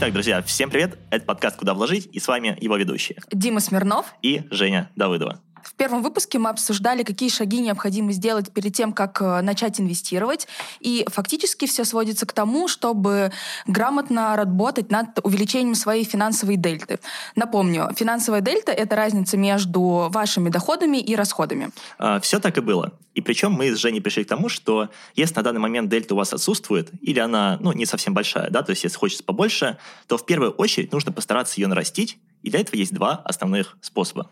Итак, 0.00 0.12
друзья, 0.12 0.40
всем 0.42 0.70
привет. 0.70 0.96
Это 1.10 1.24
подкаст 1.24 1.56
«Куда 1.56 1.74
вложить» 1.74 2.08
и 2.12 2.20
с 2.20 2.28
вами 2.28 2.56
его 2.60 2.76
ведущие. 2.76 3.18
Дима 3.32 3.58
Смирнов 3.58 4.14
и 4.22 4.42
Женя 4.48 4.92
Давыдова. 4.94 5.40
В 5.68 5.74
первом 5.74 6.02
выпуске 6.02 6.38
мы 6.38 6.48
обсуждали, 6.48 7.02
какие 7.02 7.28
шаги 7.28 7.60
необходимо 7.60 8.12
сделать 8.12 8.50
перед 8.50 8.74
тем, 8.74 8.94
как 8.94 9.20
э, 9.20 9.42
начать 9.42 9.78
инвестировать. 9.78 10.48
И 10.80 11.04
фактически 11.08 11.66
все 11.66 11.84
сводится 11.84 12.24
к 12.24 12.32
тому, 12.32 12.68
чтобы 12.68 13.32
грамотно 13.66 14.34
работать 14.34 14.90
над 14.90 15.18
увеличением 15.22 15.74
своей 15.74 16.04
финансовой 16.04 16.56
дельты. 16.56 17.00
Напомню, 17.36 17.90
финансовая 17.94 18.40
дельта— 18.40 18.72
это 18.82 18.96
разница 18.96 19.36
между 19.36 20.08
вашими 20.10 20.48
доходами 20.48 20.96
и 20.96 21.14
расходами. 21.14 21.70
А, 21.98 22.18
все 22.20 22.40
так 22.40 22.56
и 22.56 22.62
было. 22.62 22.94
И 23.14 23.20
причем 23.20 23.52
мы 23.52 23.70
с 23.70 23.78
Женей 23.78 24.00
пришли 24.00 24.24
к 24.24 24.28
тому, 24.28 24.48
что 24.48 24.88
если 25.16 25.34
на 25.34 25.42
данный 25.42 25.60
момент 25.60 25.90
дельта 25.90 26.14
у 26.14 26.16
вас 26.16 26.32
отсутствует, 26.32 26.90
или 27.02 27.18
она 27.18 27.58
ну, 27.60 27.72
не 27.72 27.84
совсем 27.84 28.14
большая, 28.14 28.48
да, 28.48 28.62
то 28.62 28.70
есть 28.70 28.84
если 28.84 28.96
хочется 28.96 29.22
побольше, 29.22 29.76
то 30.06 30.16
в 30.16 30.24
первую 30.24 30.52
очередь 30.52 30.92
нужно 30.92 31.12
постараться 31.12 31.60
ее 31.60 31.66
нарастить, 31.66 32.18
и 32.42 32.48
для 32.48 32.60
этого 32.60 32.76
есть 32.76 32.94
два 32.94 33.20
основных 33.24 33.76
способа. 33.82 34.30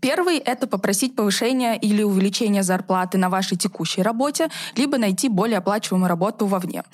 Первый— 0.00 0.38
это 0.44 0.66
попросить 0.66 1.16
повышения 1.16 1.76
или 1.76 2.02
увеличения 2.02 2.62
зарплаты 2.62 3.18
на 3.18 3.28
вашей 3.28 3.56
текущей 3.56 4.02
работе, 4.02 4.48
либо 4.76 4.96
найти 4.98 5.28
более 5.28 5.58
оплачиваемую 5.58 6.08
работу 6.08 6.46
вовне. 6.46 6.84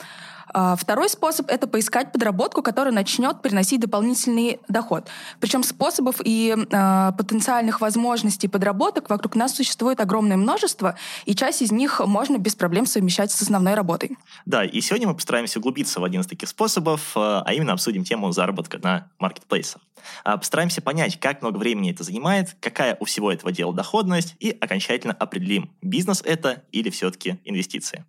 А, 0.57 0.77
второй 0.77 1.09
способ— 1.09 1.47
это 1.51 1.67
поискать 1.67 2.13
подработку, 2.13 2.62
которая 2.62 2.95
начнет 2.95 3.43
приносить 3.43 3.81
дополнительный 3.81 4.61
доход. 4.69 5.09
Причем 5.41 5.65
способов 5.65 6.21
и 6.25 6.55
э, 6.57 7.12
потенциальных 7.19 7.81
возможностей 7.81 8.47
подработок 8.47 9.11
вокруг 9.11 9.35
нас 9.35 9.57
существует 9.57 10.01
огромное 10.01 10.37
множество, 10.37 10.97
и 11.25 11.35
часть 11.35 11.61
из 11.61 11.73
них 11.73 12.01
можно 12.07 12.39
без 12.39 12.55
проблем 12.55 12.87
совмещать 12.87 13.33
с 13.33 13.43
основной 13.43 13.75
работой. 13.75 14.17
Да, 14.47 14.65
и 14.65 14.81
сегодня 14.81 15.09
мы 15.09 15.15
постараемся 15.15 15.59
углубиться 15.59 15.98
в 15.98 16.05
один 16.05 16.20
из 16.20 16.28
таких 16.28 16.48
способов, 16.48 17.12
а 17.17 17.53
именно 17.53 17.73
обсудим 17.73 18.05
тему 18.05 18.31
заработка 18.31 18.78
на 18.78 19.11
маркетплейсах. 19.19 19.83
Постараемся 20.23 20.83
понять, 20.83 21.19
как 21.19 21.43
много 21.43 21.59
времени 21.59 21.91
это 21.91 22.05
занимает, 22.05 22.56
какая 22.61 22.97
у 23.00 23.06
всего 23.06 23.33
этого 23.33 23.50
дела 23.50 23.73
доходность, 23.75 24.37
и 24.39 24.50
окончательно 24.50 25.15
определим, 25.15 25.71
бизнес 25.83 26.23
это 26.25 26.62
или 26.71 26.91
все-таки 26.91 27.41
инвестиции. 27.45 28.05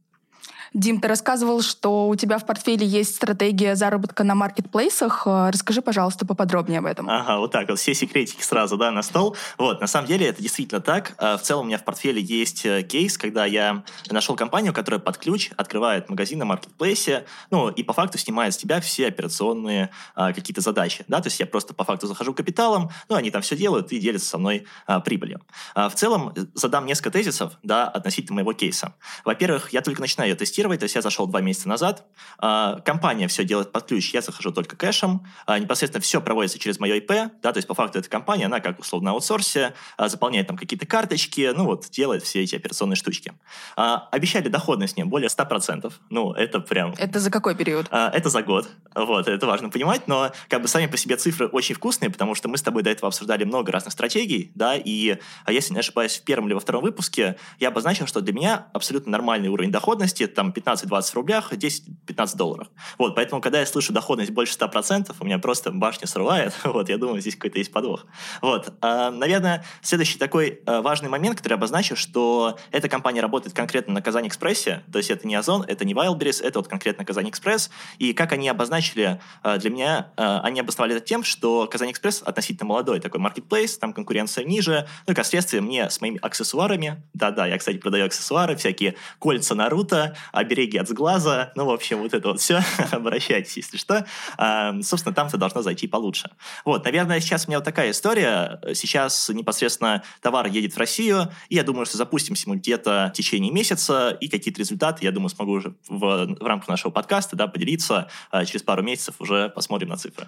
Дим, 0.74 1.00
ты 1.00 1.08
рассказывал, 1.08 1.62
что 1.62 2.08
у 2.08 2.16
тебя 2.16 2.38
в 2.38 2.46
портфеле 2.46 2.86
есть 2.86 3.16
стратегия 3.16 3.76
заработка 3.76 4.24
на 4.24 4.36
маркетплейсах. 4.36 5.24
Э, 5.26 5.50
расскажи, 5.52 5.82
пожалуйста, 5.82 6.26
поподробнее 6.26 6.80
об 6.80 6.86
этом. 6.86 7.10
Ага, 7.10 7.38
вот 7.38 7.52
так 7.52 7.70
вот, 7.70 7.80
все 7.80 7.94
секретики 7.94 8.42
сразу, 8.42 8.78
да, 8.78 8.92
на 8.92 9.04
стол. 9.04 9.36
Вот, 9.58 9.82
на 9.82 9.88
самом 9.88 10.08
деле 10.08 10.28
это 10.28 10.42
действительно 10.42 10.82
так. 10.82 11.16
Э, 11.18 11.38
в 11.38 11.42
целом 11.42 11.66
у 11.66 11.68
меня 11.68 11.78
в 11.78 11.84
портфеле 11.84 12.22
есть 12.22 12.66
э, 12.66 12.84
кейс, 12.84 13.18
когда 13.18 13.46
я 13.46 13.84
нашел 14.10 14.36
компанию, 14.36 14.74
которая 14.74 15.00
под 15.00 15.18
ключ 15.18 15.52
открывает 15.58 16.10
магазин 16.10 16.40
на 16.40 16.46
маркетплейсе, 16.46 17.26
ну, 17.52 17.70
и 17.70 17.84
по 17.84 17.94
факту 17.94 18.18
снимает 18.18 18.54
с 18.54 18.58
тебя 18.58 18.82
все 18.82 19.08
операционные 19.08 19.90
а, 20.16 20.34
какие-то 20.34 20.62
задачи, 20.62 21.06
да, 21.08 21.22
то 21.22 21.28
есть 21.28 21.40
я 21.40 21.46
просто 21.46 21.74
по 21.74 21.84
факту 21.84 22.08
захожу 22.08 22.34
капиталом, 22.34 22.90
ну, 23.10 23.16
они 23.16 23.32
там 23.32 23.42
все 23.42 23.56
делают 23.56 23.92
и 23.92 24.00
делятся 24.00 24.28
со 24.28 24.38
мной 24.38 24.66
а, 24.88 25.00
прибылью. 25.00 25.42
А, 25.74 25.90
в 25.90 25.96
целом 25.96 26.34
задам 26.54 26.86
несколько 26.86 27.12
тезисов, 27.12 27.54
да, 27.64 27.88
относительно 27.88 28.36
моего 28.36 28.54
кейса. 28.54 28.94
Во-первых, 29.24 29.74
я 29.74 29.82
только 29.82 30.02
начинаю 30.02 30.32
ее 30.32 30.36
тестировать, 30.36 30.56
тестировать. 30.66 30.80
То 30.80 30.84
есть 30.86 30.96
я 30.96 31.02
зашел 31.02 31.28
два 31.28 31.42
месяца 31.42 31.70
назад. 31.70 32.06
А, 32.40 32.80
компания 32.82 33.28
все 33.28 33.44
делает 33.44 33.72
под 33.72 33.86
ключ, 33.86 34.14
я 34.14 34.22
захожу 34.22 34.52
только 34.52 34.76
кэшем. 34.76 35.26
А, 35.46 35.60
непосредственно 35.60 36.02
все 36.02 36.22
проводится 36.22 36.60
через 36.60 36.80
мое 36.80 37.00
IP. 37.00 37.32
Да, 37.42 37.52
то 37.54 37.58
есть 37.58 37.68
по 37.68 37.74
факту 37.74 38.00
эта 38.00 38.10
компания, 38.10 38.46
она 38.46 38.60
как 38.60 38.80
условно 38.80 39.06
на 39.06 39.12
аутсорсе, 39.12 39.74
а, 39.98 40.10
заполняет 40.10 40.48
там 40.48 40.58
какие-то 40.58 40.86
карточки, 40.86 41.52
ну 41.56 41.66
вот, 41.66 41.90
делает 41.92 42.24
все 42.24 42.44
эти 42.44 42.56
операционные 42.56 42.96
штучки. 42.96 43.34
Обещали 43.76 44.48
доходность 44.48 44.98
мне 44.98 45.06
более 45.06 45.30
100%. 45.30 45.92
Ну, 46.10 46.34
это 46.34 46.60
прям... 46.60 46.94
Это 46.98 47.20
за 47.20 47.30
какой 47.30 47.56
период? 47.56 47.88
Это 47.92 48.30
за 48.30 48.42
год. 48.42 48.68
Вот, 48.96 49.28
это 49.28 49.46
важно 49.46 49.70
понимать, 49.70 50.08
но 50.08 50.32
как 50.50 50.62
бы 50.62 50.68
сами 50.68 50.88
по 50.88 50.98
себе 50.98 51.18
цифры 51.18 51.48
очень 51.48 51.76
вкусные, 51.76 52.10
потому 52.10 52.36
что 52.36 52.50
мы 52.50 52.58
с 52.58 52.62
тобой 52.62 52.84
до 52.84 52.90
этого 52.90 53.08
обсуждали 53.08 53.44
много 53.44 53.72
разных 53.72 53.94
стратегий, 53.94 54.52
да, 54.56 54.76
и 54.76 55.18
если 55.48 55.74
не 55.74 55.80
ошибаюсь, 55.80 56.18
в 56.18 56.24
первом 56.24 56.48
или 56.48 56.54
во 56.54 56.60
втором 56.60 56.84
выпуске 56.84 57.36
я 57.60 57.68
обозначил, 57.68 58.08
что 58.08 58.22
для 58.22 58.34
меня 58.34 58.68
абсолютно 58.74 59.12
нормальный 59.12 59.50
уровень 59.50 59.72
доходности, 59.72 60.28
там 60.28 60.45
15-20 60.52 61.16
рублях, 61.16 61.54
10-15 61.54 62.36
долларов. 62.36 62.68
Вот, 62.98 63.16
поэтому, 63.16 63.42
когда 63.42 63.60
я 63.60 63.66
слышу 63.66 63.94
доходность 63.94 64.32
больше 64.32 64.58
100%, 64.58 65.16
у 65.20 65.26
меня 65.26 65.40
просто 65.40 65.72
башня 65.72 66.08
срывает. 66.08 66.54
Вот, 66.76 66.90
я 66.90 66.98
думаю, 66.98 67.22
здесь 67.22 67.36
какой-то 67.36 67.58
есть 67.58 67.72
подвох. 67.72 68.06
Вот, 68.42 68.74
а, 68.82 69.10
наверное, 69.10 69.64
следующий 69.82 70.18
такой 70.18 70.62
а, 70.66 70.82
важный 70.82 71.08
момент, 71.08 71.38
который 71.38 71.54
обозначу, 71.54 71.96
что 71.96 72.58
эта 72.72 72.90
компания 72.90 73.22
работает 73.22 73.56
конкретно 73.56 73.94
на 73.94 74.02
Казань 74.02 74.28
Экспрессе, 74.28 74.84
то 74.92 74.98
есть 74.98 75.10
это 75.10 75.26
не 75.26 75.36
Озон, 75.36 75.64
это 75.66 75.86
не 75.86 75.94
Wildberries, 75.94 76.44
это 76.44 76.60
вот 76.60 76.68
конкретно 76.68 77.06
Казань 77.06 77.30
Экспресс. 77.30 77.70
И 77.98 78.14
как 78.14 78.34
они 78.34 78.50
обозначили 78.50 79.22
а, 79.42 79.58
для 79.58 79.70
меня, 79.70 80.12
они 80.18 80.60
обосновали 80.60 80.98
это 80.98 81.06
тем, 81.06 81.24
что 81.24 81.68
Казань 81.68 81.92
Экспресс 81.92 82.22
относительно 82.22 82.68
молодой 82.68 83.00
такой 83.00 83.22
маркетплейс, 83.22 83.78
там 83.78 83.94
конкуренция 83.94 84.44
ниже, 84.44 84.88
ну 85.08 85.14
и, 85.14 85.16
следствие, 85.26 85.62
мне 85.62 85.90
с 85.90 86.00
моими 86.02 86.20
аксессуарами, 86.22 87.04
да-да, 87.14 87.48
я, 87.48 87.58
кстати, 87.58 87.78
продаю 87.78 88.06
аксессуары, 88.06 88.56
всякие 88.56 88.96
кольца 89.20 89.56
Наруто, 89.56 90.16
обереги 90.36 90.78
от 90.78 90.88
сглаза, 90.90 91.52
ну, 91.56 91.66
в 91.66 91.72
общем, 91.72 92.00
вот 92.00 92.14
это 92.14 92.28
вот 92.30 92.40
все, 92.40 92.62
обращайтесь, 92.92 93.58
если 93.58 93.78
что. 93.78 94.06
А, 94.38 94.74
собственно, 94.82 95.16
там-то 95.16 95.38
должно 95.38 95.62
зайти 95.62 95.88
получше. 95.88 96.30
Вот, 96.64 96.84
наверное, 96.86 97.20
сейчас 97.20 97.46
у 97.46 97.50
меня 97.50 97.60
вот 97.60 97.66
такая 97.66 97.92
история. 97.92 98.60
Сейчас 98.74 99.30
непосредственно 99.30 100.04
товар 100.22 100.48
едет 100.48 100.74
в 100.74 100.78
Россию, 100.78 101.32
и 101.50 101.56
я 101.56 101.64
думаю, 101.64 101.86
что 101.86 101.98
запустимся 101.98 102.50
мы 102.50 102.58
где-то 102.58 103.12
в 103.14 103.18
течение 103.18 103.52
месяца, 103.52 104.10
и 104.10 104.28
какие-то 104.28 104.60
результаты, 104.60 105.06
я 105.06 105.12
думаю, 105.12 105.30
смогу 105.30 105.54
уже 105.54 105.76
в, 105.88 106.00
в 106.00 106.46
рамках 106.46 106.68
нашего 106.70 106.92
подкаста 106.92 107.36
да, 107.36 107.48
поделиться. 107.48 108.10
А, 108.32 108.46
через 108.46 108.64
пару 108.64 108.84
месяцев 108.84 109.16
уже 109.20 109.50
посмотрим 109.50 109.90
на 109.90 109.98
цифры. 109.98 110.28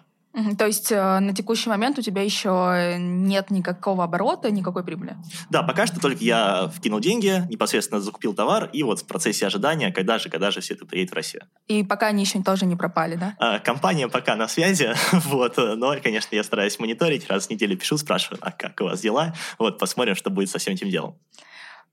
То 0.57 0.67
есть 0.67 0.91
э, 0.91 1.19
на 1.19 1.33
текущий 1.33 1.69
момент 1.69 1.97
у 1.97 2.01
тебя 2.01 2.21
еще 2.21 2.97
нет 2.99 3.49
никакого 3.49 4.03
оборота, 4.03 4.51
никакой 4.51 4.83
прибыли? 4.83 5.15
Да, 5.49 5.63
пока 5.63 5.87
что 5.87 5.99
только 5.99 6.23
я 6.23 6.71
вкинул 6.75 6.99
деньги, 6.99 7.43
непосредственно 7.49 8.01
закупил 8.01 8.33
товар, 8.33 8.69
и 8.71 8.83
вот 8.83 8.99
в 8.99 9.07
процессе 9.07 9.47
ожидания, 9.47 9.91
когда 9.91 10.19
же, 10.19 10.29
когда 10.29 10.51
же 10.51 10.61
все 10.61 10.75
это 10.75 10.85
приедет 10.85 11.11
в 11.11 11.15
Россию. 11.15 11.43
И 11.67 11.83
пока 11.83 12.07
они 12.07 12.23
еще 12.23 12.41
тоже 12.43 12.65
не 12.65 12.75
пропали, 12.75 13.15
да? 13.15 13.35
А, 13.39 13.59
компания 13.59 14.07
пока 14.07 14.35
на 14.35 14.47
связи, 14.47 14.93
вот, 15.11 15.57
но, 15.57 15.95
конечно, 16.01 16.35
я 16.35 16.43
стараюсь 16.43 16.77
мониторить, 16.77 17.27
раз 17.29 17.47
в 17.47 17.49
неделю 17.49 17.75
пишу, 17.75 17.97
спрашиваю, 17.97 18.39
а 18.41 18.51
как 18.51 18.79
у 18.81 18.83
вас 18.85 19.01
дела? 19.01 19.33
Вот, 19.57 19.79
посмотрим, 19.79 20.15
что 20.15 20.29
будет 20.29 20.49
со 20.49 20.59
всем 20.59 20.73
этим 20.73 20.89
делом. 20.89 21.17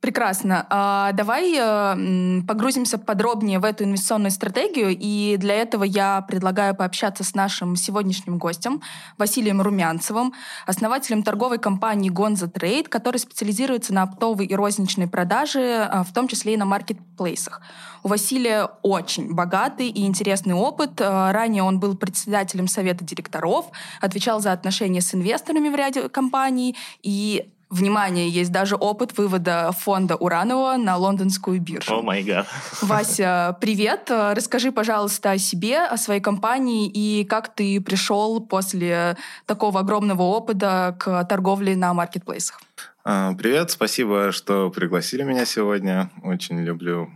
Прекрасно. 0.05 0.67
А, 0.69 1.13
давай 1.13 1.55
э, 1.59 2.43
погрузимся 2.47 2.99
подробнее 2.99 3.59
в 3.59 3.65
эту 3.65 3.85
инвестиционную 3.85 4.33
стратегию. 4.33 4.91
И 4.91 5.39
для 5.39 5.55
этого 5.55 5.83
я 5.83 6.21
предлагаю 6.21 6.75
пообщаться 6.75 7.25
с 7.25 7.35
нашим 7.35 7.75
сегодняшним 7.75 8.37
гостем 8.37 8.83
Василием 9.17 9.63
Румянцевым, 9.63 10.35
основателем 10.67 11.23
торговой 11.23 11.57
компании 11.57 12.13
Gonza 12.13 12.53
Trade, 12.53 12.89
который 12.91 13.17
специализируется 13.17 13.95
на 13.95 14.03
оптовой 14.03 14.45
и 14.45 14.55
розничной 14.55 15.09
продаже, 15.09 15.89
а, 15.91 16.05
в 16.05 16.13
том 16.13 16.29
числе 16.29 16.53
и 16.53 16.59
на 16.59 16.67
маркетплейсах. 16.67 17.63
У 18.03 18.09
Василия 18.09 18.69
очень 18.83 19.33
богатый 19.33 19.89
и 19.89 20.05
интересный 20.05 20.53
опыт. 20.53 21.01
А, 21.01 21.33
ранее 21.33 21.63
он 21.63 21.81
был 21.81 21.97
председателем 21.97 22.69
совета 22.69 23.07
директоров, 23.07 23.71
отвечал 24.03 24.41
за 24.41 24.53
отношения 24.53 25.01
с 25.01 25.15
инвесторами 25.15 25.71
в 25.71 25.75
ряде 25.75 26.11
компаний 26.11 26.77
и 27.03 27.54
Внимание, 27.75 28.29
есть 28.29 28.53
даже 28.53 28.77
опыт 28.77 29.19
вывода 29.19 29.73
фонда 29.73 30.15
Уранова 30.15 30.77
на 30.77 30.97
лондонскую 30.97 31.61
биржу. 31.61 31.99
О 31.99 32.03
май 32.03 32.23
гад. 32.23 32.47
Вася, 32.83 33.59
привет. 33.61 34.13
Расскажи, 34.13 34.71
пожалуйста, 34.71 35.33
о 35.33 35.39
себе, 35.39 35.81
о 35.81 35.97
своей 35.97 36.21
компании 36.21 36.87
и 36.87 37.25
как 37.25 37.53
ты 37.53 37.81
пришел 37.81 38.41
после 38.41 39.17
такого 39.47 39.81
огромного 39.81 40.23
опыта 40.23 40.97
к 41.01 41.25
торговле 41.25 41.75
на 41.75 41.93
маркетплейсах. 41.95 42.61
А, 43.05 43.35
привет, 43.35 43.73
спасибо, 43.73 44.31
что 44.31 44.71
пригласили 44.71 45.25
меня 45.25 45.45
сегодня. 45.45 46.11
Очень 46.23 46.61
люблю 46.61 47.11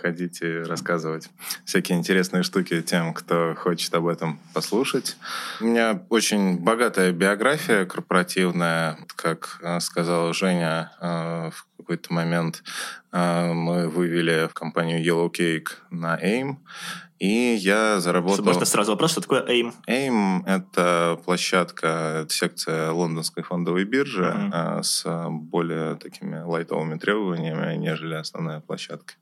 ходить 0.00 0.42
и 0.42 0.58
рассказывать 0.58 1.30
всякие 1.64 1.98
интересные 1.98 2.42
штуки 2.42 2.82
тем, 2.82 3.14
кто 3.14 3.54
хочет 3.56 3.94
об 3.94 4.06
этом 4.06 4.38
послушать. 4.54 5.16
У 5.60 5.64
меня 5.64 6.02
очень 6.08 6.58
богатая 6.58 7.12
биография 7.12 7.84
корпоративная. 7.84 8.98
Как 9.16 9.58
э, 9.62 9.80
сказала 9.80 10.32
Женя, 10.32 10.92
э, 11.00 11.50
в 11.52 11.66
какой-то 11.76 12.12
момент 12.12 12.62
мы 13.12 13.88
вывели 13.88 14.48
компанию 14.52 15.04
Yellow 15.04 15.32
Cake 15.32 15.70
на 15.90 16.16
AIM. 16.16 16.58
И 17.20 17.54
я 17.60 18.00
заработал... 18.00 18.42
Можно 18.42 18.64
сразу 18.64 18.92
вопрос, 18.92 19.12
что 19.12 19.20
такое 19.20 19.44
AIM? 19.46 19.74
AIM— 19.86 20.42
это 20.46 21.20
площадка, 21.26 22.26
секция 22.30 22.92
лондонской 22.92 23.42
фондовой 23.42 23.84
биржи 23.84 24.24
uh-huh. 24.24 24.82
с 24.82 25.04
более 25.28 25.96
такими 25.96 26.40
лайтовыми 26.40 26.98
требованиями, 26.98 27.76
нежели 27.76 28.14
основная 28.14 28.60
площадка. 28.60 29.14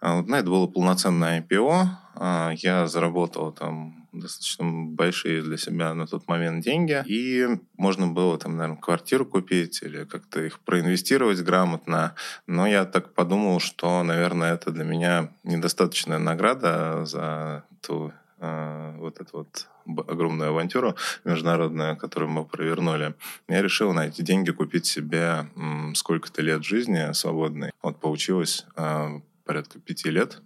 А 0.00 0.16
вот 0.16 0.28
на 0.28 0.34
это 0.36 0.50
было 0.50 0.66
полноценное 0.66 1.40
IPO. 1.40 1.86
А, 2.16 2.52
я 2.56 2.86
заработал 2.86 3.52
там 3.52 4.03
достаточно 4.14 4.64
большие 4.70 5.42
для 5.42 5.56
себя 5.56 5.94
на 5.94 6.06
тот 6.06 6.28
момент 6.28 6.64
деньги. 6.64 7.02
И 7.06 7.46
можно 7.76 8.06
было 8.06 8.38
там, 8.38 8.56
наверное, 8.56 8.80
квартиру 8.80 9.26
купить 9.26 9.82
или 9.82 10.04
как-то 10.04 10.42
их 10.42 10.60
проинвестировать 10.60 11.40
грамотно. 11.42 12.14
Но 12.46 12.66
я 12.66 12.84
так 12.84 13.14
подумал, 13.14 13.60
что, 13.60 14.02
наверное, 14.02 14.54
это 14.54 14.70
для 14.70 14.84
меня 14.84 15.32
недостаточная 15.42 16.18
награда 16.18 17.04
за 17.04 17.64
ту 17.80 18.12
э, 18.38 18.94
вот 18.98 19.20
эту 19.20 19.38
вот 19.38 19.68
огромную 19.86 20.50
авантюру 20.50 20.96
международную, 21.24 21.96
которую 21.96 22.30
мы 22.30 22.44
провернули, 22.44 23.14
я 23.48 23.62
решил 23.62 23.92
на 23.92 24.06
эти 24.06 24.22
деньги 24.22 24.50
купить 24.50 24.86
себе 24.86 25.46
сколько-то 25.94 26.42
лет 26.42 26.64
жизни 26.64 27.12
свободной. 27.12 27.70
Вот 27.82 28.00
получилось 28.00 28.66
э, 28.76 29.20
порядка 29.44 29.78
пяти 29.78 30.10
лет 30.10 30.40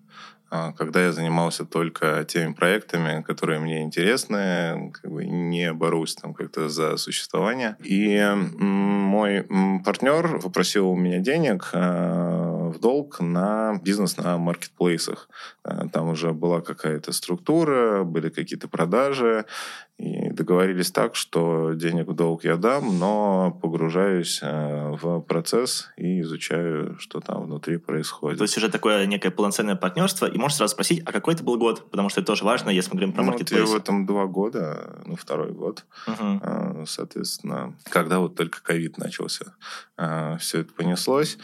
когда 0.77 1.05
я 1.05 1.13
занимался 1.13 1.65
только 1.65 2.25
теми 2.27 2.53
проектами, 2.53 3.23
которые 3.23 3.61
мне 3.61 3.83
интересны, 3.83 4.91
как 4.93 5.11
бы 5.11 5.27
не 5.27 5.73
борусь 5.73 6.15
там 6.15 6.35
как-то 6.35 6.69
за 6.69 6.97
существование. 6.97 7.77
И 7.83 8.19
мой 8.35 9.47
партнер 9.85 10.41
попросил 10.41 10.89
у 10.91 10.97
меня 10.97 11.19
денег 11.19 11.71
а, 11.73 12.58
в 12.69 12.79
долг 12.79 13.21
на 13.21 13.79
бизнес 13.83 14.17
на 14.17 14.39
маркетплейсах. 14.39 15.29
А, 15.65 15.89
там 15.89 16.09
уже 16.09 16.33
была 16.33 16.61
какая-то 16.61 17.13
структура, 17.13 18.05
были 18.05 18.29
какие-то 18.29 18.69
продажи, 18.69 19.45
и 19.99 20.31
договорились 20.31 20.93
так, 20.93 21.17
что 21.17 21.73
денег 21.73 22.07
в 22.07 22.15
долг 22.15 22.45
я 22.45 22.57
дам, 22.57 23.01
но 23.01 23.51
погружаюсь 23.61 24.39
э, 24.43 24.91
в 24.93 25.21
процесс 25.23 25.89
и 25.97 26.21
изучаю, 26.21 26.97
что 27.01 27.19
там 27.19 27.43
внутри 27.43 27.79
происходит. 27.79 28.39
То 28.39 28.45
есть 28.45 28.57
уже 28.57 28.69
такое 28.69 29.07
некое 29.07 29.33
полноценное 29.33 29.75
партнерство. 29.75 30.27
И 30.27 30.39
можешь 30.39 30.59
сразу 30.59 30.75
спросить, 30.75 31.03
а 31.05 31.11
какой 31.11 31.35
это 31.35 31.43
был 31.43 31.59
год? 31.59 31.91
Потому 31.91 32.11
что 32.11 32.21
это 32.21 32.29
тоже 32.29 32.45
важно, 32.45 32.71
если 32.71 32.91
мы 32.91 32.99
говорим 32.99 33.13
про 33.13 33.23
ну, 33.25 33.31
маркетплейс. 33.31 33.63
Вот 33.63 33.71
я 33.71 33.77
в 33.77 33.83
этом 33.83 34.07
два 34.07 34.27
года, 34.27 35.03
ну, 35.05 35.17
второй 35.17 35.51
год. 35.51 35.85
Угу. 36.07 36.87
Соответственно, 36.87 37.75
когда 37.91 38.21
вот 38.21 38.37
только 38.37 38.63
ковид 38.63 38.99
начался, 38.99 39.57
э, 39.97 40.37
все 40.39 40.61
это 40.61 40.73
понеслось. 40.75 41.39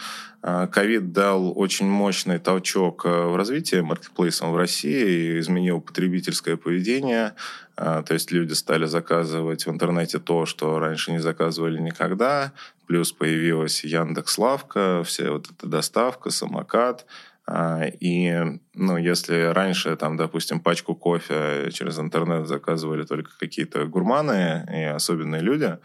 Ковид 0.71 1.11
дал 1.15 1.57
очень 1.57 1.87
мощный 1.87 2.37
толчок 2.37 3.05
в 3.05 3.35
развитии 3.35 3.79
маркетплейсов 3.79 4.49
в 4.49 4.55
России, 4.57 5.39
изменил 5.39 5.81
потребительское 5.81 6.57
поведение, 6.57 7.33
а, 7.77 8.03
то 8.03 8.13
есть 8.13 8.31
люди 8.31 8.53
стали 8.53 8.85
заказывать 8.85 9.65
в 9.65 9.69
интернете 9.69 10.19
то, 10.19 10.45
что 10.45 10.79
раньше 10.79 11.11
не 11.11 11.19
заказывали 11.19 11.79
никогда. 11.79 12.51
Плюс 12.85 13.11
появилась 13.11 13.83
Яндекс 13.83 14.37
Лавка, 14.37 15.03
вся 15.03 15.31
вот 15.31 15.49
эта 15.49 15.67
доставка, 15.67 16.29
самокат. 16.29 17.05
А, 17.47 17.83
и, 17.99 18.59
ну, 18.73 18.97
если 18.97 19.51
раньше, 19.53 19.95
там, 19.97 20.17
допустим, 20.17 20.59
пачку 20.59 20.95
кофе 20.95 21.69
через 21.71 21.99
интернет 21.99 22.47
заказывали 22.47 23.03
только 23.03 23.31
какие-то 23.37 23.85
гурманы 23.85 24.65
и 24.73 24.83
особенные 24.83 25.41
люди, 25.41 25.77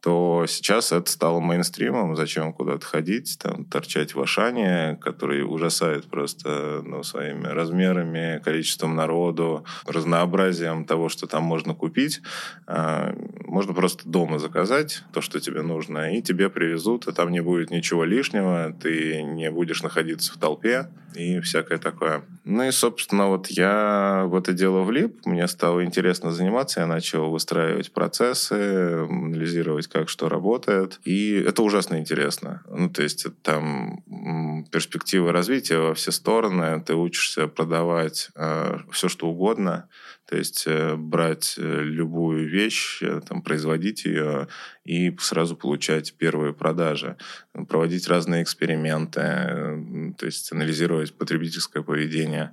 то 0.00 0.44
сейчас 0.48 0.92
это 0.92 1.10
стало 1.10 1.40
мейнстримом. 1.40 2.16
Зачем 2.16 2.52
куда-то 2.52 2.86
ходить, 2.86 3.38
там, 3.38 3.64
торчать 3.64 4.14
в 4.14 4.20
Ашане, 4.20 4.98
который 5.00 5.42
ужасает 5.42 6.08
просто 6.08 6.82
ну, 6.84 7.02
своими 7.02 7.46
размерами, 7.46 8.40
количеством 8.42 8.96
народу, 8.96 9.64
разнообразием 9.86 10.84
того, 10.84 11.08
что 11.08 11.26
там 11.26 11.42
можно 11.42 11.74
купить. 11.74 12.22
Можно 13.50 13.74
просто 13.74 14.08
дома 14.08 14.38
заказать 14.38 15.02
то, 15.12 15.20
что 15.20 15.40
тебе 15.40 15.62
нужно, 15.62 16.16
и 16.16 16.22
тебе 16.22 16.48
привезут, 16.50 17.08
и 17.08 17.12
там 17.12 17.32
не 17.32 17.40
будет 17.40 17.72
ничего 17.72 18.04
лишнего, 18.04 18.72
ты 18.80 19.24
не 19.24 19.50
будешь 19.50 19.82
находиться 19.82 20.32
в 20.32 20.36
толпе 20.36 20.88
и 21.16 21.40
всякое 21.40 21.78
такое. 21.78 22.22
Ну 22.44 22.62
и, 22.62 22.70
собственно, 22.70 23.26
вот 23.26 23.48
я 23.48 24.24
в 24.26 24.36
это 24.36 24.52
дело 24.52 24.82
влип, 24.82 25.26
мне 25.26 25.48
стало 25.48 25.84
интересно 25.84 26.30
заниматься, 26.30 26.78
я 26.78 26.86
начал 26.86 27.28
выстраивать 27.28 27.92
процессы, 27.92 28.54
анализировать 28.54 29.88
как 29.88 30.08
что 30.08 30.28
работает. 30.28 31.00
И 31.04 31.32
это 31.34 31.62
ужасно 31.62 31.98
интересно. 31.98 32.62
Ну, 32.68 32.88
то 32.88 33.02
есть 33.02 33.26
там 33.42 34.04
перспективы 34.70 35.32
развития 35.32 35.78
во 35.78 35.94
все 35.94 36.12
стороны. 36.12 36.80
Ты 36.86 36.94
учишься 36.94 37.48
продавать 37.48 38.30
э, 38.36 38.78
все, 38.92 39.08
что 39.08 39.28
угодно. 39.28 39.88
То 40.30 40.36
есть 40.36 40.62
э, 40.68 40.94
брать 40.94 41.56
э, 41.58 41.82
любую 41.82 42.48
вещь, 42.48 43.02
э, 43.02 43.20
там, 43.28 43.42
производить 43.42 44.04
ее 44.04 44.46
и 44.84 45.12
сразу 45.18 45.56
получать 45.56 46.14
первые 46.14 46.54
продажи. 46.54 47.16
Проводить 47.68 48.06
разные 48.06 48.44
эксперименты, 48.44 50.14
то 50.16 50.26
есть 50.26 50.52
анализировать 50.52 51.14
потребительское 51.14 51.82
поведение. 51.82 52.52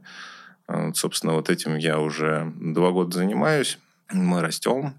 Собственно, 0.96 1.34
вот 1.34 1.52
этим 1.52 1.76
я 1.76 2.00
уже 2.00 2.52
два 2.56 2.90
года 2.90 3.16
занимаюсь. 3.16 3.78
Мы 4.12 4.42
растем, 4.42 4.96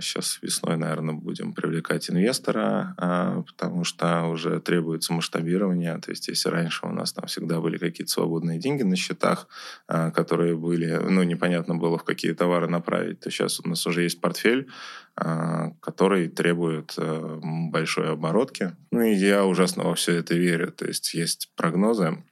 Сейчас 0.00 0.38
весной, 0.42 0.76
наверное, 0.76 1.14
будем 1.14 1.52
привлекать 1.52 2.08
инвестора, 2.08 2.94
а, 2.98 3.42
потому 3.42 3.82
что 3.82 4.24
уже 4.24 4.60
требуется 4.60 5.12
масштабирование. 5.12 5.98
То 5.98 6.10
есть, 6.10 6.28
если 6.28 6.50
раньше 6.50 6.86
у 6.86 6.90
нас 6.90 7.12
там 7.12 7.26
всегда 7.26 7.60
были 7.60 7.76
какие-то 7.76 8.12
свободные 8.12 8.60
деньги 8.60 8.82
на 8.82 8.94
счетах, 8.94 9.48
а, 9.88 10.10
которые 10.12 10.56
были, 10.56 10.96
ну, 10.96 11.22
непонятно 11.24 11.74
было, 11.74 11.98
в 11.98 12.04
какие 12.04 12.32
товары 12.32 12.68
направить, 12.68 13.20
то 13.20 13.30
сейчас 13.30 13.60
у 13.60 13.68
нас 13.68 13.84
уже 13.86 14.02
есть 14.02 14.20
портфель, 14.20 14.68
а, 15.16 15.70
который 15.80 16.28
требует 16.28 16.94
э, 16.98 17.40
большой 17.70 18.12
оборотки. 18.12 18.76
Ну, 18.90 19.00
и 19.00 19.14
я 19.14 19.46
ужасно 19.46 19.84
во 19.84 19.94
все 19.94 20.12
это 20.12 20.34
верю. 20.34 20.70
То 20.70 20.84
есть, 20.84 21.14
есть 21.14 21.50
прогнозы, 21.56 22.22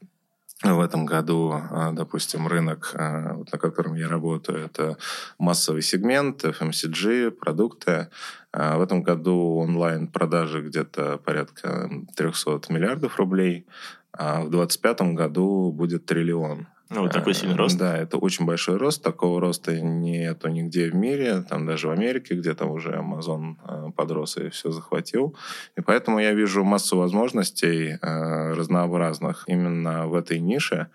в 0.63 0.81
этом 0.81 1.05
году, 1.05 1.53
а, 1.53 1.91
допустим, 1.93 2.47
рынок, 2.47 2.93
а, 2.95 3.37
на 3.53 3.59
котором 3.59 3.95
я 3.95 4.09
работаю, 4.09 4.65
это 4.65 4.97
массовый 5.39 5.83
сегмент, 5.83 6.45
FMCG, 6.45 7.33
продукты. 7.33 8.09
А 8.53 8.79
в 8.79 8.83
этом 8.83 9.03
году 9.03 9.57
онлайн-продажи 9.57 10.63
где-то 10.63 11.19
порядка 11.19 11.91
300 12.17 12.73
миллиардов 12.73 13.19
рублей, 13.19 13.67
а 14.13 14.43
в 14.43 14.51
2025 14.51 15.15
году 15.15 15.73
будет 15.73 16.07
триллион. 16.07 16.69
Ну, 16.91 17.03
вот 17.03 17.13
такой 17.13 17.35
сильный 17.35 17.57
рост. 17.57 17.79
Да, 17.79 17.97
это 17.97 18.19
очень 18.19 18.45
большой 18.45 18.77
рост. 18.77 19.03
Такого 19.03 19.41
роста 19.41 19.81
нету 19.81 20.49
нигде 20.49 20.91
в 20.91 20.95
мире. 20.95 21.43
Там 21.49 21.67
даже 21.67 21.89
в 21.89 21.91
Америке, 21.91 22.35
где 22.35 22.55
там 22.55 22.71
уже 22.71 22.91
Amazon 22.91 23.57
э, 23.67 23.91
подрос 23.97 24.37
и 24.37 24.51
все 24.51 24.71
захватил. 24.71 25.35
И 25.77 25.81
поэтому 25.81 26.19
я 26.19 26.33
вижу 26.33 26.63
массу 26.63 26.99
возможностей 26.99 27.99
э, 28.01 28.53
разнообразных 28.53 29.45
именно 29.47 30.07
в 30.07 30.15
этой 30.15 30.39
нише. 30.39 30.89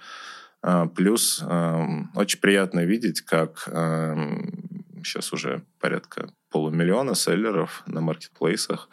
Э, 0.61 0.87
плюс 0.95 1.43
очень 2.15 2.39
приятно 2.39 2.85
видеть, 2.85 3.21
как 3.21 3.63
сейчас 5.03 5.33
уже 5.33 5.63
порядка 5.79 6.29
полумиллиона 6.51 7.15
селлеров 7.15 7.83
на 7.87 8.01
маркетплейсах 8.01 8.89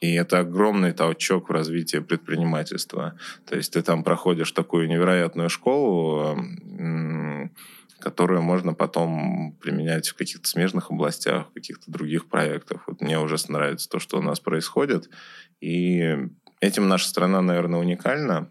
и 0.00 0.14
это 0.14 0.38
огромный 0.40 0.92
толчок 0.92 1.48
в 1.48 1.52
развитии 1.52 1.98
предпринимательства. 1.98 3.18
То 3.46 3.56
есть 3.56 3.72
ты 3.72 3.82
там 3.82 4.02
проходишь 4.02 4.52
такую 4.52 4.88
невероятную 4.88 5.50
школу, 5.50 6.38
которую 8.00 8.42
можно 8.42 8.72
потом 8.72 9.56
применять 9.60 10.08
в 10.08 10.16
каких-то 10.16 10.48
смежных 10.48 10.90
областях, 10.90 11.48
в 11.50 11.52
каких-то 11.52 11.90
других 11.90 12.28
проектах. 12.28 12.84
Вот 12.86 13.02
мне 13.02 13.18
ужасно 13.18 13.58
нравится 13.58 13.90
то, 13.90 13.98
что 13.98 14.18
у 14.18 14.22
нас 14.22 14.40
происходит. 14.40 15.10
И 15.60 16.16
этим 16.60 16.88
наша 16.88 17.06
страна, 17.06 17.42
наверное, 17.42 17.80
уникальна. 17.80 18.50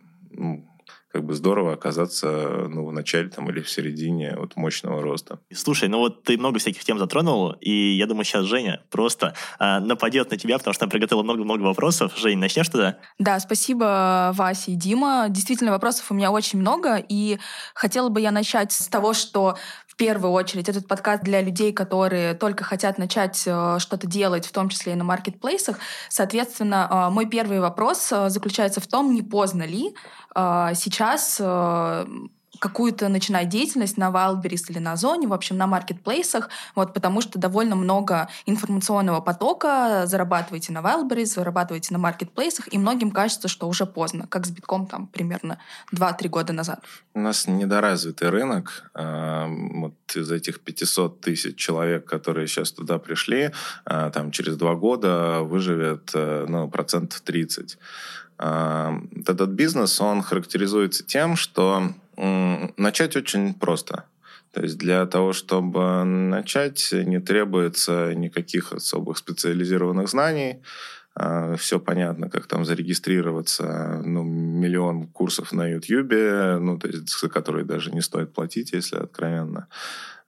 Как 1.11 1.23
бы 1.23 1.33
здорово 1.33 1.73
оказаться 1.73 2.67
ну, 2.69 2.85
в 2.85 2.93
начале 2.93 3.29
там, 3.29 3.49
или 3.49 3.61
в 3.61 3.69
середине 3.69 4.35
вот, 4.37 4.55
мощного 4.55 5.01
роста. 5.01 5.39
Слушай, 5.53 5.89
ну 5.89 5.99
вот 5.99 6.23
ты 6.23 6.37
много 6.37 6.59
всяких 6.59 6.83
тем 6.83 6.99
затронул, 6.99 7.51
и 7.61 7.71
я 7.97 8.05
думаю, 8.05 8.25
сейчас 8.25 8.45
Женя 8.45 8.81
просто 8.89 9.33
э, 9.59 9.79
нападет 9.79 10.31
на 10.31 10.37
тебя, 10.37 10.57
потому 10.57 10.73
что 10.73 10.85
она 10.85 10.91
приготовила 10.91 11.23
много-много 11.23 11.63
вопросов. 11.63 12.13
Жень, 12.17 12.37
начнешь 12.37 12.69
тогда? 12.69 12.97
Да, 13.17 13.39
спасибо, 13.39 14.31
Вася 14.33 14.71
и 14.71 14.75
Дима. 14.75 15.27
Действительно, 15.29 15.71
вопросов 15.71 16.11
у 16.11 16.13
меня 16.13 16.31
очень 16.31 16.59
много, 16.59 16.97
и 16.97 17.39
хотела 17.73 18.09
бы 18.09 18.21
я 18.21 18.31
начать 18.31 18.71
с 18.71 18.87
того, 18.87 19.13
что 19.13 19.55
первую 19.99 20.31
очередь 20.31 20.69
этот 20.69 20.87
подкаст 20.87 21.23
для 21.23 21.41
людей, 21.41 21.73
которые 21.73 22.33
только 22.33 22.63
хотят 22.63 22.97
начать 22.97 23.43
э, 23.45 23.77
что-то 23.79 24.07
делать, 24.07 24.45
в 24.45 24.51
том 24.53 24.69
числе 24.69 24.93
и 24.93 24.95
на 24.95 25.03
маркетплейсах. 25.03 25.77
Соответственно, 26.07 26.87
э, 26.89 27.13
мой 27.13 27.27
первый 27.27 27.59
вопрос 27.59 28.09
э, 28.11 28.29
заключается 28.29 28.79
в 28.79 28.87
том, 28.87 29.13
не 29.13 29.21
поздно 29.21 29.63
ли 29.63 29.93
сейчас 30.35 31.41
какую-то 32.59 33.09
начинать 33.09 33.49
деятельность 33.49 33.97
на 33.97 34.09
Wildberries 34.09 34.65
или 34.69 34.79
на 34.79 34.93
Озоне, 34.93 35.27
в 35.27 35.33
общем, 35.33 35.57
на 35.57 35.65
маркетплейсах, 35.65 36.49
вот, 36.75 36.93
потому 36.93 37.21
что 37.21 37.39
довольно 37.39 37.75
много 37.75 38.29
информационного 38.45 39.21
потока, 39.21 40.03
зарабатываете 40.05 40.73
на 40.73 40.79
Wildberries, 40.79 41.25
зарабатываете 41.25 41.93
на 41.93 41.99
маркетплейсах, 41.99 42.71
и 42.71 42.77
многим 42.77 43.11
кажется, 43.11 43.47
что 43.47 43.67
уже 43.67 43.85
поздно, 43.85 44.27
как 44.27 44.45
с 44.45 44.51
битком 44.51 44.85
там 44.85 45.07
примерно 45.07 45.59
2-3 45.93 46.29
года 46.29 46.53
назад. 46.53 46.83
У 47.13 47.19
нас 47.19 47.47
недоразвитый 47.47 48.29
рынок. 48.29 48.91
А, 48.93 49.47
вот 49.47 49.93
из 50.15 50.31
этих 50.31 50.59
500 50.59 51.21
тысяч 51.21 51.55
человек, 51.55 52.05
которые 52.05 52.47
сейчас 52.47 52.71
туда 52.71 52.99
пришли, 52.99 53.51
а, 53.85 54.09
там 54.09 54.31
через 54.31 54.57
два 54.57 54.75
года 54.75 55.41
выживет 55.41 56.11
ну, 56.13 56.69
процентов 56.69 57.21
30. 57.21 57.77
А, 58.39 58.99
этот 59.27 59.49
бизнес, 59.49 60.01
он 60.01 60.23
характеризуется 60.23 61.05
тем, 61.05 61.35
что 61.35 61.93
Начать 62.19 63.15
очень 63.15 63.53
просто. 63.53 64.03
То 64.51 64.61
есть 64.61 64.77
для 64.77 65.05
того, 65.05 65.31
чтобы 65.31 66.03
начать, 66.03 66.89
не 66.91 67.19
требуется 67.19 68.13
никаких 68.13 68.73
особых 68.73 69.17
специализированных 69.19 70.09
знаний. 70.09 70.59
А, 71.15 71.55
все 71.55 71.79
понятно, 71.79 72.29
как 72.29 72.47
там 72.47 72.65
зарегистрироваться, 72.65 74.01
ну, 74.05 74.23
миллион 74.23 75.07
курсов 75.07 75.51
на 75.51 75.67
YouTube, 75.67 76.61
ну, 76.61 76.77
то 76.77 76.87
есть, 76.87 77.09
за 77.09 77.29
которые 77.29 77.65
даже 77.65 77.91
не 77.91 78.01
стоит 78.01 78.33
платить, 78.33 78.73
если 78.73 78.97
откровенно. 78.97 79.67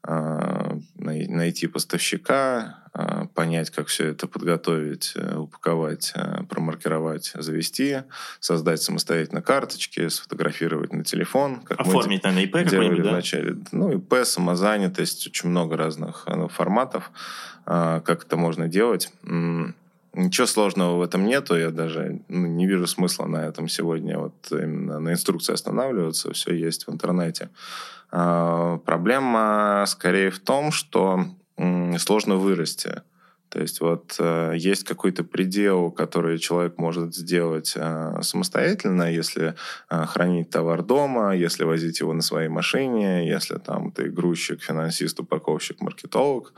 А, 0.03 0.77
найти 0.95 1.67
поставщика, 1.67 2.79
а, 2.91 3.27
понять, 3.35 3.69
как 3.69 3.85
все 3.87 4.07
это 4.07 4.25
подготовить, 4.25 5.13
э, 5.15 5.35
упаковать, 5.35 6.11
э, 6.15 6.43
промаркировать, 6.49 7.33
завести, 7.35 7.99
создать 8.39 8.81
самостоятельно 8.81 9.43
карточки, 9.43 10.07
сфотографировать 10.07 10.91
на 10.91 11.03
телефон. 11.03 11.61
Как 11.61 11.79
Оформить, 11.79 12.23
наверное, 12.23 12.45
ИП 12.45 12.69
какой-нибудь, 12.69 13.03
да? 13.03 13.09
Вначале. 13.11 13.57
Ну, 13.71 13.97
ИП, 13.97 14.25
самозанятость, 14.25 15.27
очень 15.27 15.49
много 15.49 15.77
разных 15.77 16.25
ну, 16.27 16.47
форматов, 16.47 17.11
как 17.65 18.23
это 18.25 18.37
можно 18.37 18.67
делать. 18.67 19.11
Ничего 20.13 20.45
сложного 20.45 20.97
в 20.97 21.01
этом 21.01 21.25
нету, 21.25 21.57
я 21.57 21.69
даже 21.69 22.21
ну, 22.27 22.47
не 22.47 22.67
вижу 22.67 22.85
смысла 22.85 23.27
на 23.27 23.45
этом 23.45 23.69
сегодня 23.69 24.17
вот 24.17 24.35
именно 24.51 24.99
на 24.99 25.13
инструкции 25.13 25.53
останавливаться, 25.53 26.33
все 26.33 26.53
есть 26.53 26.85
в 26.85 26.91
интернете. 26.91 27.49
А, 28.11 28.77
проблема 28.79 29.85
скорее 29.87 30.29
в 30.29 30.39
том, 30.39 30.71
что 30.71 31.25
сложно 31.97 32.35
вырасти. 32.35 33.01
То 33.51 33.59
есть 33.59 33.81
вот 33.81 34.15
э, 34.17 34.53
есть 34.55 34.85
какой-то 34.85 35.25
предел, 35.25 35.91
который 35.91 36.39
человек 36.39 36.77
может 36.77 37.13
сделать 37.13 37.73
э, 37.75 38.19
самостоятельно, 38.21 39.11
если 39.11 39.55
э, 39.89 40.05
хранить 40.05 40.49
товар 40.49 40.83
дома, 40.83 41.35
если 41.35 41.65
возить 41.65 41.99
его 41.99 42.13
на 42.13 42.21
своей 42.21 42.47
машине, 42.47 43.27
если 43.27 43.57
там 43.57 43.91
ты 43.91 44.09
грузчик, 44.09 44.61
финансист, 44.61 45.19
упаковщик, 45.19 45.81
маркетолог 45.81 46.53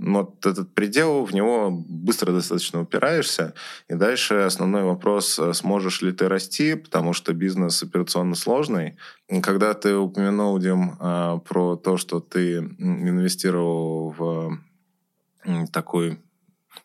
вот 0.00 0.46
этот 0.46 0.74
предел, 0.74 1.24
в 1.24 1.32
него 1.32 1.70
быстро 1.70 2.32
достаточно 2.32 2.80
упираешься. 2.80 3.54
И 3.88 3.94
дальше 3.94 4.34
основной 4.36 4.82
вопрос, 4.82 5.38
э, 5.38 5.52
сможешь 5.52 6.02
ли 6.02 6.12
ты 6.12 6.28
расти, 6.28 6.74
потому 6.74 7.12
что 7.12 7.32
бизнес 7.34 7.82
операционно 7.82 8.34
сложный. 8.34 8.96
Когда 9.42 9.74
ты 9.74 9.94
упомянул, 9.96 10.58
Дим, 10.58 10.96
э, 10.98 11.38
про 11.46 11.76
то, 11.76 11.96
что 11.96 12.20
ты 12.20 12.58
инвестировал 12.78 14.10
в 14.10 14.58
такой 15.72 16.18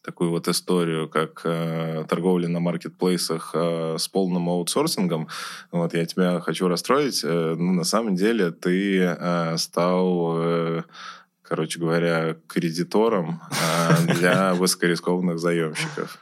такую 0.02 0.30
вот 0.30 0.48
историю, 0.48 1.10
как 1.10 1.42
э, 1.44 2.06
торговля 2.08 2.48
на 2.48 2.60
маркетплейсах 2.60 3.52
э, 3.54 3.96
с 3.98 4.08
полным 4.08 4.50
аутсорсингом. 4.50 5.28
Вот 5.72 5.94
я 5.94 6.06
тебя 6.06 6.40
хочу 6.42 6.68
расстроить. 6.68 7.24
Э, 7.24 7.56
ну, 7.58 7.74
на 7.74 7.84
самом 7.84 8.16
деле 8.16 8.52
ты 8.52 9.00
э, 9.00 9.58
стал 9.58 10.38
э, 10.38 10.84
короче 11.48 11.80
говоря, 11.80 12.36
кредитором 12.48 13.42
а, 13.52 14.14
для 14.14 14.54
высокорискованных 14.56 15.40
заемщиков. 15.40 16.18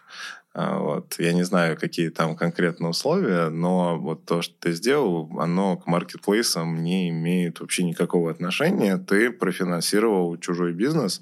А, 0.53 0.77
вот. 0.77 1.15
Я 1.18 1.34
не 1.34 1.44
знаю, 1.44 1.77
какие 1.80 2.10
там 2.10 2.36
конкретно 2.36 2.89
условия, 2.89 3.50
но 3.50 3.98
вот 3.98 4.25
то, 4.25 4.42
что 4.42 4.53
ты 4.60 4.74
сделал, 4.74 5.30
оно 5.39 5.77
к 5.77 5.88
маркетплейсам 5.88 6.84
не 6.84 7.10
имеет 7.10 7.60
вообще 7.60 7.84
никакого 7.84 8.30
отношения. 8.32 8.98
Ты 8.98 9.32
профинансировал 9.32 10.38
чужой 10.38 10.74
бизнес, 10.74 11.22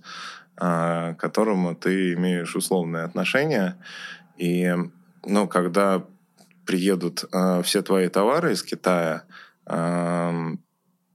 а, 0.58 1.14
к 1.14 1.20
которому 1.20 1.76
ты 1.76 2.14
имеешь 2.14 2.56
условное 2.56 3.06
отношение. 3.06 3.78
И 4.38 4.76
ну, 5.26 5.48
когда 5.48 6.04
приедут 6.66 7.26
все 7.64 7.82
твои 7.82 8.08
товары 8.08 8.54
из 8.54 8.64
Китая, 8.64 9.24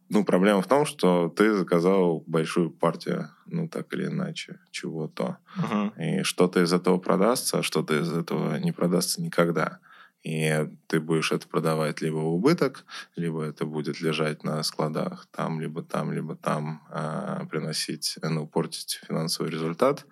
ну, 0.09 0.25
проблема 0.25 0.63
в 0.63 0.67
том, 0.67 0.87
что 0.87 1.29
ты 1.29 1.55
заказал 1.55 2.23
большую 2.27 2.71
партию, 2.71 3.31
ну, 3.47 3.69
так 3.69 3.93
или 3.93 4.07
иначе, 4.07 4.61
чего-то. 4.71 5.39
Uh-huh. 5.57 6.21
И 6.21 6.23
что-то 6.23 6.63
из 6.63 6.73
этого 6.73 6.99
продастся, 6.99 7.59
а 7.59 7.63
что-то 7.63 7.99
из 7.99 8.13
этого 8.13 8.57
не 8.59 8.73
продастся 8.73 9.21
никогда. 9.21 9.81
И 10.23 10.69
ты 10.89 11.01
будешь 11.01 11.31
это 11.31 11.47
продавать 11.47 12.01
либо 12.01 12.17
в 12.17 12.35
убыток, 12.35 12.85
либо 13.15 13.45
это 13.45 13.65
будет 13.65 14.01
лежать 14.01 14.43
на 14.43 14.63
складах 14.65 15.27
там, 15.31 15.61
либо 15.61 15.83
там, 15.83 16.13
либо 16.13 16.35
там, 16.35 16.83
э, 16.91 17.47
приносить, 17.49 18.19
ну, 18.23 18.47
портить 18.47 19.01
финансовый 19.07 19.51
результат. 19.51 20.05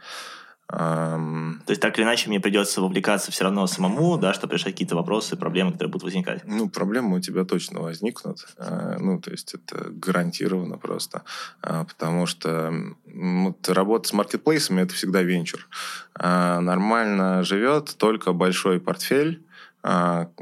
То 0.66 1.68
есть 1.68 1.80
так 1.80 1.99
или 1.99 2.04
иначе 2.04 2.28
мне 2.28 2.40
придется 2.40 2.80
вовлекаться 2.80 3.30
все 3.30 3.44
равно 3.44 3.66
самому, 3.66 4.16
да, 4.16 4.33
чтобы 4.33 4.54
решать 4.54 4.73
какие-то 4.73 4.97
вопросы, 4.97 5.37
проблемы, 5.37 5.73
которые 5.73 5.92
будут 5.92 6.04
возникать. 6.04 6.42
Ну, 6.47 6.68
проблемы 6.68 7.18
у 7.18 7.21
тебя 7.21 7.44
точно 7.44 7.80
возникнут. 7.80 8.47
А, 8.56 8.97
ну, 8.99 9.21
то 9.21 9.30
есть 9.30 9.54
это 9.54 9.90
гарантированно 9.90 10.78
просто. 10.78 11.23
А, 11.61 11.85
потому 11.85 12.26
что 12.26 12.73
вот, 13.06 13.68
работа 13.68 14.09
с 14.09 14.12
маркетплейсами– 14.14 14.80
это 14.83 14.94
всегда 14.94 15.23
венчур. 15.23 15.68
А, 16.14 16.61
нормально 16.61 17.42
живет 17.44 17.94
только 17.99 18.33
большой 18.33 18.80
портфель 18.80 19.42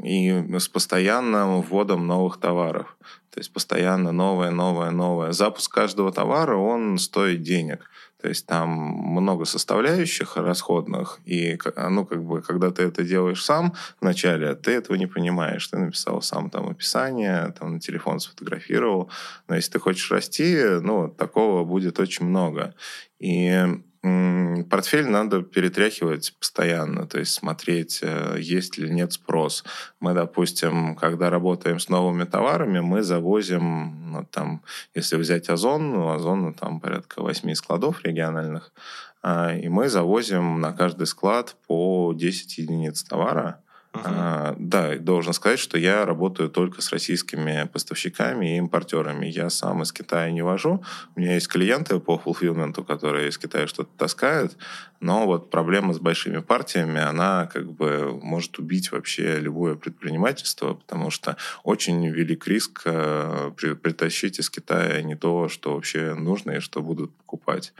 и 0.01 0.45
с 0.57 0.69
постоянным 0.69 1.61
вводом 1.61 2.07
новых 2.07 2.39
товаров. 2.39 2.95
То 3.29 3.39
есть 3.39 3.51
постоянно 3.51 4.13
новое, 4.13 4.51
новое, 4.51 4.91
новое. 4.91 5.33
Запуск 5.33 5.73
каждого 5.73 6.13
товара, 6.13 6.55
он 6.55 6.97
стоит 6.97 7.41
денег. 7.41 7.89
То 8.23 8.29
есть 8.29 8.45
там 8.45 8.69
много 8.69 9.43
составляющих 9.43 10.37
расходных, 10.37 11.19
и 11.25 11.59
ну, 11.75 12.05
как 12.05 12.23
бы, 12.23 12.41
когда 12.41 12.71
ты 12.71 12.83
это 12.83 13.03
делаешь 13.03 13.43
сам 13.43 13.73
вначале, 13.99 14.55
ты 14.55 14.71
этого 14.71 14.95
не 14.95 15.07
понимаешь. 15.07 15.67
Ты 15.67 15.77
написал 15.77 16.21
сам 16.21 16.49
там 16.49 16.69
описание, 16.69 17.53
там 17.59 17.73
на 17.73 17.79
телефон 17.81 18.21
сфотографировал. 18.21 19.11
Но 19.49 19.55
если 19.55 19.73
ты 19.73 19.79
хочешь 19.79 20.09
расти, 20.09 20.57
ну, 20.81 21.09
такого 21.09 21.65
будет 21.65 21.99
очень 21.99 22.25
много. 22.25 22.73
И 23.19 23.67
портфель 24.03 25.07
надо 25.07 25.43
перетряхивать 25.43 26.35
постоянно, 26.37 27.07
то 27.07 27.19
есть 27.19 27.33
смотреть, 27.33 27.99
э, 28.01 28.35
есть 28.37 28.77
ли 28.77 28.89
нет 28.89 29.13
спрос. 29.13 29.63
Мы, 30.01 30.13
допустим, 30.13 30.95
когда 30.95 31.29
работаем 31.29 31.79
с 31.79 31.87
новыми 31.87 32.25
товарами, 32.25 32.81
мы 32.81 33.01
завозим, 33.01 34.11
ну, 34.11 34.27
там, 34.29 34.61
если 34.93 35.15
взять 35.15 35.49
Озон, 35.49 35.91
ну, 35.91 36.09
Озон 36.09 36.53
там 36.53 36.81
порядка 36.81 37.21
8 37.21 37.53
складов 37.53 38.03
региональных, 38.03 38.73
а, 39.21 39.55
и 39.55 39.69
мы 39.69 39.87
завозим 39.87 40.59
на 40.59 40.73
каждый 40.73 41.07
склад 41.07 41.55
по 41.67 42.13
10 42.13 42.57
единиц 42.57 43.03
товара. 43.03 43.61
Uh-huh. 43.93 44.01
А, 44.05 44.55
да, 44.57 44.97
должен 44.97 45.33
сказать, 45.33 45.59
что 45.59 45.77
я 45.77 46.03
работаю 46.03 46.49
только 46.49 46.81
с 46.81 46.91
российскими 46.91 47.69
поставщиками 47.71 48.55
и 48.55 48.57
импортерами. 48.57 49.27
Я 49.27 49.51
сам 49.51 49.83
из 49.83 49.91
Китая 49.91 50.31
не 50.31 50.41
вожу. 50.41 50.83
У 51.15 51.19
меня 51.19 51.35
есть 51.35 51.47
клиенты 51.47 51.99
по 51.99 52.17
фулфилменту, 52.17 52.83
которые 52.83 53.29
из 53.29 53.37
Китая 53.37 53.67
что-то 53.67 53.91
таскают, 53.95 54.57
но 54.99 55.27
вот 55.27 55.51
проблема 55.51 55.93
с 55.93 55.99
большими 55.99 56.39
партиями, 56.39 56.99
она 56.99 57.45
как 57.53 57.71
бы 57.71 58.19
может 58.19 58.57
убить 58.57 58.91
вообще 58.91 59.39
любое 59.39 59.75
предпринимательство, 59.75 60.73
потому 60.73 61.11
что 61.11 61.37
очень 61.63 62.07
велик 62.07 62.47
риск 62.47 62.81
э, 62.85 63.51
притащить 63.55 64.39
из 64.39 64.49
Китая 64.49 65.03
не 65.03 65.15
то, 65.15 65.49
что 65.49 65.75
вообще 65.75 66.15
нужно 66.15 66.51
и 66.51 66.59
что 66.61 66.81
будут 66.81 67.15
покупать. 67.17 67.73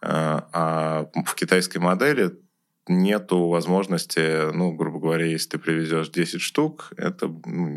Э, 0.00 0.42
а 0.52 1.08
в 1.24 1.34
китайской 1.34 1.78
модели 1.78 2.36
нету 2.88 3.48
возможности, 3.48 4.52
ну, 4.52 4.72
грубо 4.72 5.00
говоря, 5.00 5.26
если 5.26 5.50
ты 5.50 5.58
привезешь 5.58 6.08
10 6.08 6.40
штук, 6.40 6.92
это 6.96 7.26
ну, 7.26 7.68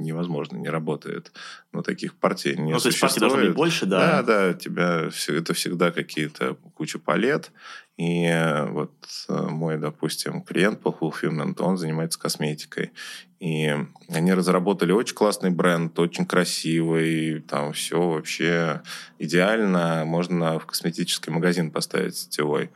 невозможно, 0.00 0.56
не 0.56 0.68
работает. 0.68 1.32
Но 1.72 1.82
таких 1.82 2.14
партий 2.14 2.56
не 2.56 2.72
ну, 2.72 2.78
то 2.78 2.88
есть 2.88 3.00
партий 3.00 3.20
должно 3.20 3.40
быть 3.40 3.54
больше, 3.54 3.86
да? 3.86 4.22
Да, 4.22 4.48
да, 4.48 4.50
у 4.50 4.58
тебя 4.58 5.10
это 5.28 5.54
всегда 5.54 5.90
какие-то 5.90 6.56
куча 6.74 6.98
палет, 6.98 7.52
и 7.96 8.28
вот 8.70 8.92
э, 9.28 9.46
мой, 9.50 9.78
допустим, 9.78 10.42
клиент 10.42 10.80
по 10.80 10.88
Fulfillment, 10.88 11.60
он 11.60 11.76
занимается 11.76 12.18
косметикой. 12.18 12.90
И 13.38 13.72
они 14.08 14.34
разработали 14.34 14.90
очень 14.90 15.14
классный 15.14 15.50
бренд, 15.50 15.96
очень 15.98 16.26
красивый, 16.26 17.40
там 17.40 17.72
все 17.72 18.00
вообще 18.00 18.82
идеально. 19.18 20.04
Можно 20.06 20.58
в 20.58 20.66
косметический 20.66 21.32
магазин 21.32 21.70
поставить 21.70 22.16
сетевой. 22.16 22.70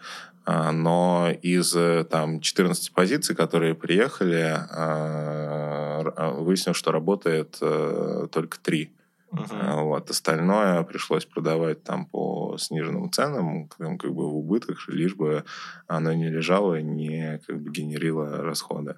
А, 0.50 0.72
но 0.72 1.28
из 1.42 1.76
э, 1.76 2.04
там 2.04 2.40
14 2.40 2.94
позиций, 2.94 3.36
которые 3.36 3.74
приехали, 3.74 4.56
а, 4.70 6.10
а, 6.16 6.30
выяснилось, 6.30 6.78
что 6.78 6.90
работает 6.90 7.58
э, 7.60 8.28
только 8.32 8.58
3. 8.58 8.90
Uh-huh. 9.30 9.82
Вот. 9.82 10.08
Остальное 10.08 10.82
пришлось 10.84 11.26
продавать 11.26 11.84
там 11.84 12.06
по 12.06 12.56
сниженным 12.58 13.12
ценам, 13.12 13.68
как, 13.68 14.00
как 14.00 14.14
бы 14.14 14.26
в 14.26 14.36
убытках, 14.36 14.88
лишь 14.88 15.14
бы 15.14 15.44
оно 15.86 16.14
не 16.14 16.30
лежало 16.30 16.78
и 16.78 16.82
не 16.82 17.42
как 17.46 17.60
бы 17.60 17.70
генерило 17.70 18.38
расходы. 18.38 18.94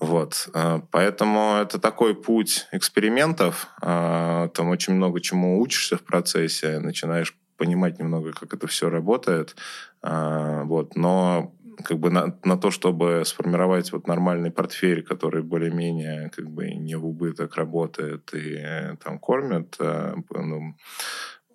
Вот. 0.00 0.50
Поэтому 0.90 1.54
это 1.62 1.78
такой 1.78 2.14
путь 2.14 2.66
экспериментов. 2.72 3.68
Там 3.80 4.68
очень 4.68 4.94
много 4.94 5.20
чему 5.20 5.60
учишься 5.60 5.96
в 5.96 6.02
процессе, 6.02 6.78
начинаешь 6.78 7.34
понимать 7.56 7.98
немного, 7.98 8.32
как 8.32 8.54
это 8.54 8.66
все 8.66 8.90
работает. 8.90 9.56
А, 10.02 10.64
вот. 10.64 10.96
Но 10.96 11.54
как 11.84 11.98
бы 11.98 12.10
на, 12.10 12.38
на 12.44 12.56
то, 12.56 12.70
чтобы 12.70 13.22
сформировать 13.24 13.92
вот 13.92 14.06
нормальный 14.06 14.50
портфель, 14.50 15.02
который 15.02 15.42
более-менее 15.42 16.30
как 16.30 16.50
бы 16.50 16.70
не 16.70 16.94
в 16.96 17.06
убыток 17.06 17.56
работает 17.56 18.30
и 18.34 18.60
там 19.02 19.18
кормят, 19.18 19.76
а, 19.78 20.14
ну, 20.30 20.76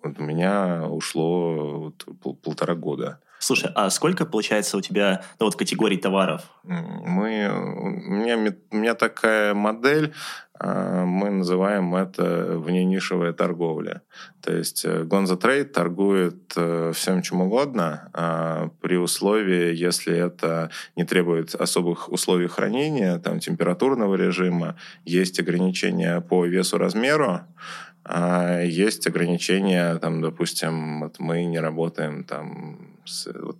вот 0.02 0.18
у 0.18 0.22
меня 0.22 0.86
ушло 0.88 1.80
вот 1.80 2.06
пол, 2.20 2.36
полтора 2.36 2.74
года. 2.74 3.20
Слушай, 3.38 3.70
а 3.74 3.90
сколько 3.90 4.26
получается 4.26 4.76
у 4.76 4.80
тебя 4.80 5.22
ну, 5.38 5.46
вот, 5.46 5.56
категорий 5.56 5.96
товаров? 5.96 6.42
Мы, 6.64 7.48
у, 7.48 8.10
меня, 8.10 8.36
у 8.70 8.76
меня 8.76 8.94
такая 8.94 9.54
модель, 9.54 10.12
а, 10.60 11.04
мы 11.04 11.30
называем 11.30 11.94
это 11.94 12.58
вненишевая 12.58 13.32
торговля. 13.32 14.02
То 14.42 14.56
есть 14.56 14.84
Гонза 14.84 15.34
э, 15.34 15.36
Трейд 15.36 15.72
торгует 15.72 16.52
э, 16.56 16.92
всем 16.94 17.22
чем 17.22 17.42
угодно, 17.42 18.10
а, 18.12 18.70
при 18.80 18.96
условии, 18.96 19.74
если 19.74 20.16
это 20.16 20.70
не 20.96 21.04
требует 21.04 21.54
особых 21.54 22.10
условий 22.10 22.48
хранения, 22.48 23.18
там, 23.18 23.38
температурного 23.38 24.16
режима, 24.16 24.76
есть 25.04 25.38
ограничения 25.38 26.20
по 26.20 26.44
весу, 26.44 26.76
размеру, 26.76 27.42
а 28.04 28.62
есть 28.62 29.06
ограничения, 29.06 29.96
там, 29.96 30.20
допустим, 30.22 31.00
вот 31.00 31.18
мы 31.18 31.44
не 31.44 31.58
работаем 31.58 32.24
там 32.24 32.96
с, 33.04 33.26
вот, 33.26 33.58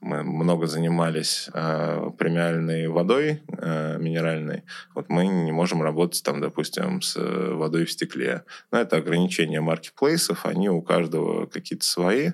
мы 0.00 0.24
много 0.24 0.66
занимались 0.66 1.48
э, 1.54 2.10
премиальной 2.18 2.88
водой 2.88 3.42
э, 3.48 3.98
минеральной, 3.98 4.64
вот 4.94 5.08
мы 5.08 5.26
не 5.26 5.52
можем 5.52 5.82
работать 5.82 6.22
там, 6.24 6.40
допустим, 6.40 7.00
с 7.00 7.16
водой 7.16 7.84
в 7.84 7.92
стекле. 7.92 8.42
Но 8.72 8.78
это 8.78 8.96
ограничения 8.96 9.60
маркетплейсов, 9.60 10.44
они 10.44 10.68
у 10.68 10.82
каждого 10.82 11.46
какие-то 11.46 11.84
свои. 11.84 12.32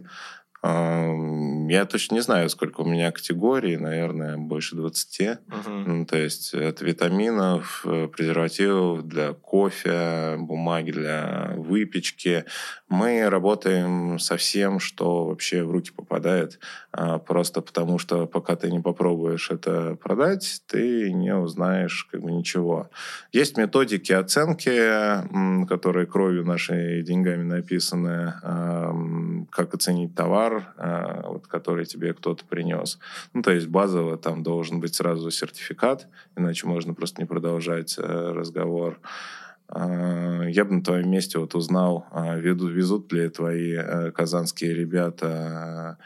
Я 0.62 1.84
точно 1.84 2.14
не 2.14 2.20
знаю, 2.20 2.48
сколько 2.48 2.80
у 2.80 2.88
меня 2.88 3.12
категорий, 3.12 3.76
наверное, 3.76 4.36
больше 4.36 4.74
20. 4.74 5.20
Uh-huh. 5.20 5.84
Ну, 5.86 6.06
то 6.06 6.16
есть 6.16 6.54
от 6.54 6.80
витаминов, 6.80 7.84
э, 7.86 8.08
презервативов 8.08 9.06
для 9.06 9.34
кофе, 9.34 10.36
бумаги 10.38 10.90
для 10.90 11.52
выпечки. 11.56 12.44
Мы 12.88 13.28
работаем 13.28 14.18
со 14.18 14.36
всем, 14.36 14.80
что 14.80 15.26
вообще 15.26 15.62
в 15.62 15.70
руки 15.70 15.92
попадает, 15.94 16.58
а, 16.90 17.18
просто 17.18 17.60
потому 17.60 17.98
что 17.98 18.26
пока 18.26 18.56
ты 18.56 18.72
не 18.72 18.80
попробуешь 18.80 19.50
это 19.50 19.96
продать, 20.02 20.62
ты 20.66 21.12
не 21.12 21.34
узнаешь 21.34 22.08
как 22.10 22.22
бы 22.22 22.32
ничего. 22.32 22.90
Есть 23.30 23.58
методики 23.58 24.12
оценки, 24.12 25.66
которые 25.66 26.06
кровью 26.06 26.44
нашей 26.44 27.02
деньгами 27.02 27.42
написаны, 27.42 28.32
как 29.50 29.74
оценить 29.74 30.14
товар, 30.14 30.47
товар, 30.48 30.74
а, 30.76 31.28
вот, 31.28 31.46
который 31.46 31.84
тебе 31.84 32.14
кто-то 32.14 32.44
принес. 32.44 32.98
Ну, 33.32 33.42
то 33.42 33.52
есть 33.52 33.68
базово 33.68 34.16
там 34.16 34.42
должен 34.42 34.80
быть 34.80 34.94
сразу 34.94 35.30
сертификат, 35.30 36.08
иначе 36.36 36.66
можно 36.66 36.94
просто 36.94 37.20
не 37.20 37.26
продолжать 37.26 37.96
э, 37.98 38.02
разговор. 38.02 39.00
А, 39.68 40.42
я 40.44 40.64
бы 40.64 40.74
на 40.74 40.82
твоем 40.82 41.10
месте 41.10 41.38
вот 41.38 41.54
узнал, 41.54 42.06
а, 42.10 42.36
везут 42.36 43.12
ли 43.12 43.28
твои 43.28 43.74
э, 43.74 44.10
казанские 44.12 44.74
ребята 44.74 45.98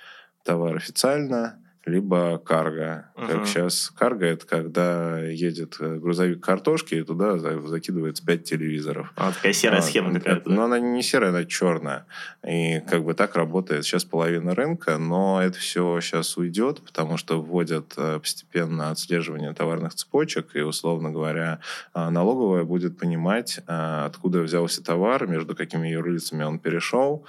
товар 0.45 0.77
официально, 0.77 1.62
либо 1.85 2.39
карго. 2.39 3.11
Uh-huh. 3.17 3.27
Как 3.27 3.47
сейчас 3.47 3.91
карго 3.91 4.27
это 4.27 4.47
когда 4.47 5.19
едет 5.19 5.77
э, 5.81 5.97
грузовик 5.97 6.43
картошки 6.43 6.95
и 6.95 7.03
туда 7.03 7.39
закидывается 7.39 8.25
пять 8.25 8.45
телевизоров. 8.45 9.13
А, 9.17 9.33
такая 9.33 9.53
серая 9.53 9.81
а, 9.81 9.83
схема 9.83 10.13
какая-то. 10.13 10.49
Но 10.49 10.65
она 10.65 10.79
не 10.79 11.03
серая, 11.03 11.31
она 11.31 11.45
черная. 11.45 12.07
И 12.47 12.81
как 12.89 13.05
бы 13.05 13.15
так 13.15 13.35
работает 13.35 13.85
сейчас 13.85 14.05
половина 14.05 14.55
рынка, 14.55 14.99
но 14.99 15.43
это 15.43 15.59
все 15.59 16.01
сейчас 16.01 16.37
уйдет, 16.37 16.83
потому 16.83 17.17
что 17.17 17.41
вводят 17.43 17.95
э, 17.97 18.21
постепенно 18.21 18.91
отслеживание 18.91 19.53
товарных 19.53 19.95
цепочек, 19.95 20.55
и, 20.55 20.61
условно 20.61 21.11
говоря, 21.11 21.59
а, 21.95 22.11
налоговая 22.11 22.65
будет 22.65 22.99
понимать, 22.99 23.61
а, 23.67 24.07
откуда 24.07 24.41
взялся 24.41 24.85
товар, 24.85 25.27
между 25.27 25.57
какими 25.57 25.89
юрлицами 25.89 26.45
он 26.45 26.59
перешел, 26.59 27.25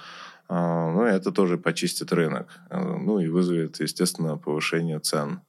ну, 0.48 1.02
это 1.02 1.32
тоже 1.32 1.58
почистит 1.58 2.12
рынок. 2.12 2.48
А, 2.70 2.80
ну, 2.80 3.18
и 3.18 3.28
вызовет, 3.28 3.80
естественно, 3.80 4.36
повышение 4.36 5.00
цен. 5.00 5.40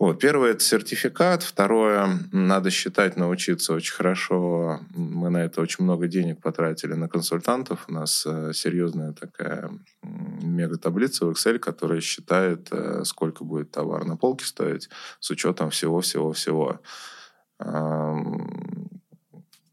Вот, 0.00 0.18
первое– 0.18 0.50
это 0.52 0.64
сертификат. 0.64 1.42
Второе– 1.42 2.08
надо 2.32 2.70
считать, 2.70 3.18
научиться 3.18 3.74
очень 3.74 3.92
хорошо. 3.92 4.80
Мы 4.94 5.28
на 5.28 5.44
это 5.44 5.60
очень 5.60 5.84
много 5.84 6.08
денег 6.08 6.40
потратили 6.40 6.94
на 6.94 7.06
консультантов. 7.06 7.84
У 7.86 7.92
нас 7.92 8.24
э, 8.26 8.52
серьезная 8.54 9.12
такая 9.12 9.70
мега-таблица 10.02 11.26
в 11.26 11.32
Excel, 11.32 11.58
которая 11.58 12.00
считает, 12.00 12.68
э, 12.70 13.02
сколько 13.04 13.44
будет 13.44 13.72
товар 13.72 14.06
на 14.06 14.16
полке 14.16 14.46
стоить 14.46 14.88
с 15.18 15.30
учетом 15.30 15.68
всего-всего-всего. 15.68 16.80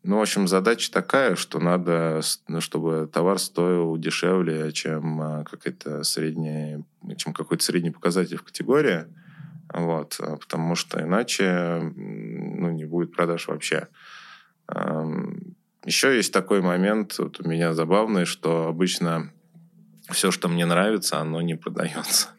Ну, 0.07 0.19
в 0.19 0.21
общем, 0.21 0.47
задача 0.47 0.89
такая, 0.89 1.35
что 1.35 1.59
надо, 1.59 2.21
ну, 2.47 2.61
чтобы 2.61 3.09
товар 3.11 3.37
стоил 3.39 3.97
дешевле, 3.97 4.71
чем 4.71 5.21
а, 5.21 5.43
какая-то 5.43 6.03
средняя, 6.03 6.81
чем 7.17 7.33
какой-то 7.33 7.61
средний 7.61 7.91
показатель 7.91 8.37
в 8.37 8.43
категории. 8.43 9.03
Вот, 9.73 10.15
а, 10.21 10.37
потому 10.37 10.75
что 10.75 11.03
иначе 11.03 11.91
ну, 11.93 12.71
не 12.71 12.85
будет 12.85 13.13
продаж 13.13 13.49
вообще. 13.49 13.89
Еще 15.83 16.15
есть 16.15 16.31
такой 16.31 16.61
момент, 16.61 17.19
вот 17.19 17.41
у 17.41 17.49
меня 17.49 17.73
забавный, 17.73 18.23
что 18.23 18.67
обычно 18.67 19.33
все, 20.09 20.31
что 20.31 20.47
мне 20.47 20.65
нравится, 20.65 21.19
оно 21.19 21.41
не 21.41 21.55
продается. 21.55 22.29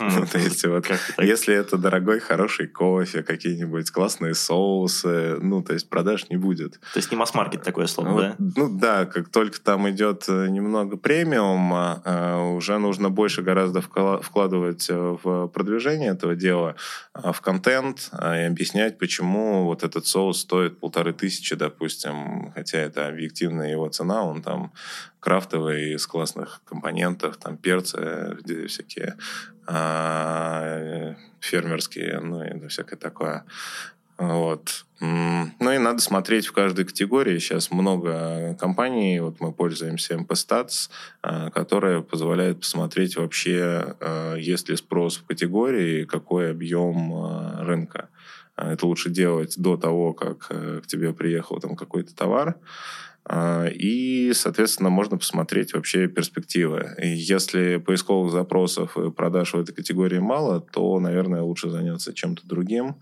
Ну, 0.00 0.26
то 0.26 0.38
есть 0.38 0.64
вот, 0.66 0.86
если 1.18 1.54
это 1.54 1.76
дорогой, 1.76 2.20
хороший 2.20 2.66
кофе, 2.66 3.22
какие-нибудь 3.22 3.90
классные 3.90 4.34
соусы, 4.34 5.38
ну, 5.40 5.62
то 5.62 5.72
есть 5.72 5.88
продаж 5.88 6.28
не 6.30 6.36
будет. 6.36 6.80
То 6.92 6.98
есть 6.98 7.10
не 7.10 7.16
масс-маркет 7.16 7.62
такое 7.62 7.86
слово, 7.86 8.20
да? 8.20 8.36
Ну 8.38 8.68
да, 8.68 9.06
как 9.06 9.28
только 9.28 9.60
там 9.60 9.88
идет 9.90 10.24
э, 10.28 10.48
немного 10.48 10.96
премиума, 10.96 12.02
э, 12.04 12.36
уже 12.56 12.78
нужно 12.78 13.10
больше 13.10 13.42
гораздо 13.42 13.80
вкладывать 13.80 14.88
э, 14.88 15.16
в 15.22 15.48
продвижение 15.48 16.10
этого 16.10 16.34
дела, 16.34 16.76
в 17.14 17.40
контент 17.40 18.10
и 18.12 18.42
объяснять, 18.42 18.98
почему 18.98 19.64
вот 19.64 19.82
этот 19.82 20.06
соус 20.06 20.40
стоит 20.40 20.78
полторы 20.78 21.12
тысячи, 21.12 21.54
допустим, 21.54 22.52
хотя 22.54 22.78
это 22.78 23.08
объективная 23.08 23.70
его 23.70 23.88
цена, 23.88 24.24
он 24.24 24.42
там 24.42 24.72
крафтовые 25.22 25.94
из 25.94 26.06
классных 26.06 26.62
компонентов, 26.64 27.36
там 27.36 27.56
перцы, 27.56 28.36
всякие 28.66 29.16
фермерские, 31.40 32.20
ну 32.20 32.42
и 32.42 32.68
всякое 32.68 32.96
такое. 32.96 33.44
Вот. 34.18 34.84
Ну 35.00 35.72
и 35.72 35.78
надо 35.78 36.00
смотреть 36.00 36.46
в 36.46 36.52
каждой 36.52 36.84
категории. 36.84 37.38
Сейчас 37.38 37.72
много 37.72 38.56
компаний, 38.60 39.18
вот 39.18 39.40
мы 39.40 39.52
пользуемся 39.52 40.14
MP-Stats, 40.14 40.90
а, 41.22 41.50
которая 41.50 42.02
позволяет 42.02 42.60
посмотреть 42.60 43.16
вообще, 43.16 43.96
а, 43.98 44.36
есть 44.36 44.68
ли 44.68 44.76
спрос 44.76 45.16
в 45.16 45.26
категории, 45.26 46.04
какой 46.04 46.52
объем 46.52 47.60
рынка. 47.62 48.10
Это 48.56 48.86
лучше 48.86 49.10
делать 49.10 49.54
до 49.56 49.76
того, 49.76 50.12
как 50.12 50.46
э, 50.50 50.80
к 50.84 50.86
тебе 50.86 51.12
приехал 51.14 51.58
там 51.58 51.74
какой-то 51.74 52.14
товар. 52.14 52.56
А, 53.24 53.66
и, 53.66 54.32
соответственно, 54.34 54.90
можно 54.90 55.16
посмотреть 55.16 55.74
вообще 55.74 56.08
перспективы. 56.08 56.94
Если 57.02 57.76
поисковых 57.76 58.32
запросов 58.32 58.96
и 58.96 59.10
продаж 59.10 59.54
в 59.54 59.58
этой 59.58 59.74
категории 59.74 60.18
мало, 60.18 60.60
то, 60.60 60.98
наверное, 60.98 61.42
лучше 61.42 61.70
заняться 61.70 62.12
чем-то 62.12 62.46
другим. 62.46 62.96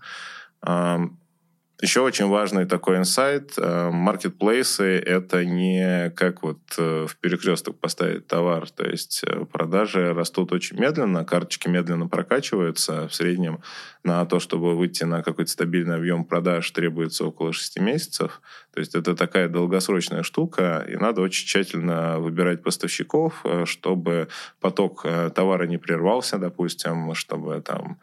Еще 1.81 2.01
очень 2.01 2.27
важный 2.27 2.65
такой 2.65 2.97
инсайт. 2.97 3.53
Э, 3.57 3.89
маркетплейсы— 3.89 4.83
это 5.05 5.43
не 5.43 6.11
как 6.11 6.43
вот 6.43 6.59
э, 6.77 7.07
в 7.09 7.17
перекресток 7.17 7.79
поставить 7.79 8.27
товар. 8.27 8.69
То 8.69 8.85
есть 8.85 9.23
э, 9.25 9.45
продажи 9.45 10.13
растут 10.13 10.51
очень 10.51 10.79
медленно, 10.79 11.25
карточки 11.25 11.67
медленно 11.67 12.07
прокачиваются. 12.07 13.07
В 13.07 13.15
среднем 13.15 13.61
на 14.03 14.23
то, 14.27 14.39
чтобы 14.39 14.77
выйти 14.77 15.05
на 15.05 15.23
какой-то 15.23 15.49
стабильный 15.49 15.95
объем 15.95 16.23
продаж, 16.23 16.69
требуется 16.69 17.25
около 17.25 17.51
6 17.51 17.79
месяцев. 17.79 18.43
То 18.75 18.79
есть 18.79 18.93
это 18.93 19.15
такая 19.15 19.49
долгосрочная 19.49 20.21
штука, 20.21 20.85
и 20.87 20.95
надо 20.97 21.21
очень 21.21 21.47
тщательно 21.47 22.19
выбирать 22.19 22.61
поставщиков, 22.61 23.43
чтобы 23.65 24.27
поток 24.59 25.03
товара 25.33 25.65
не 25.65 25.79
прервался, 25.79 26.37
допустим, 26.37 27.15
чтобы 27.15 27.59
там 27.61 27.99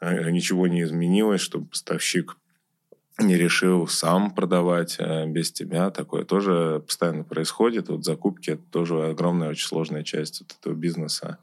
ничего 0.00 0.68
не 0.68 0.82
изменилось, 0.82 1.40
чтобы 1.40 1.66
поставщик 1.66 2.36
не 3.18 3.36
решил 3.36 3.88
сам 3.88 4.30
продавать 4.30 4.96
э, 4.98 5.26
без 5.26 5.50
тебя. 5.52 5.90
Такое 5.90 6.24
тоже 6.24 6.82
постоянно 6.86 7.24
происходит. 7.24 7.88
Вот 7.88 8.04
закупки— 8.04 8.50
это 8.52 8.62
тоже 8.70 9.08
огромная, 9.08 9.50
очень 9.50 9.66
сложная 9.66 10.04
часть 10.04 10.40
вот 10.40 10.56
этого 10.58 10.74
бизнеса. 10.74 11.38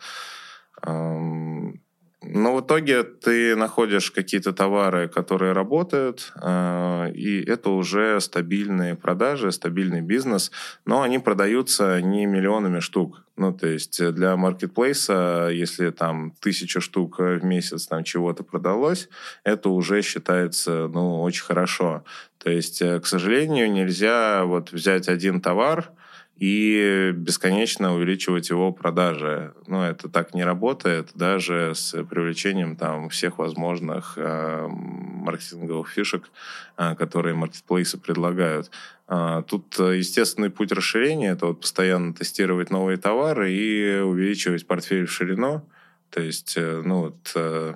Но 2.21 2.55
в 2.55 2.61
итоге 2.61 3.03
ты 3.03 3.55
находишь 3.55 4.09
какие-то 4.09 4.51
товары, 4.51 5.07
которые 5.07 5.51
работают, 5.51 6.33
э, 6.41 7.11
и 7.13 7.43
это 7.43 7.69
уже 7.69 8.19
стабильные 8.19 8.95
продажи, 8.95 9.51
стабильный 9.51 10.01
бизнес, 10.01 10.51
но 10.85 11.01
они 11.01 11.19
продаются 11.19 12.01
не 12.01 12.25
миллионами 12.25 12.79
штук. 12.79 13.21
Ну, 13.37 13.53
то 13.53 13.67
есть 13.67 14.01
для 14.13 14.37
маркетплейса, 14.37 15.49
если 15.51 15.91
там 15.91 16.31
тысяча 16.39 16.79
штук 16.79 17.19
в 17.19 17.43
месяц 17.43 17.85
там 17.85 18.03
чего-то 18.03 18.43
продалось, 18.43 19.09
это 19.43 19.69
уже 19.69 20.01
считается, 20.01 20.87
ну, 20.87 21.21
очень 21.21 21.43
хорошо. 21.43 22.05
То 22.37 22.49
есть, 22.49 22.81
э, 22.81 22.99
к 22.99 23.05
сожалению, 23.05 23.71
нельзя 23.71 24.45
вот 24.45 24.71
взять 24.71 25.09
один 25.09 25.41
товар, 25.41 25.91
и 26.35 27.11
бесконечно 27.15 27.95
увеличивать 27.95 28.49
его 28.49 28.73
продажи. 28.73 29.53
Но 29.67 29.77
ну, 29.77 29.83
это 29.83 30.09
так 30.09 30.33
не 30.33 30.43
работает, 30.43 31.11
даже 31.15 31.71
с 31.73 32.03
привлечением 32.03 32.75
там 32.75 33.09
всех 33.09 33.37
возможных 33.37 34.15
э, 34.17 34.67
маркетинговых 34.67 35.89
фишек, 35.89 36.29
э, 36.77 36.95
которые 36.95 37.35
маркетплейсы 37.35 37.97
предлагают. 37.97 38.69
Э, 39.07 39.43
тут 39.47 39.79
естественный 39.79 40.49
путь 40.49 40.73
расширения– 40.73 41.31
это 41.31 41.47
вот 41.47 41.61
постоянно 41.61 42.13
тестировать 42.13 42.69
новые 42.69 42.97
товары 42.97 43.53
и 43.53 43.99
увеличивать 43.99 44.67
портфель 44.67 45.05
в 45.05 45.11
ширину. 45.11 45.65
То 46.09 46.21
есть, 46.21 46.55
э, 46.57 46.81
ну 46.83 47.01
вот, 47.01 47.31
э, 47.35 47.75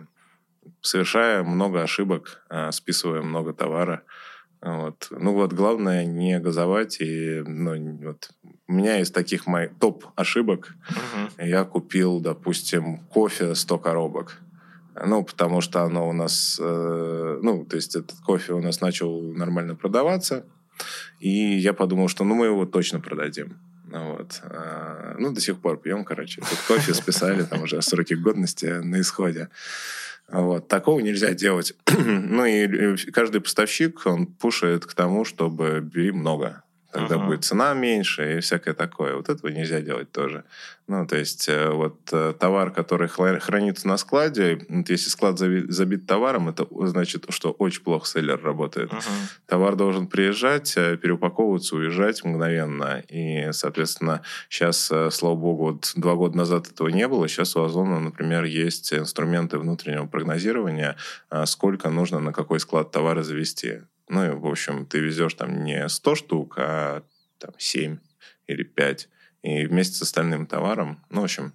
совершая 0.81 1.43
много 1.43 1.81
ошибок, 1.81 2.41
э, 2.49 2.71
списывая 2.73 3.21
много 3.21 3.53
товара– 3.53 4.03
вот. 4.61 5.07
Ну 5.11 5.33
вот, 5.33 5.53
главное 5.53 6.05
не 6.05 6.39
газовать. 6.39 6.97
И, 6.99 7.43
ну, 7.45 7.97
вот, 8.03 8.29
у 8.67 8.73
меня 8.73 8.99
из 8.99 9.11
таких 9.11 9.47
моих 9.47 9.71
топ 9.79 10.05
ошибок 10.15 10.75
угу. 10.89 11.45
я 11.45 11.63
купил, 11.63 12.19
допустим, 12.19 12.99
кофе 13.09 13.55
100 13.55 13.79
коробок. 13.79 14.41
Ну, 15.05 15.23
потому 15.23 15.61
что 15.61 15.83
оно 15.83 16.09
у 16.09 16.13
нас, 16.13 16.59
э, 16.61 17.39
ну, 17.41 17.65
то 17.65 17.77
есть 17.77 17.95
этот 17.95 18.17
кофе 18.19 18.53
у 18.53 18.61
нас 18.61 18.81
начал 18.81 19.21
нормально 19.21 19.75
продаваться. 19.75 20.45
И 21.19 21.29
я 21.29 21.73
подумал, 21.73 22.09
что 22.09 22.23
ну 22.23 22.35
мы 22.35 22.47
его 22.47 22.65
точно 22.65 22.99
продадим. 22.99 23.57
Вот. 23.91 24.41
А, 24.43 25.15
ну, 25.17 25.31
до 25.31 25.41
сих 25.41 25.59
пор 25.59 25.79
пьем, 25.79 26.03
короче. 26.03 26.41
Этот 26.41 26.59
кофе 26.67 26.93
списали, 26.93 27.43
там 27.43 27.63
уже 27.63 27.81
сроки 27.81 28.13
годности 28.13 28.65
на 28.65 29.01
исходе. 29.01 29.49
Вот. 30.31 30.67
Такого 30.67 30.99
нельзя 30.99 31.33
делать. 31.33 31.73
ну 31.87 32.45
и 32.45 32.95
каждый 33.11 33.41
поставщик, 33.41 34.05
он 34.05 34.27
пушает 34.27 34.85
к 34.85 34.93
тому, 34.93 35.25
чтобы 35.25 35.81
бери 35.81 36.11
много. 36.11 36.63
Тогда 36.91 37.15
uh-huh. 37.15 37.25
будет 37.27 37.43
цена 37.43 37.73
меньше 37.73 38.37
и 38.37 38.39
всякое 38.39 38.73
такое. 38.73 39.15
Вот 39.15 39.29
этого 39.29 39.49
нельзя 39.51 39.79
делать 39.81 40.11
тоже. 40.11 40.43
Ну, 40.87 41.05
то 41.05 41.17
есть, 41.17 41.47
э, 41.47 41.69
вот 41.69 41.99
э, 42.11 42.33
товар, 42.39 42.71
который 42.71 43.07
хранится 43.07 43.87
на 43.87 43.95
складе, 43.97 44.65
вот 44.67 44.89
если 44.89 45.09
склад 45.09 45.37
забит 45.37 46.07
товаром, 46.07 46.49
это 46.49 46.65
значит, 46.87 47.27
что 47.29 47.51
очень 47.51 47.83
плохо 47.83 48.07
селлер 48.07 48.41
работает. 48.41 48.91
Uh-huh. 48.91 49.29
Товар 49.45 49.75
должен 49.75 50.07
приезжать, 50.07 50.73
э, 50.77 50.97
переупаковываться, 50.97 51.75
уезжать 51.75 52.23
мгновенно. 52.23 53.03
И, 53.07 53.49
соответственно, 53.51 54.23
сейчас, 54.49 54.91
слава 55.11 55.35
богу, 55.35 55.65
вот 55.65 55.91
два 55.95 56.15
года 56.15 56.37
назад 56.37 56.71
этого 56.71 56.87
не 56.87 57.07
было. 57.07 57.27
Сейчас 57.27 57.55
у 57.55 57.61
Озона, 57.61 57.99
например, 57.99 58.45
есть 58.45 58.91
инструменты 58.91 59.59
внутреннего 59.59 60.07
прогнозирования, 60.07 60.95
сколько 61.45 61.91
нужно 61.91 62.19
на 62.19 62.33
какой 62.33 62.59
склад 62.59 62.89
товара 62.89 63.21
завести. 63.21 63.81
Ну, 64.09 64.25
и, 64.25 64.29
в 64.29 64.45
общем, 64.47 64.85
ты 64.85 64.99
везешь 64.99 65.35
там 65.35 65.63
не 65.63 65.87
100 65.87 66.15
штук, 66.15 66.55
а 66.57 67.03
там 67.37 67.51
7 67.57 67.97
или 68.47 68.63
5. 68.63 69.09
И 69.43 69.65
вместе 69.65 69.95
с 69.95 70.01
остальным 70.01 70.45
товаром, 70.45 71.05
ну, 71.09 71.21
в 71.21 71.23
общем, 71.23 71.53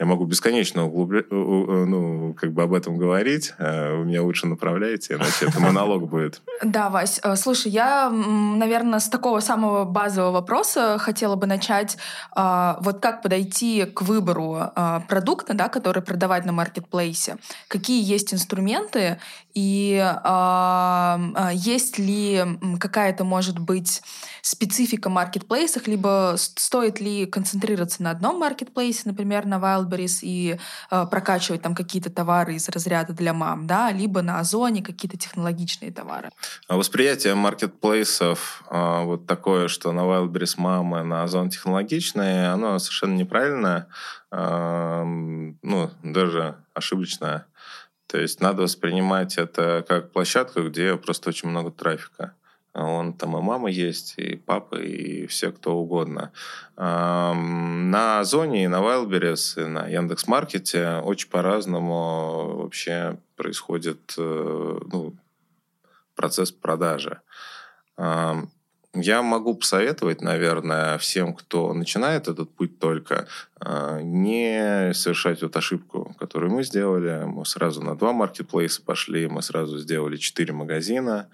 я 0.00 0.06
могу 0.06 0.26
бесконечно 0.26 0.86
углубля... 0.86 1.24
ну, 1.28 2.32
как 2.34 2.52
бы 2.52 2.62
об 2.62 2.72
этом 2.72 2.98
говорить. 2.98 3.52
Э, 3.58 3.96
вы 3.96 4.04
меня 4.04 4.22
лучше 4.22 4.46
направляете, 4.46 5.14
иначе 5.14 5.46
это 5.46 5.58
монолог 5.58 6.08
будет. 6.08 6.40
Да, 6.62 6.88
Вась, 6.88 7.20
э, 7.22 7.34
слушай, 7.34 7.72
я, 7.72 8.08
наверное, 8.08 9.00
с 9.00 9.08
такого 9.08 9.40
самого 9.40 9.84
базового 9.84 10.30
вопроса 10.30 10.98
хотела 10.98 11.34
бы 11.34 11.48
начать. 11.48 11.96
А, 12.30 12.78
вот 12.80 13.00
как 13.00 13.22
подойти 13.22 13.86
к 13.86 14.02
выбору 14.02 14.56
а, 14.58 15.00
продукта, 15.08 15.54
да, 15.54 15.68
который 15.68 16.02
продавать 16.02 16.44
на 16.44 16.52
маркетплейсе? 16.52 17.36
Какие 17.66 18.02
есть 18.04 18.32
инструменты? 18.32 19.18
И 19.60 20.00
а, 20.00 21.50
есть 21.52 21.98
ли 21.98 22.44
какая-то, 22.78 23.24
может 23.24 23.58
быть, 23.58 24.02
специфика 24.40 25.10
маркетплейсах, 25.10 25.88
либо 25.88 26.36
стоит 26.36 27.00
ли 27.00 27.26
концентрироваться 27.26 28.04
на 28.04 28.12
одном 28.12 28.38
маркетплейсе, 28.38 29.02
например, 29.06 29.46
на 29.46 29.56
Wildberries, 29.56 30.20
и 30.22 30.60
э, 30.90 31.06
прокачивать 31.10 31.62
там 31.62 31.74
какие-то 31.74 32.08
товары 32.08 32.54
из 32.54 32.68
разряда 32.68 33.12
для 33.12 33.32
мам, 33.32 33.66
да, 33.66 33.90
либо 33.90 34.22
на 34.22 34.38
Озоне 34.38 34.80
какие-то 34.80 35.16
технологичные 35.16 35.90
товары. 35.90 36.30
А 36.68 36.76
восприятие 36.76 37.34
маркетплейсов 37.34 38.62
э, 38.70 39.02
вот 39.02 39.26
такое, 39.26 39.66
что 39.66 39.90
на 39.90 40.02
Wildberries 40.02 40.54
мамы, 40.56 41.02
на 41.02 41.24
Озон 41.24 41.50
технологичные, 41.50 42.50
оно 42.52 42.78
совершенно 42.78 43.16
неправильное, 43.16 43.88
э, 44.30 45.02
ну, 45.04 45.90
даже 46.04 46.54
ошибочное. 46.74 47.44
То 48.08 48.18
есть 48.18 48.40
надо 48.40 48.62
воспринимать 48.62 49.36
это 49.36 49.84
как 49.86 50.12
площадку, 50.12 50.62
где 50.62 50.96
просто 50.96 51.28
очень 51.28 51.50
много 51.50 51.70
трафика. 51.70 52.34
Он 52.72 53.12
там 53.12 53.36
и 53.36 53.40
мама 53.42 53.70
есть, 53.70 54.14
и 54.16 54.36
папа, 54.36 54.76
и 54.76 55.26
все 55.26 55.52
кто 55.52 55.76
угодно. 55.76 56.32
На 56.76 58.20
Озоне, 58.20 58.64
и 58.64 58.68
на 58.68 58.76
Wildberries, 58.76 59.62
и 59.62 59.66
на 59.66 59.86
Яндекс.Маркете 59.86 61.00
очень 61.04 61.28
по-разному 61.28 62.62
вообще 62.62 63.18
происходит 63.36 64.14
э, 64.16 64.78
ну, 64.92 65.14
процесс 66.14 66.50
продажи. 66.50 67.20
Я 68.94 69.22
могу 69.22 69.54
посоветовать, 69.54 70.22
наверное, 70.22 70.96
всем, 70.96 71.34
кто 71.34 71.74
начинает 71.74 72.26
этот 72.26 72.50
путь 72.50 72.78
только, 72.78 73.28
а, 73.60 74.00
не 74.00 74.92
совершать 74.94 75.42
вот 75.42 75.54
ошибку, 75.56 76.16
которую 76.18 76.52
мы 76.52 76.62
сделали. 76.62 77.24
Мы 77.26 77.44
сразу 77.44 77.82
на 77.82 77.96
два 77.96 78.12
маркетплейса 78.12 78.82
пошли, 78.82 79.28
мы 79.28 79.42
сразу 79.42 79.78
сделали 79.78 80.16
четыре 80.16 80.54
магазина, 80.54 81.28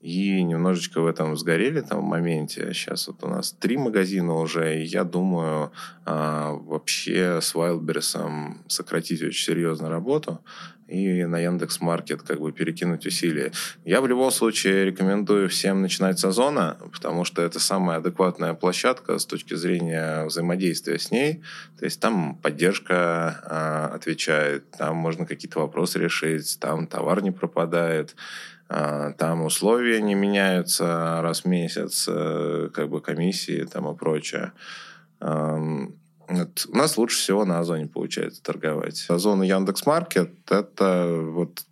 и 0.00 0.42
немножечко 0.42 1.00
в 1.00 1.06
этом 1.06 1.36
сгорели 1.36 1.80
там 1.80 2.00
в 2.00 2.04
моменте. 2.04 2.72
Сейчас 2.72 3.08
вот 3.08 3.22
у 3.24 3.28
нас 3.28 3.52
три 3.52 3.76
магазина 3.76 4.34
уже, 4.34 4.80
и 4.80 4.84
я 4.84 5.04
думаю 5.04 5.72
а, 6.04 6.52
вообще 6.52 7.40
с 7.40 7.54
Wildberries 7.54 8.54
сократить 8.68 9.22
очень 9.22 9.44
серьезно 9.44 9.88
работу 9.88 10.40
и 10.88 11.24
на 11.24 11.38
Яндекс 11.38 11.80
Маркет 11.80 12.22
как 12.22 12.40
бы 12.40 12.50
перекинуть 12.50 13.06
усилия. 13.06 13.52
Я 13.84 14.00
в 14.00 14.08
любом 14.08 14.30
случае 14.30 14.86
рекомендую 14.86 15.48
всем 15.48 15.82
начинать 15.82 16.18
с 16.18 16.24
Озона, 16.24 16.78
потому 16.92 17.24
что 17.24 17.42
это 17.42 17.60
самая 17.60 17.98
адекватная 17.98 18.54
площадка 18.54 19.18
с 19.18 19.26
точки 19.26 19.54
зрения 19.54 20.24
взаимодействия 20.24 20.98
с 20.98 21.10
ней. 21.10 21.42
То 21.78 21.84
есть 21.84 22.00
там 22.00 22.36
поддержка 22.36 23.90
э, 23.90 23.94
отвечает, 23.96 24.70
там 24.70 24.96
можно 24.96 25.26
какие-то 25.26 25.60
вопросы 25.60 25.98
решить, 25.98 26.58
там 26.58 26.86
товар 26.86 27.22
не 27.22 27.30
пропадает. 27.30 28.16
А, 28.68 29.12
там 29.12 29.44
условия 29.44 30.00
не 30.02 30.14
меняются 30.14 31.20
раз 31.22 31.42
в 31.42 31.44
месяц, 31.46 32.06
э, 32.08 32.68
как 32.74 32.90
бы 32.90 33.00
комиссии 33.00 33.64
там 33.64 33.88
и 33.90 33.96
прочее. 33.96 34.52
У 35.20 36.76
нас 36.76 36.98
лучше 36.98 37.16
всего 37.16 37.44
на 37.44 37.58
Озоне 37.60 37.86
получается 37.86 38.42
торговать. 38.42 39.06
Озон 39.08 39.42
и 39.42 39.48
Яндекс.Маркет– 39.48 40.30
это 40.50 41.08
вот 41.08 41.64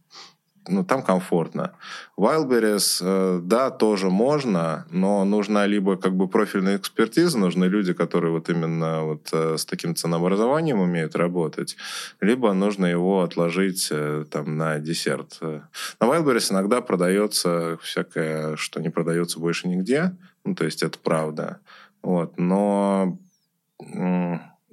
ну, 0.68 0.84
там 0.84 1.02
комфортно. 1.02 1.72
Wildberries, 2.18 3.00
э, 3.02 3.40
да, 3.42 3.70
тоже 3.70 4.10
можно, 4.10 4.86
но 4.90 5.24
нужна 5.24 5.66
либо 5.66 5.96
как 5.96 6.14
бы 6.16 6.28
профильная 6.28 6.76
экспертиза, 6.76 7.38
нужны 7.38 7.66
люди, 7.66 7.92
которые 7.92 8.32
вот 8.32 8.48
именно 8.48 9.04
вот 9.04 9.28
э, 9.32 9.56
с 9.58 9.64
таким 9.64 9.94
ценообразованием 9.94 10.80
умеют 10.80 11.16
работать, 11.16 11.76
либо 12.20 12.52
нужно 12.52 12.86
его 12.86 13.22
отложить 13.22 13.88
э, 13.90 14.24
там 14.30 14.56
на 14.56 14.78
десерт. 14.78 15.38
На 15.40 16.06
Wildberries 16.06 16.52
иногда 16.52 16.80
продается 16.80 17.78
всякое, 17.82 18.56
что 18.56 18.80
не 18.80 18.88
продается 18.88 19.38
больше 19.38 19.68
нигде, 19.68 20.16
ну, 20.44 20.54
то 20.54 20.64
есть 20.64 20.82
это 20.82 20.98
правда. 20.98 21.60
Вот, 22.02 22.38
но 22.38 23.18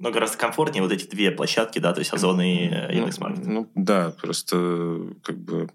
но 0.04 0.10
гораздо 0.10 0.38
комфортнее 0.38 0.82
вот 0.82 0.92
эти 0.92 1.06
две 1.06 1.30
площадки, 1.30 1.78
да, 1.78 1.92
то 1.92 2.00
есть 2.00 2.12
Озон 2.12 2.40
и 2.40 2.64
Яндекс.Маркет. 2.66 3.46
Ну, 3.46 3.52
ну, 3.52 3.70
да, 3.74 4.14
просто 4.20 5.14
как 5.22 5.38
бы 5.38 5.68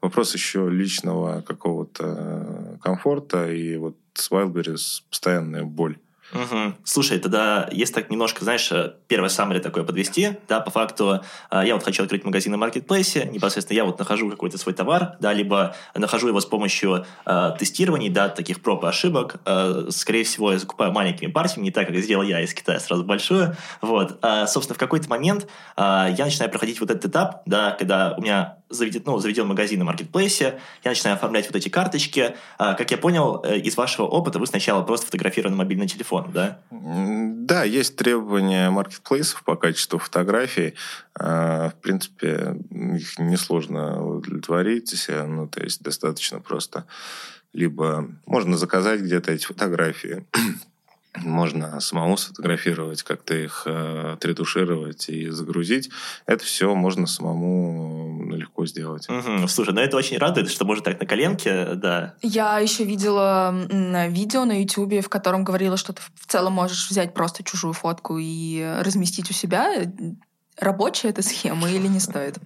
вопрос 0.00 0.34
еще 0.34 0.68
личного 0.70 1.42
какого-то 1.42 2.78
комфорта, 2.82 3.50
и 3.50 3.76
вот 3.76 3.96
с 4.14 4.30
Wildberries 4.30 5.02
постоянная 5.10 5.64
боль. 5.64 5.98
Угу. 6.32 6.74
Слушай, 6.84 7.18
тогда 7.18 7.68
если 7.72 7.94
так 7.94 8.10
немножко, 8.10 8.42
знаешь, 8.42 8.70
э, 8.72 8.94
первое 9.06 9.28
самое 9.28 9.60
такое 9.60 9.84
подвести, 9.84 10.38
да, 10.48 10.60
по 10.60 10.70
факту 10.70 11.20
э, 11.50 11.62
я 11.66 11.74
вот 11.74 11.84
хочу 11.84 12.02
открыть 12.02 12.24
магазин 12.24 12.52
на 12.52 12.58
маркетплейсе, 12.58 13.26
непосредственно 13.26 13.76
я 13.76 13.84
вот 13.84 13.98
нахожу 13.98 14.30
какой-то 14.30 14.56
свой 14.56 14.74
товар, 14.74 15.16
да, 15.20 15.34
либо 15.34 15.76
нахожу 15.94 16.28
его 16.28 16.40
с 16.40 16.46
помощью 16.46 17.04
э, 17.26 17.50
тестирований, 17.58 18.08
да, 18.08 18.30
таких 18.30 18.62
проб 18.62 18.82
и 18.84 18.86
ошибок. 18.86 19.40
Э, 19.44 19.88
скорее 19.90 20.24
всего, 20.24 20.52
я 20.52 20.58
закупаю 20.58 20.90
маленькими 20.92 21.30
партиями, 21.30 21.64
не 21.64 21.70
так, 21.70 21.88
как 21.88 21.96
сделал 21.96 22.22
я 22.22 22.40
из 22.40 22.54
Китая 22.54 22.80
сразу 22.80 23.04
большую. 23.04 23.54
Вот. 23.82 24.18
А, 24.22 24.46
собственно, 24.46 24.76
в 24.76 24.78
какой-то 24.78 25.10
момент 25.10 25.46
э, 25.76 26.14
я 26.16 26.24
начинаю 26.24 26.50
проходить 26.50 26.80
вот 26.80 26.90
этот 26.90 27.10
этап, 27.10 27.42
да, 27.44 27.72
когда 27.72 28.14
у 28.16 28.22
меня 28.22 28.56
заведен, 28.72 29.02
ну, 29.06 29.18
заведен 29.18 29.46
магазин 29.46 29.78
на 29.78 29.84
маркетплейсе, 29.84 30.60
я 30.84 30.90
начинаю 30.90 31.16
оформлять 31.16 31.46
вот 31.46 31.56
эти 31.56 31.68
карточки. 31.68 32.34
А, 32.58 32.74
как 32.74 32.90
я 32.90 32.98
понял, 32.98 33.42
э, 33.44 33.58
из 33.58 33.76
вашего 33.76 34.06
опыта 34.06 34.38
вы 34.38 34.46
сначала 34.46 34.82
просто 34.82 35.06
фотографировали 35.06 35.52
на 35.52 35.58
мобильный 35.58 35.88
телефон, 35.88 36.30
да? 36.32 36.58
Да, 36.70 37.64
есть 37.64 37.96
требования 37.96 38.70
маркетплейсов 38.70 39.42
по 39.44 39.56
качеству 39.56 39.98
фотографий. 39.98 40.74
А, 41.14 41.70
в 41.70 41.74
принципе, 41.74 42.56
их 42.70 43.18
несложно 43.18 44.04
удовлетворить. 44.04 44.94
Ну, 45.08 45.48
то 45.48 45.62
есть 45.62 45.82
достаточно 45.82 46.40
просто 46.40 46.86
либо 47.52 48.08
можно 48.26 48.56
заказать 48.56 49.00
где-то 49.00 49.32
эти 49.32 49.44
фотографии, 49.44 50.26
можно 51.16 51.80
самому 51.80 52.16
сфотографировать, 52.16 53.02
как-то 53.02 53.34
их 53.34 53.64
э, 53.66 54.12
отретушировать 54.14 55.08
и 55.08 55.28
загрузить. 55.28 55.90
Это 56.26 56.44
все 56.44 56.74
можно 56.74 57.06
самому 57.06 58.32
легко 58.34 58.66
сделать. 58.66 59.08
Угу. 59.08 59.46
Слушай, 59.48 59.74
ну 59.74 59.80
это 59.80 59.96
очень 59.96 60.18
радует, 60.18 60.50
что 60.50 60.64
можно 60.64 60.84
так 60.84 61.00
на 61.00 61.06
коленке, 61.06 61.74
да. 61.74 62.14
Я 62.22 62.58
еще 62.58 62.84
видела 62.84 63.54
видео 64.08 64.44
на 64.44 64.60
YouTube, 64.60 65.04
в 65.04 65.08
котором 65.08 65.44
говорила, 65.44 65.76
что 65.76 65.92
ты 65.92 66.02
в 66.14 66.26
целом 66.26 66.54
можешь 66.54 66.88
взять 66.88 67.12
просто 67.12 67.44
чужую 67.44 67.74
фотку 67.74 68.18
и 68.18 68.76
разместить 68.80 69.30
у 69.30 69.34
себя. 69.34 69.70
Рабочая 70.58 71.08
эта 71.08 71.22
схема 71.22 71.70
или 71.70 71.88
не 71.88 72.00
стоит? 72.00 72.38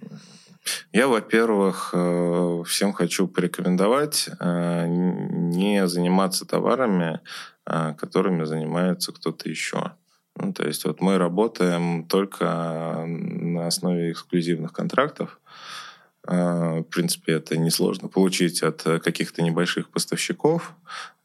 Я, 0.91 1.07
во-первых, 1.07 1.91
э, 1.93 2.63
всем 2.65 2.93
хочу 2.93 3.27
порекомендовать 3.27 4.29
э, 4.39 4.85
не 4.87 5.87
заниматься 5.87 6.45
товарами, 6.45 7.15
э, 7.15 7.19
которыми 7.97 8.45
занимается 8.45 9.11
кто-то 9.11 9.49
еще. 9.49 9.91
Ну, 10.35 10.53
то 10.53 10.65
есть 10.65 10.85
вот 10.85 11.01
мы 11.01 11.17
работаем 11.17 12.05
только 12.05 13.03
на 13.05 13.67
основе 13.67 14.11
эксклюзивных 14.11 14.71
контрактов. 14.71 15.39
А, 16.29 16.81
в 16.81 16.83
принципе, 16.83 17.33
это 17.33 17.57
несложно 17.57 18.09
получить 18.09 18.61
от 18.61 18.83
каких-то 18.83 19.41
небольших 19.41 19.89
поставщиков, 19.89 20.73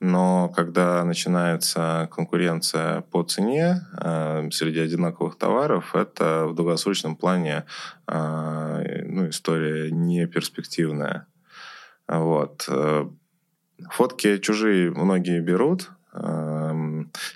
но 0.00 0.48
когда 0.48 1.04
начинается 1.04 2.08
конкуренция 2.12 3.02
по 3.02 3.22
цене 3.24 3.82
а, 3.94 4.48
среди 4.50 4.80
одинаковых 4.80 5.36
товаров, 5.36 5.94
это 5.94 6.46
в 6.46 6.54
долгосрочном 6.54 7.16
плане 7.16 7.64
а, 8.06 8.80
ну, 9.04 9.28
история 9.28 9.90
не 9.90 10.26
перспективная. 10.26 11.26
Вот. 12.08 12.66
Э, 12.68 13.08
фотки 13.90 14.38
чужие 14.38 14.90
многие 14.90 15.40
берут, 15.40 15.90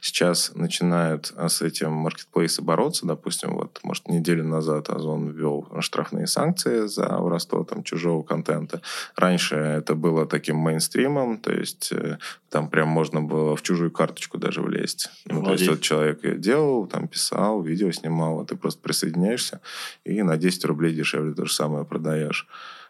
сейчас 0.01 0.53
начинают 0.55 1.33
а, 1.37 1.49
с 1.49 1.63
этим 1.63 1.93
маркетплейсы 1.93 2.63
бороться. 2.63 3.07
Допустим, 3.07 3.55
вот, 3.55 3.81
может, 3.83 4.09
неделю 4.09 4.45
назад 4.45 4.91
Озон 4.91 5.29
ввел 5.31 5.67
штрафные 5.81 6.27
санкции 6.27 6.87
за 6.87 7.09
воровство 7.09 7.65
там, 7.65 7.83
чужого 7.83 8.23
контента. 8.23 8.83
Раньше 9.17 9.57
это 9.57 9.95
было 9.95 10.27
таким 10.27 10.57
мейнстримом, 10.57 11.39
то 11.39 11.53
есть 11.53 11.91
э, 11.93 12.19
там 12.51 12.69
прям 12.69 12.89
можно 12.89 13.23
было 13.23 13.57
в 13.57 13.63
чужую 13.63 13.91
карточку 13.91 14.39
даже 14.39 14.61
влезть. 14.61 15.09
Ну, 15.25 15.43
то 15.43 15.53
есть 15.53 15.69
вот 15.69 15.81
человек 15.81 16.39
делал, 16.39 16.87
там 16.87 17.09
писал, 17.09 17.63
видео 17.63 17.91
снимал, 17.93 18.41
а 18.41 18.45
ты 18.45 18.57
просто 18.57 18.81
присоединяешься 18.81 19.61
и 20.05 20.23
на 20.23 20.37
10 20.37 20.65
рублей 20.67 20.95
дешевле 20.95 21.35
то 21.35 21.45
же 21.45 21.53
самое 21.53 21.85
продаешь. 21.85 22.47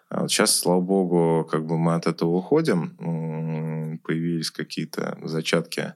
А 0.09 0.23
вот 0.23 0.31
сейчас, 0.31 0.57
слава 0.57 0.81
богу, 0.81 1.47
как 1.51 1.67
бы 1.67 1.79
мы 1.79 1.95
от 1.95 2.07
этого 2.07 2.31
уходим. 2.31 3.99
Появились 4.05 4.51
какие-то 4.51 5.19
зачатки 5.23 5.95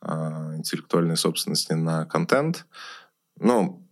а, 0.00 0.54
интеллектуальной 0.56 1.16
собственности 1.16 1.72
на 1.72 2.04
контент. 2.04 2.66
Ну, 3.38 3.86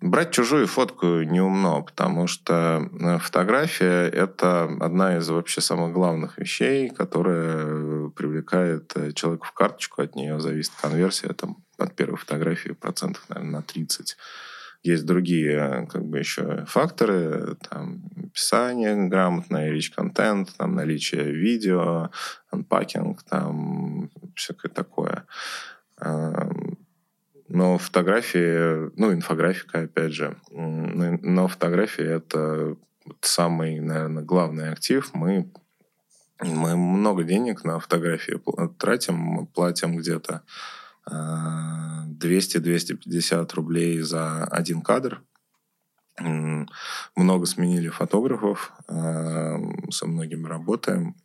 брать 0.00 0.32
чужую 0.32 0.66
фотку 0.66 1.22
неумно, 1.22 1.80
потому 1.80 2.26
что 2.26 2.88
э, 3.00 3.18
фотография— 3.18 4.08
это 4.12 4.64
одна 4.80 5.16
из 5.16 5.28
вообще 5.28 5.60
самых 5.60 5.92
главных 5.92 6.38
вещей, 6.38 6.90
которая 6.90 8.10
привлекает 8.10 8.92
э, 8.96 9.12
человека 9.12 9.46
в 9.46 9.52
карточку, 9.52 10.02
от 10.02 10.14
нее 10.14 10.40
зависит 10.40 10.72
конверсия 10.80 11.32
там, 11.32 11.64
от 11.78 11.94
первой 11.96 12.18
фотографии 12.18 12.72
процентов, 12.72 13.24
наверное, 13.28 13.60
на 13.60 13.62
30 13.62 14.16
есть 14.84 15.06
другие 15.06 15.88
как 15.90 16.04
бы 16.04 16.18
еще 16.18 16.64
факторы, 16.68 17.56
там, 17.68 18.02
писание 18.34 18.94
грамотное, 19.08 19.70
речь 19.70 19.90
контент, 19.90 20.54
там, 20.58 20.74
наличие 20.74 21.32
видео, 21.32 22.10
анпакинг, 22.50 23.22
там, 23.22 24.10
всякое 24.36 24.68
такое. 24.68 25.24
Но 27.48 27.78
фотографии, 27.78 28.90
ну, 28.98 29.12
инфографика, 29.12 29.80
опять 29.80 30.12
же, 30.12 30.36
но 30.50 31.48
фотографии— 31.48 32.04
это 32.06 32.76
самый, 33.20 33.80
наверное, 33.80 34.22
главный 34.22 34.70
актив. 34.70 35.08
Мы, 35.14 35.50
мы 36.40 36.76
много 36.76 37.22
денег 37.22 37.64
на 37.64 37.78
фотографии 37.78 38.38
тратим, 38.78 39.14
мы 39.14 39.46
платим 39.46 39.96
где-то 39.96 40.42
200-250 41.10 43.54
рублей 43.54 44.00
за 44.00 44.44
один 44.44 44.82
кадр. 44.82 45.22
Много 47.16 47.46
сменили 47.46 47.88
фотографов, 47.88 48.72
а, 48.86 49.56
со 49.90 50.06
многими 50.06 50.46
работаем. 50.46 51.16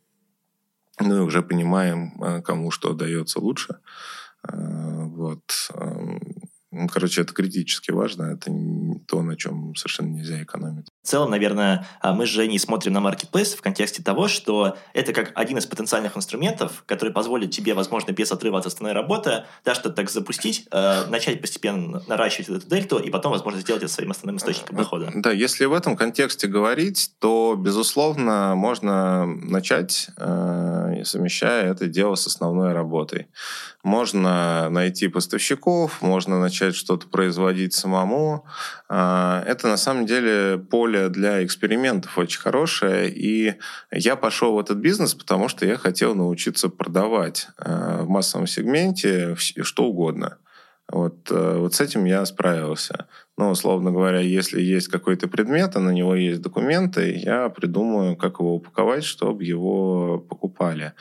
Ну 0.98 1.16
и 1.16 1.20
уже 1.20 1.42
понимаем, 1.42 2.20
а, 2.20 2.42
кому 2.42 2.70
что 2.70 2.92
дается 2.92 3.40
лучше. 3.40 3.78
Вот. 4.42 5.70
Ну, 6.72 6.86
короче, 6.86 7.22
это 7.22 7.32
критически 7.34 7.90
важно, 7.90 8.34
это 8.34 8.52
то, 9.06 9.22
на 9.22 9.36
чем 9.36 9.74
совершенно 9.74 10.08
нельзя 10.08 10.40
экономить. 10.42 10.86
В 11.02 11.06
целом, 11.08 11.30
наверное, 11.30 11.84
а, 12.00 12.12
мы 12.12 12.26
с 12.26 12.28
Женей 12.28 12.60
смотрим 12.60 12.92
на 12.92 12.98
Marketplace 12.98 13.56
в 13.56 13.60
контексте 13.60 14.04
того, 14.04 14.28
что 14.28 14.76
это 14.94 15.12
как 15.12 15.32
один 15.34 15.58
из 15.58 15.66
потенциальных 15.66 16.16
инструментов, 16.16 16.84
который 16.86 17.12
позволит 17.12 17.50
тебе, 17.50 17.74
возможно, 17.74 18.12
без 18.12 18.30
отрыва 18.30 18.60
от 18.60 18.66
основной 18.66 18.92
работы, 18.92 19.44
да, 19.64 19.74
что-то 19.74 19.96
так 19.96 20.10
запустить, 20.10 20.68
э, 20.70 21.06
начать 21.06 21.40
постепенно 21.40 22.02
наращивать 22.06 22.48
эту 22.48 22.68
дельту, 22.68 22.98
и 22.98 23.10
потом, 23.10 23.32
возможно, 23.32 23.60
сделать 23.60 23.82
это 23.82 23.92
своим 23.92 24.12
основным 24.12 24.36
источником 24.36 24.76
э, 24.76 24.78
дохода. 24.78 25.10
Да, 25.14 25.32
если 25.32 25.64
в 25.64 25.72
этом 25.72 25.96
контексте 25.96 26.46
говорить, 26.46 27.10
то, 27.18 27.56
безусловно, 27.58 28.54
можно 28.54 29.26
начать, 29.26 30.10
э, 30.16 31.02
совмещая 31.04 31.72
это 31.72 31.86
дело 31.86 32.14
с 32.14 32.28
основной 32.28 32.72
работой. 32.72 33.26
Можно 33.82 34.68
найти 34.68 35.08
поставщиков, 35.08 36.02
можно 36.02 36.38
начать 36.38 36.59
что-то 36.60 37.08
производить 37.08 37.74
самому. 37.74 38.46
Э, 38.88 39.42
это, 39.46 39.68
на 39.68 39.76
самом 39.76 40.06
деле, 40.06 40.58
поле 40.58 41.08
для 41.08 41.44
экспериментов 41.44 42.16
очень 42.18 42.40
хорошее, 42.40 43.10
и 43.10 43.54
я 43.90 44.16
пошел 44.16 44.54
в 44.54 44.58
этот 44.58 44.78
бизнес, 44.78 45.14
потому 45.14 45.48
что 45.48 45.66
я 45.66 45.76
хотел 45.76 46.14
научиться 46.14 46.68
продавать 46.68 47.48
э, 47.58 48.02
в 48.02 48.08
массовом 48.08 48.46
сегменте 48.46 49.34
что 49.36 49.84
угодно. 49.84 50.38
Вот, 50.90 51.30
э, 51.30 51.56
вот 51.58 51.74
с 51.74 51.80
этим 51.80 52.04
я 52.04 52.24
справился. 52.26 53.06
Ну, 53.38 53.50
условно 53.50 53.92
говоря, 53.92 54.18
если 54.18 54.60
есть 54.60 54.88
какой-то 54.88 55.28
предмет, 55.28 55.76
а 55.76 55.80
на 55.80 55.90
него 55.90 56.14
есть 56.16 56.42
документы, 56.42 57.16
я 57.16 57.48
придумаю, 57.48 58.16
как 58.16 58.40
его 58.40 58.56
упаковать, 58.56 59.04
чтобы 59.04 59.44
его 59.44 60.18
покупали. 60.18 60.92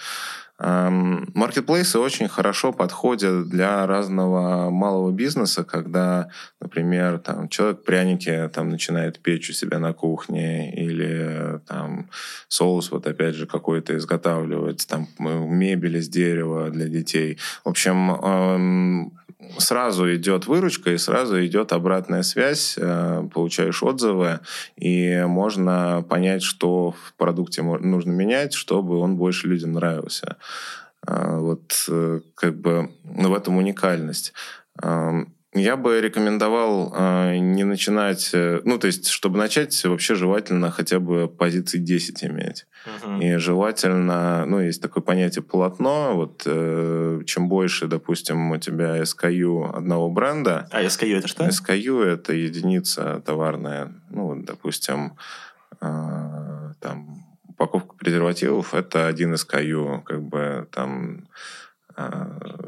Маркетплейсы 0.59 1.99
очень 1.99 2.27
хорошо 2.27 2.73
подходят 2.73 3.47
для 3.47 3.87
разного 3.87 4.69
малого 4.69 5.11
бизнеса, 5.11 5.63
когда, 5.63 6.29
например, 6.59 7.19
там, 7.19 7.47
человек 7.47 7.83
пряники 7.83 8.49
там, 8.53 8.69
начинает 8.69 9.19
печь 9.19 9.49
у 9.49 9.53
себя 9.53 9.79
на 9.79 9.93
кухне 9.93 10.73
или 10.73 11.61
там, 11.65 12.09
соус 12.49 12.91
вот 12.91 13.07
опять 13.07 13.35
же 13.35 13.47
какой-то 13.47 13.95
изготавливать, 13.95 14.85
там, 14.87 15.07
мебель 15.17 15.97
из 15.97 16.09
дерева 16.09 16.69
для 16.69 16.89
детей. 16.89 17.37
В 17.63 17.69
общем, 17.69 19.11
сразу 19.57 20.13
идет 20.13 20.47
выручка 20.47 20.91
и 20.91 20.97
сразу 20.97 21.43
идет 21.45 21.71
обратная 21.71 22.23
связь, 22.23 22.75
э, 22.77 23.27
получаешь 23.33 23.81
отзывы, 23.83 24.39
и 24.75 25.23
можно 25.25 26.03
понять, 26.07 26.43
что 26.43 26.91
в 26.91 27.13
продукте 27.15 27.61
нужно 27.61 28.11
менять, 28.11 28.53
чтобы 28.53 28.97
он 28.97 29.15
больше 29.15 29.47
людям 29.47 29.73
нравился. 29.73 30.37
Э, 31.07 31.37
вот 31.37 31.85
э, 31.87 32.19
как 32.35 32.59
бы 32.59 32.91
ну, 33.03 33.29
в 33.29 33.33
этом 33.33 33.57
уникальность. 33.57 34.33
Я 35.53 35.77
бы 35.77 35.99
рекомендовал 35.99 36.93
э, 36.95 37.37
не 37.37 37.63
начинать, 37.63 38.29
э, 38.33 38.61
ну, 38.65 38.77
то 38.77 38.85
есть, 38.85 39.07
чтобы 39.07 39.39
начать, 39.39 39.83
вообще 39.83 40.13
желательно 40.13 40.69
хотя 40.69 40.99
бы 40.99 41.27
позиции 41.27 41.79
10 41.79 42.23
иметь. 42.25 42.67
Uh-huh. 42.85 43.23
И 43.23 43.37
желательно, 43.37 44.45
ну, 44.45 44.59
есть 44.59 44.79
такое 44.79 45.01
понятие 45.01 45.41
полотно, 45.41 46.13
вот 46.13 46.43
э, 46.45 47.21
чем 47.25 47.49
больше, 47.49 47.87
допустим, 47.87 48.51
у 48.51 48.57
тебя 48.57 49.01
SKU 49.01 49.75
одного 49.75 50.11
бренда. 50.11 50.67
А 50.69 50.83
SKU 50.83 51.17
это 51.17 51.27
что? 51.27 51.45
SKU 51.45 52.03
это 52.03 52.33
единица 52.33 53.19
товарная, 53.25 53.91
ну, 54.11 54.27
вот, 54.27 54.45
допустим, 54.45 55.17
э, 55.81 56.73
там, 56.79 57.25
упаковка 57.47 57.95
презервативов 57.95 58.75
это 58.75 59.07
один 59.07 59.33
SKU, 59.33 60.03
как 60.03 60.21
бы 60.21 60.67
там 60.71 61.27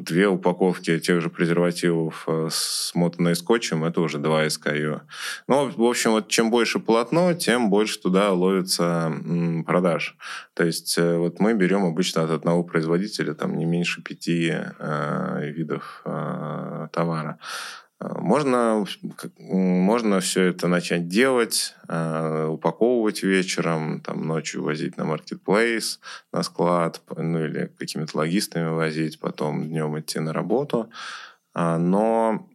две 0.02 0.28
упаковки 0.28 1.00
тех 1.00 1.22
же 1.22 1.30
презервативов 1.30 2.26
э, 2.28 2.48
смотанные 2.52 3.36
скотчем, 3.36 3.84
это 3.84 4.02
уже 4.02 4.18
два 4.18 4.46
SKU. 4.46 5.02
Ну, 5.48 5.70
в 5.70 5.84
общем, 5.84 6.12
вот 6.12 6.28
чем 6.28 6.50
больше 6.50 6.80
полотно, 6.80 7.34
тем 7.34 7.70
больше 7.70 8.00
туда 8.00 8.32
ловится 8.32 9.14
продаж. 9.66 10.18
То 10.54 10.66
есть 10.66 10.98
э, 10.98 11.18
вот 11.18 11.40
мы 11.40 11.54
берем 11.54 11.86
обычно 11.86 12.24
от 12.24 12.32
одного 12.32 12.64
производителя 12.64 13.34
там 13.34 13.58
не 13.58 13.66
меньше 13.66 14.02
пяти 14.02 14.54
э, 14.54 15.52
видов 15.52 16.02
э, 16.06 16.88
товара. 16.92 17.40
Можно, 18.02 18.86
можно 19.38 20.20
все 20.20 20.44
это 20.46 20.68
начать 20.68 21.08
делать, 21.08 21.76
упаковывать 21.84 23.24
вечером, 23.24 24.02
там, 24.02 24.26
ночью 24.26 24.64
возить 24.64 24.98
на 24.98 25.06
маркетплейс, 25.06 26.00
на 26.32 26.44
склад, 26.44 27.02
ну 27.16 27.46
или 27.46 27.72
какими-то 27.78 28.18
логистами 28.18 28.70
возить, 28.70 29.20
потом 29.20 29.68
днем 29.68 30.00
идти 30.00 30.20
на 30.20 30.34
работу. 30.34 30.90
Но 31.54 32.48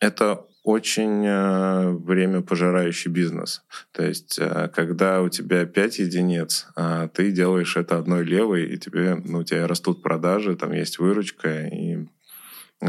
это 0.00 0.46
очень 0.68 1.24
э, 1.24 1.90
время 1.92 2.42
пожирающий 2.42 3.10
бизнес. 3.10 3.62
То 3.90 4.04
есть, 4.04 4.38
э, 4.38 4.68
когда 4.74 5.22
у 5.22 5.30
тебя 5.30 5.64
5 5.64 5.98
единиц, 6.00 6.66
а 6.76 7.08
ты 7.08 7.32
делаешь 7.32 7.76
это 7.76 7.96
одной 7.96 8.22
левой, 8.22 8.66
и 8.66 8.76
тебе, 8.76 9.14
ну, 9.14 9.38
у 9.38 9.44
тебя 9.44 9.66
растут 9.66 10.02
продажи, 10.02 10.56
там 10.56 10.72
есть 10.72 10.98
выручка, 10.98 11.66
и 11.68 12.06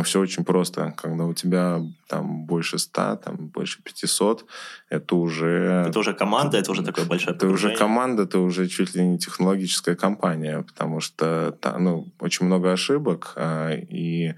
все 0.03 0.19
очень 0.19 0.45
просто. 0.45 0.93
Когда 0.97 1.25
у 1.25 1.33
тебя 1.33 1.81
там 2.07 2.45
больше 2.45 2.77
100, 2.77 3.15
там 3.17 3.35
больше 3.47 3.81
500, 3.83 4.45
это 4.89 5.15
уже... 5.15 5.85
Это 5.87 5.99
уже 5.99 6.13
команда, 6.13 6.57
это 6.57 6.71
уже 6.71 6.83
такое 6.83 7.05
большое 7.05 7.35
Это 7.35 7.47
уже 7.47 7.75
команда, 7.75 8.23
это 8.23 8.39
уже 8.39 8.67
чуть 8.67 8.95
ли 8.95 9.03
не 9.03 9.17
технологическая 9.17 9.95
компания, 9.95 10.61
потому 10.61 10.99
что 10.99 11.57
ну, 11.79 12.07
очень 12.19 12.45
много 12.45 12.71
ошибок, 12.71 13.33
а, 13.35 13.71
и 13.73 14.35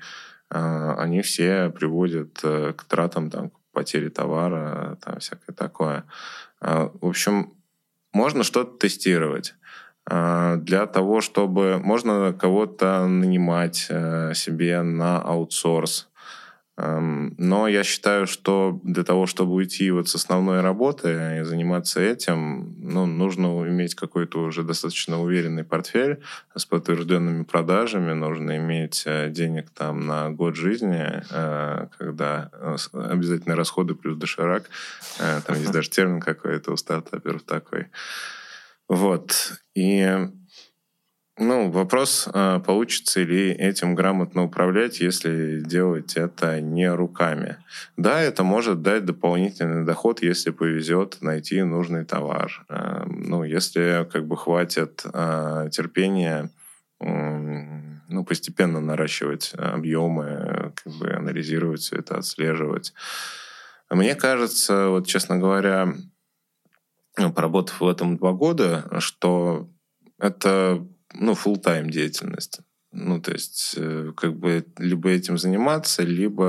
а, 0.50 0.96
они 0.96 1.22
все 1.22 1.70
приводят 1.70 2.40
э, 2.44 2.74
к 2.74 2.84
тратам, 2.86 3.30
там, 3.30 3.50
к 3.50 3.54
потере 3.74 4.10
товара, 4.10 4.98
там, 5.04 5.20
всякое 5.20 5.54
такое. 5.54 6.06
А, 6.60 6.92
в 7.02 7.08
общем, 7.08 7.54
можно 8.14 8.44
что-то 8.44 8.78
тестировать 8.78 9.56
для 10.08 10.88
того, 10.88 11.22
чтобы 11.22 11.80
можно 11.80 12.34
кого-то 12.34 13.08
нанимать 13.08 13.88
э, 13.90 14.34
себе 14.34 14.82
на 14.82 15.22
аутсорс, 15.22 16.12
Эм, 16.82 17.36
но 17.38 17.68
я 17.68 17.84
считаю, 17.84 18.26
что 18.26 18.80
для 18.84 19.04
того, 19.04 19.28
чтобы 19.28 19.54
уйти 19.54 19.92
вот 19.92 20.08
с 20.10 20.16
основной 20.16 20.62
работы 20.62 21.40
и 21.40 21.44
заниматься 21.44 22.02
этим, 22.02 22.76
ну, 22.80 23.06
нужно 23.06 23.48
иметь 23.68 23.94
какой-то 23.94 24.40
уже 24.40 24.64
достаточно 24.64 25.22
уверенный 25.22 25.64
портфель 25.64 26.22
с 26.56 26.66
подтвержденными 26.66 27.44
продажами, 27.44 28.14
нужно 28.14 28.58
иметь 28.58 29.04
э, 29.06 29.30
денег 29.30 29.70
там 29.70 30.08
на 30.08 30.32
год 30.32 30.56
жизни, 30.56 31.22
э, 31.30 31.88
когда 32.00 32.50
э, 32.54 32.78
обязательно 32.94 33.56
расходы 33.56 33.94
плюс 33.94 34.18
доширак. 34.18 34.64
Там 35.18 35.58
есть 35.58 35.72
даже 35.72 35.90
термин 35.90 36.20
какой-то 36.20 36.72
у 36.72 36.78
стартаперов 36.78 37.44
такой. 37.44 37.88
Вот. 38.92 39.54
И 39.74 40.06
ну, 41.40 41.72
вопрос, 41.72 42.28
а, 42.34 42.60
получится 42.60 43.22
ли 43.22 43.50
этим 43.54 43.96
грамотно 43.96 44.44
управлять, 44.44 45.00
если 45.00 45.62
делать 45.62 46.18
это 46.18 46.60
не 46.60 46.94
руками. 46.94 47.56
Да, 47.96 48.20
это 48.20 48.44
может 48.44 48.82
дать 48.82 49.06
дополнительный 49.06 49.86
доход, 49.86 50.22
если 50.22 50.52
повезет 50.52 51.20
найти 51.22 51.64
нужный 51.64 52.04
товар. 52.04 52.66
А, 52.68 53.06
ну, 53.08 53.46
если 53.46 54.06
как 54.12 54.28
бы 54.28 54.36
хватит 54.36 55.04
а, 55.06 55.70
терпения 55.70 56.52
ну, 57.00 58.26
постепенно 58.28 58.82
наращивать 58.82 59.54
объемы, 59.58 60.74
как 60.76 60.94
бы 60.98 61.12
анализировать 61.14 61.80
все 61.80 61.96
это, 61.96 62.18
отслеживать. 62.18 62.94
Мне 63.90 64.16
кажется, 64.16 64.90
вот 64.90 65.08
честно 65.08 65.38
говоря, 65.38 65.96
поработав 67.30 67.82
в 67.82 67.88
этом 67.88 68.18
два 68.18 68.32
года, 68.32 68.88
что 69.00 69.70
это 70.18 70.86
ну, 71.14 71.34
full-time 71.34 71.90
деятельность. 71.90 72.60
Ну, 72.92 73.22
то 73.22 73.32
есть, 73.32 73.76
э, 73.78 74.12
как 74.16 74.36
бы, 74.36 74.66
либо 74.78 75.10
этим 75.10 75.38
заниматься, 75.38 76.04
либо, 76.04 76.46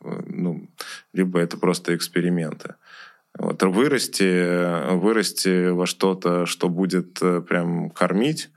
э, 0.00 0.22
ну, 0.26 0.68
либо 1.12 1.38
это 1.38 1.56
просто 1.56 1.94
эксперименты. 1.94 2.74
Вот, 3.38 3.62
вырасти, 3.62 4.94
вырасти 4.94 5.68
во 5.68 5.86
что-то, 5.86 6.46
что 6.46 6.68
будет 6.68 7.22
э, 7.22 7.40
прям 7.40 7.90
кормить, 7.90 8.50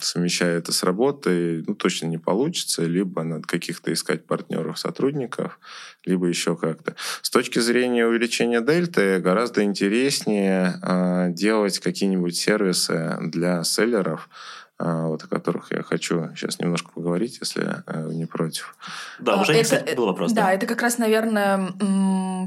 совмещая 0.00 0.58
это 0.58 0.72
с 0.72 0.82
работой, 0.82 1.64
ну, 1.66 1.74
точно 1.74 2.06
не 2.06 2.18
получится. 2.18 2.82
Либо 2.84 3.22
надо 3.22 3.46
каких-то 3.46 3.92
искать 3.92 4.26
партнеров, 4.26 4.78
сотрудников, 4.78 5.58
либо 6.04 6.26
еще 6.26 6.56
как-то. 6.56 6.94
С 7.22 7.30
точки 7.30 7.58
зрения 7.58 8.06
увеличения 8.06 8.60
дельты 8.60 9.18
гораздо 9.20 9.62
интереснее 9.62 10.78
э, 10.82 11.28
делать 11.30 11.78
какие-нибудь 11.78 12.36
сервисы 12.36 13.16
для 13.20 13.64
селлеров, 13.64 14.28
а, 14.76 15.06
вот 15.06 15.22
о 15.22 15.28
которых 15.28 15.70
я 15.70 15.84
хочу 15.84 16.30
сейчас 16.34 16.58
немножко 16.58 16.90
поговорить, 16.92 17.38
если 17.40 17.82
э, 17.86 18.08
не 18.12 18.26
против. 18.26 18.76
Да, 19.20 19.40
уже, 19.40 19.52
это, 19.52 19.62
кстати, 19.62 19.94
был 19.94 20.06
вопрос. 20.06 20.32
Да, 20.32 20.42
да, 20.42 20.52
это 20.52 20.66
как 20.66 20.82
раз, 20.82 20.98
наверное, 20.98 21.72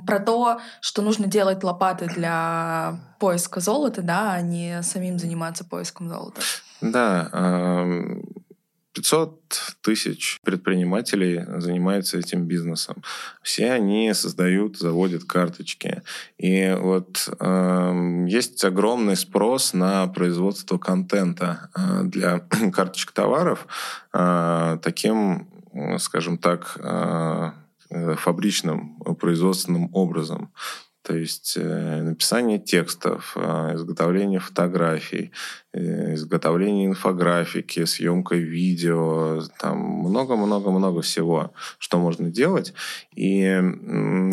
про 0.05 0.19
то, 0.19 0.59
что 0.81 1.01
нужно 1.01 1.27
делать 1.27 1.63
лопаты 1.63 2.07
для 2.07 2.99
поиска 3.19 3.61
золота, 3.61 4.01
да, 4.01 4.33
а 4.33 4.41
не 4.41 4.83
самим 4.83 5.19
заниматься 5.19 5.63
поиском 5.63 6.09
золота. 6.09 6.41
Да, 6.81 7.29
500 8.97 9.75
тысяч 9.81 10.39
предпринимателей 10.43 11.45
занимаются 11.59 12.17
этим 12.17 12.45
бизнесом. 12.45 13.03
Все 13.43 13.71
они 13.71 14.11
создают, 14.13 14.77
заводят 14.77 15.23
карточки. 15.23 16.01
И 16.39 16.75
вот 16.79 17.29
э, 17.39 18.25
есть 18.27 18.65
огромный 18.65 19.15
спрос 19.15 19.73
на 19.73 20.07
производство 20.07 20.79
контента 20.79 21.69
э, 21.75 22.03
для 22.05 22.39
карточек 22.73 23.11
товаров 23.11 23.67
э, 24.13 24.79
таким, 24.81 25.47
скажем 25.99 26.39
так, 26.39 26.77
э, 26.79 27.51
фабричным 28.15 28.97
производственным 29.19 29.89
образом. 29.93 30.51
То 31.07 31.15
есть 31.15 31.53
э, 31.55 32.01
написание 32.01 32.59
текстов, 32.59 33.31
э, 33.37 33.75
изготовление 33.75 34.41
фотографий, 34.41 35.31
э, 35.71 36.15
изготовление 36.15 36.87
инфографики, 36.87 37.85
съемка 37.85 38.35
видео, 38.35 39.41
там 39.57 39.77
много-много-много 39.79 41.01
всего, 41.01 41.53
что 41.79 41.97
можно 41.97 42.29
делать. 42.29 42.73
И 43.15 43.57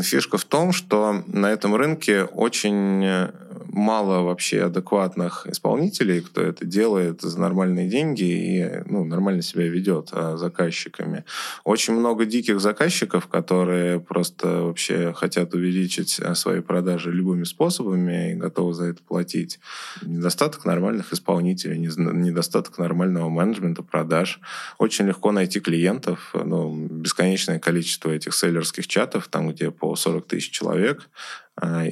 фишка 0.02 0.36
в 0.36 0.44
том, 0.44 0.72
что 0.72 1.22
на 1.28 1.52
этом 1.52 1.76
рынке 1.76 2.24
очень 2.24 3.28
мало 3.74 4.22
вообще 4.22 4.62
адекватных 4.62 5.46
исполнителей, 5.46 6.20
кто 6.20 6.40
это 6.40 6.64
делает 6.64 7.22
за 7.22 7.40
нормальные 7.40 7.88
деньги 7.88 8.24
и 8.24 8.82
ну, 8.86 9.04
нормально 9.04 9.42
себя 9.42 9.68
ведет 9.68 10.10
а, 10.12 10.36
заказчиками. 10.36 11.24
Очень 11.64 11.94
много 11.94 12.24
диких 12.24 12.60
заказчиков, 12.60 13.26
которые 13.26 13.98
просто 13.98 14.62
вообще 14.62 15.12
хотят 15.12 15.54
увеличить 15.54 16.20
а, 16.20 16.34
свои 16.34 16.60
продажи 16.60 17.10
любыми 17.10 17.44
способами 17.44 18.32
и 18.32 18.34
готовы 18.34 18.74
за 18.74 18.84
это 18.84 19.02
платить. 19.02 19.58
Недостаток 20.02 20.64
нормальных 20.64 21.12
исполнителей, 21.12 21.78
недостаток 21.78 22.78
нормального 22.78 23.28
менеджмента 23.28 23.82
продаж. 23.82 24.40
Очень 24.78 25.06
легко 25.06 25.32
найти 25.32 25.58
клиентов. 25.58 26.32
Ну, 26.32 26.86
бесконечное 26.90 27.58
количество 27.58 28.10
этих 28.10 28.34
селлерских 28.34 28.86
чатов, 28.86 29.26
там, 29.28 29.50
где 29.50 29.72
по 29.72 29.96
40 29.96 30.26
тысяч 30.26 30.50
человек, 30.50 31.08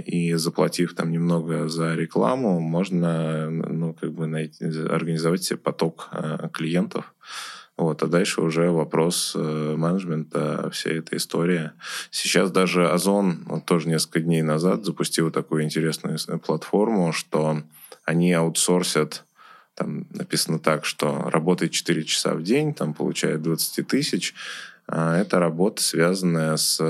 и 0.06 0.34
заплатив 0.34 0.94
там 0.94 1.12
немного 1.12 1.68
за 1.68 1.94
рекламу, 1.94 2.60
можно 2.60 3.48
ну, 3.50 3.94
как 3.94 4.12
бы 4.12 4.26
найти, 4.26 4.64
организовать 4.64 5.44
себе 5.44 5.58
поток 5.58 6.08
а, 6.10 6.48
клиентов. 6.48 7.14
Вот, 7.76 8.02
а 8.02 8.06
дальше 8.06 8.42
уже 8.42 8.70
вопрос 8.70 9.32
э, 9.34 9.74
менеджмента, 9.76 10.68
всей 10.70 10.98
этой 10.98 11.16
истории. 11.16 11.70
Сейчас 12.10 12.50
даже 12.50 12.90
Озон, 12.90 13.44
вот 13.46 13.64
тоже 13.64 13.88
несколько 13.88 14.20
дней 14.20 14.42
назад 14.42 14.84
запустил 14.84 15.30
такую 15.30 15.62
интересную 15.64 16.18
платформу, 16.44 17.12
что 17.12 17.62
они 18.04 18.32
аутсорсят 18.32 19.24
там 19.74 20.06
написано 20.10 20.58
так, 20.58 20.84
что 20.84 21.30
работает 21.30 21.72
4 21.72 22.04
часа 22.04 22.34
в 22.34 22.42
день, 22.42 22.74
там 22.74 22.92
получает 22.92 23.42
20 23.42 23.86
тысяч, 23.86 24.34
а, 24.34 24.71
это 24.88 25.38
работа, 25.38 25.82
связанная 25.82 26.56
с 26.56 26.80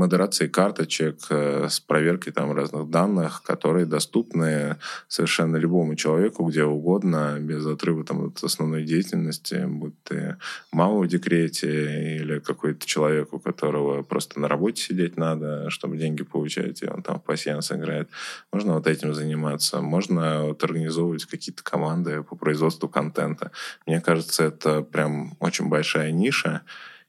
модерацией 0.00 0.50
карточек, 0.50 1.18
э, 1.28 1.66
с 1.68 1.78
проверкой 1.78 2.32
там 2.32 2.52
разных 2.52 2.88
данных, 2.88 3.42
которые 3.42 3.84
доступны 3.84 4.76
совершенно 5.08 5.56
любому 5.56 5.94
человеку, 5.94 6.44
где 6.44 6.64
угодно, 6.64 7.36
без 7.38 7.66
отрыва 7.66 8.02
там, 8.04 8.28
от 8.28 8.42
основной 8.42 8.84
деятельности, 8.84 9.66
будь 9.66 10.02
ты 10.02 10.36
мама 10.72 11.00
в 11.00 11.06
декрете 11.06 12.16
или 12.16 12.38
какой-то 12.38 12.86
человек, 12.86 13.34
у 13.34 13.38
которого 13.38 14.02
просто 14.02 14.40
на 14.40 14.48
работе 14.48 14.82
сидеть 14.82 15.18
надо, 15.18 15.68
чтобы 15.68 15.98
деньги 15.98 16.22
получать, 16.22 16.82
и 16.82 16.86
он 16.86 17.02
там 17.02 17.20
в 17.20 17.22
пассианс 17.22 17.70
играет. 17.70 18.08
Можно 18.52 18.74
вот 18.74 18.86
этим 18.86 19.12
заниматься. 19.12 19.82
Можно 19.82 20.46
вот 20.46 20.64
организовывать 20.64 21.26
какие-то 21.26 21.62
команды 21.62 22.22
по 22.22 22.36
производству 22.36 22.88
контента. 22.88 23.50
Мне 23.86 24.00
кажется, 24.00 24.44
это 24.44 24.80
прям 24.80 25.36
очень 25.40 25.68
большая 25.68 26.10
ниша, 26.10 26.39
ниша, 26.40 26.62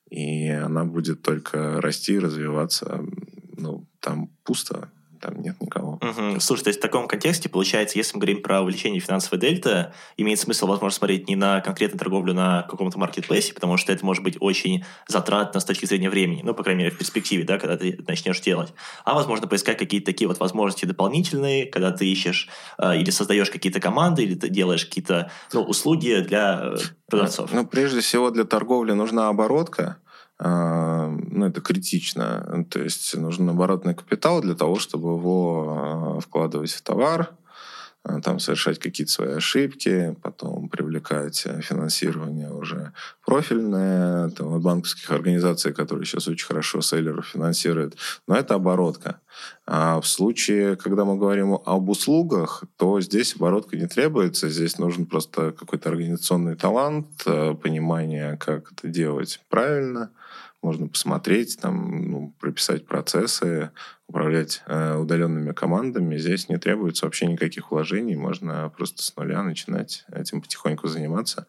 и 0.09 0.49
она 0.49 0.85
будет 0.85 1.21
только 1.21 1.81
расти, 1.81 2.19
развиваться. 2.19 3.03
Ну, 3.57 3.87
там 3.99 4.29
пусто, 4.43 4.89
там 5.21 5.41
нет 5.41 5.55
никого. 5.61 5.99
Угу. 6.01 6.39
Слушай, 6.39 6.63
то 6.63 6.67
есть 6.69 6.79
в 6.79 6.81
таком 6.81 7.07
контексте, 7.07 7.47
получается, 7.47 7.97
если 7.97 8.15
мы 8.15 8.21
говорим 8.21 8.41
про 8.41 8.61
увеличение 8.61 8.99
финансовой 8.99 9.39
дельты, 9.39 9.93
имеет 10.17 10.39
смысл, 10.39 10.67
возможно, 10.67 10.97
смотреть 10.97 11.29
не 11.29 11.35
на 11.35 11.61
конкретную 11.61 11.99
торговлю 11.99 12.33
на 12.33 12.63
каком-то 12.63 12.97
маркетплейсе, 12.99 13.53
потому 13.53 13.77
что 13.77 13.93
это 13.93 14.05
может 14.05 14.23
быть 14.23 14.37
очень 14.39 14.83
затратно 15.07 15.59
с 15.59 15.65
точки 15.65 15.85
зрения 15.85 16.09
времени, 16.09 16.41
ну, 16.43 16.53
по 16.53 16.63
крайней 16.63 16.83
мере, 16.83 16.95
в 16.95 16.97
перспективе, 16.97 17.43
да, 17.43 17.59
когда 17.59 17.77
ты 17.77 17.97
начнешь 18.07 18.41
делать. 18.41 18.73
А, 19.05 19.13
возможно, 19.13 19.47
поискать 19.47 19.77
какие-то 19.77 20.07
такие 20.07 20.27
вот 20.27 20.39
возможности 20.39 20.85
дополнительные, 20.85 21.67
когда 21.67 21.91
ты 21.91 22.09
ищешь 22.11 22.49
э, 22.77 22.97
или 22.97 23.11
создаешь 23.11 23.49
какие-то 23.49 23.79
команды, 23.79 24.23
или 24.23 24.35
ты 24.35 24.49
делаешь 24.49 24.85
какие-то 24.85 25.31
ну, 25.53 25.61
услуги 25.61 26.23
для 26.27 26.73
э, 26.73 26.77
продавцов. 27.07 27.51
Ну, 27.53 27.65
прежде 27.67 28.01
всего, 28.01 28.31
для 28.31 28.43
торговли 28.43 28.93
нужна 28.93 29.29
оборотка, 29.29 29.97
ну, 30.43 31.45
это 31.45 31.61
критично. 31.61 32.65
То 32.69 32.81
есть 32.81 33.15
нужен 33.15 33.49
оборотный 33.49 33.93
капитал 33.93 34.41
для 34.41 34.55
того, 34.55 34.79
чтобы 34.79 35.13
его 35.13 35.67
а, 35.69 36.19
вкладывать 36.19 36.71
в 36.71 36.81
товар, 36.81 37.29
а, 38.03 38.21
там 38.21 38.39
совершать 38.39 38.79
какие-то 38.79 39.13
свои 39.13 39.33
ошибки, 39.33 40.15
потом 40.23 40.67
привлекать 40.67 41.45
финансирование 41.61 42.51
уже 42.51 42.91
профильное, 43.23 44.29
там, 44.29 44.55
от 44.55 44.63
банковских 44.63 45.11
организаций, 45.11 45.73
которые 45.73 46.05
сейчас 46.05 46.27
очень 46.27 46.47
хорошо 46.47 46.81
селлеров 46.81 47.27
финансируют. 47.27 47.97
Но 48.27 48.35
это 48.35 48.55
оборотка. 48.55 49.19
А 49.67 50.01
в 50.01 50.07
случае, 50.07 50.75
когда 50.75 51.05
мы 51.05 51.17
говорим 51.17 51.53
об 51.53 51.89
услугах, 51.89 52.63
то 52.77 52.99
здесь 52.99 53.35
оборотка 53.35 53.77
не 53.77 53.85
требуется. 53.85 54.49
Здесь 54.49 54.79
нужен 54.79 55.05
просто 55.05 55.51
какой-то 55.51 55.89
организационный 55.89 56.55
талант, 56.55 57.09
понимание, 57.61 58.37
как 58.37 58.71
это 58.71 58.87
делать 58.87 59.39
правильно– 59.49 60.09
можно 60.61 60.87
посмотреть, 60.87 61.59
там, 61.59 62.09
ну, 62.09 62.35
прописать 62.39 62.85
процессы, 62.85 63.71
управлять 64.07 64.61
э, 64.67 64.95
удаленными 64.95 65.53
командами. 65.53 66.17
Здесь 66.17 66.49
не 66.49 66.57
требуется 66.57 67.05
вообще 67.05 67.25
никаких 67.25 67.71
вложений, 67.71 68.15
можно 68.15 68.69
просто 68.69 69.01
с 69.01 69.15
нуля 69.15 69.43
начинать 69.43 70.05
этим 70.11 70.41
потихоньку 70.41 70.87
заниматься 70.87 71.47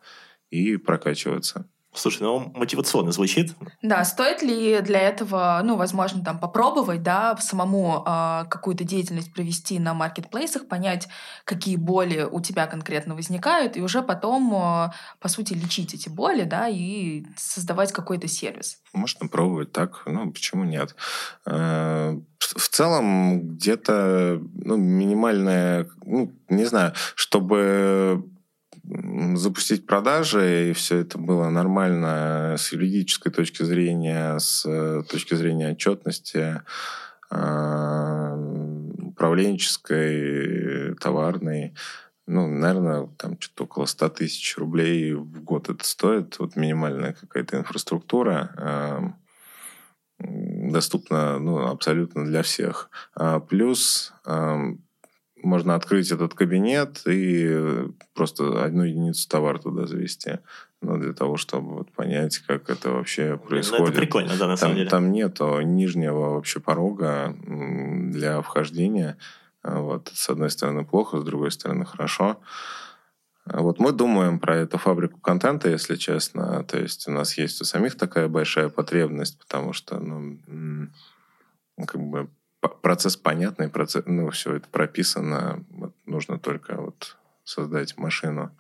и 0.50 0.76
прокачиваться. 0.76 1.68
Слушай, 1.95 2.22
ну 2.22 2.51
мотивационно 2.55 3.12
звучит. 3.12 3.55
Да, 3.82 4.03
стоит 4.05 4.43
ли 4.43 4.80
для 4.80 5.01
этого, 5.01 5.61
ну, 5.62 5.76
возможно, 5.76 6.24
там 6.24 6.38
попробовать, 6.38 7.03
да, 7.03 7.36
самому 7.36 8.03
э, 8.07 8.45
какую-то 8.49 8.84
деятельность 8.84 9.32
провести 9.34 9.78
на 9.78 9.93
маркетплейсах, 9.93 10.68
понять, 10.68 11.09
какие 11.45 11.76
боли 11.76 12.26
у 12.30 12.40
тебя 12.40 12.66
конкретно 12.66 13.14
возникают, 13.14 13.76
и 13.76 13.82
уже 13.82 14.03
потом, 14.03 14.55
э, 14.55 14.90
по 15.20 15.28
сути, 15.28 15.53
лечить 15.53 15.93
эти 15.93 16.09
боли, 16.09 16.45
да, 16.45 16.66
и 16.66 17.24
создавать 17.36 17.93
какой-то 17.93 18.26
сервис. 18.26 18.78
Можно 18.95 19.28
пробовать 19.28 19.72
так, 19.72 20.03
ну, 20.07 20.32
почему 20.32 20.64
нет? 20.64 20.97
Э, 21.45 22.18
в 22.38 22.68
целом, 22.68 23.51
где-то 23.51 24.40
ну, 24.55 24.76
минимальная, 24.76 25.88
ну, 26.05 26.32
не 26.49 26.64
знаю, 26.64 26.95
чтобы 27.14 28.24
запустить 28.84 29.86
продажи, 29.86 30.70
и 30.70 30.72
все 30.72 30.98
это 30.98 31.18
было 31.18 31.48
нормально 31.50 32.56
с 32.58 32.72
юридической 32.72 33.30
точки 33.30 33.62
зрения, 33.62 34.38
с 34.38 34.64
э, 34.66 35.02
точки 35.08 35.34
зрения 35.34 35.70
отчетности, 35.72 36.62
а, 37.30 38.36
управленческой, 38.98 40.94
товарной. 40.96 41.74
Ну, 42.26 42.46
наверное, 42.46 43.08
там 43.16 43.40
что-то 43.40 43.64
около 43.64 43.86
100 43.86 44.08
тысяч 44.10 44.58
рублей 44.58 45.14
в 45.14 45.42
год 45.42 45.70
это 45.70 45.84
стоит. 45.84 46.38
Вот 46.38 46.56
минимальная 46.56 47.14
какая-то 47.14 47.56
инфраструктура 47.58 48.52
а, 48.56 49.14
доступна 50.18 51.38
ну, 51.38 51.66
абсолютно 51.68 52.26
для 52.26 52.42
всех. 52.42 52.90
А 53.14 53.40
плюс 53.40 54.12
можно 55.43 55.74
открыть 55.74 56.11
этот 56.11 56.34
кабинет 56.34 57.03
и 57.07 57.88
просто 58.14 58.64
одну 58.64 58.84
единицу 58.84 59.28
товара 59.28 59.59
туда 59.59 59.86
завести. 59.86 60.38
Ну, 60.80 60.99
для 60.99 61.12
того, 61.12 61.36
чтобы 61.36 61.74
вот 61.76 61.93
понять, 61.93 62.38
как 62.38 62.68
это 62.68 62.90
вообще 62.90 63.36
происходит. 63.36 63.84
Ну, 63.84 63.90
это 63.90 64.01
прикольно, 64.01 64.36
да, 64.36 64.49
на 64.49 64.57
там, 64.57 64.57
самом 64.57 64.76
деле. 64.76 64.90
Там 64.90 65.12
нет 65.12 65.38
нижнего 65.40 66.34
вообще 66.34 66.59
порога 66.59 67.36
для 67.47 68.43
вхождения. 68.43 69.16
Вот. 69.62 70.11
С 70.12 70.28
одной 70.28 70.51
стороны 70.51 70.84
плохо, 70.84 71.20
с 71.20 71.24
другой 71.24 71.53
стороны 71.53 71.84
хорошо. 71.84 72.40
Вот 73.45 73.78
мы 73.78 73.93
думаем 73.93 74.38
про 74.40 74.57
эту 74.57 74.78
фабрику 74.78 75.20
контента, 75.20 75.68
если 75.68 75.95
честно. 75.97 76.64
То 76.64 76.78
есть 76.78 77.07
у 77.07 77.12
нас 77.12 77.38
есть 77.38 77.61
у 77.61 77.64
самих 77.64 77.97
такая 77.97 78.26
большая 78.28 78.68
потребность, 78.68 79.38
потому 79.38 79.72
что, 79.72 80.01
ну, 80.01 80.38
как 81.86 82.01
бы 82.01 82.28
процесс 82.68 83.16
понятный, 83.16 83.68
процесс, 83.68 84.04
ну, 84.06 84.30
все 84.30 84.56
это 84.56 84.68
прописано. 84.68 85.64
Вот, 85.70 85.94
нужно 86.06 86.38
только 86.38 86.80
вот 86.80 87.16
создать 87.44 87.96
машину. 87.98 88.56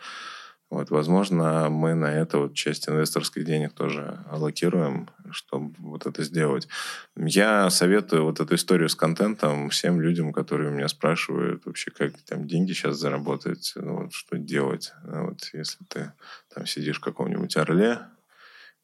Вот, 0.70 0.88
возможно, 0.88 1.68
мы 1.68 1.92
на 1.92 2.10
это 2.10 2.38
вот 2.38 2.54
часть 2.54 2.88
инвесторских 2.88 3.44
денег 3.44 3.74
тоже 3.74 4.24
аллокируем, 4.30 5.10
чтобы 5.30 5.74
вот 5.80 6.06
это 6.06 6.22
сделать. 6.22 6.66
Я 7.14 7.68
советую 7.68 8.24
вот 8.24 8.40
эту 8.40 8.54
историю 8.54 8.88
с 8.88 8.94
контентом 8.94 9.68
всем 9.68 10.00
людям, 10.00 10.32
которые 10.32 10.70
меня 10.70 10.88
спрашивают 10.88 11.66
вообще, 11.66 11.90
как 11.90 12.14
там 12.22 12.46
деньги 12.46 12.72
сейчас 12.72 12.96
заработать, 12.96 13.74
ну, 13.76 14.04
вот, 14.04 14.14
что 14.14 14.38
делать. 14.38 14.94
Ну, 15.04 15.26
вот, 15.26 15.50
если 15.52 15.84
ты 15.90 16.14
там 16.54 16.64
сидишь 16.64 17.00
в 17.00 17.04
каком-нибудь 17.04 17.54
орле 17.58 17.98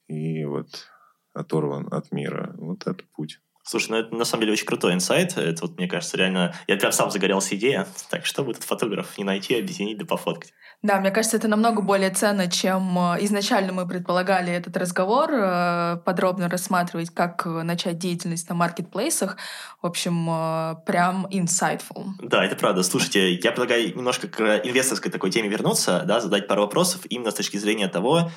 и 0.08 0.44
вот 0.44 0.88
оторван 1.32 1.88
от 1.90 2.12
мира, 2.12 2.54
вот 2.58 2.86
это 2.86 3.02
путь. 3.14 3.40
Слушай, 3.68 3.90
ну 3.90 3.96
это 3.98 4.14
на 4.14 4.24
самом 4.24 4.44
деле 4.44 4.54
очень 4.54 4.64
крутой 4.64 4.94
инсайт. 4.94 5.36
Это 5.36 5.60
вот, 5.66 5.76
мне 5.76 5.86
кажется, 5.86 6.16
реально... 6.16 6.54
Я 6.66 6.76
прям 6.76 6.90
сам 6.90 7.10
загорелся 7.10 7.54
идея. 7.54 7.86
Так, 8.08 8.24
что 8.24 8.42
бы 8.42 8.52
этот 8.52 8.64
фотограф 8.64 9.18
не 9.18 9.24
найти, 9.24 9.58
объединить 9.58 9.98
да 9.98 10.06
пофоткать? 10.06 10.54
Да, 10.80 11.00
мне 11.00 11.10
кажется, 11.10 11.36
это 11.36 11.48
намного 11.48 11.82
более 11.82 12.10
ценно, 12.10 12.48
чем 12.48 12.96
э, 12.96 13.24
изначально 13.24 13.72
мы 13.72 13.86
предполагали 13.86 14.52
этот 14.52 14.76
разговор, 14.76 15.28
э, 15.32 15.96
подробно 16.04 16.48
рассматривать, 16.48 17.10
как 17.10 17.46
начать 17.46 17.98
деятельность 17.98 18.48
на 18.48 18.54
маркетплейсах. 18.54 19.38
В 19.82 19.86
общем, 19.86 20.28
э, 20.30 20.76
прям 20.86 21.26
insightful. 21.26 22.10
Да, 22.22 22.44
это 22.44 22.54
правда. 22.54 22.84
Слушайте, 22.84 23.34
я 23.34 23.50
предлагаю 23.50 23.88
немножко 23.88 24.28
к 24.28 24.40
инвесторской 24.64 25.10
такой 25.10 25.32
теме 25.32 25.48
вернуться, 25.48 26.04
да, 26.06 26.20
задать 26.20 26.46
пару 26.46 26.62
вопросов 26.62 27.00
именно 27.08 27.32
с 27.32 27.34
точки 27.34 27.56
зрения 27.56 27.88
того, 27.88 28.30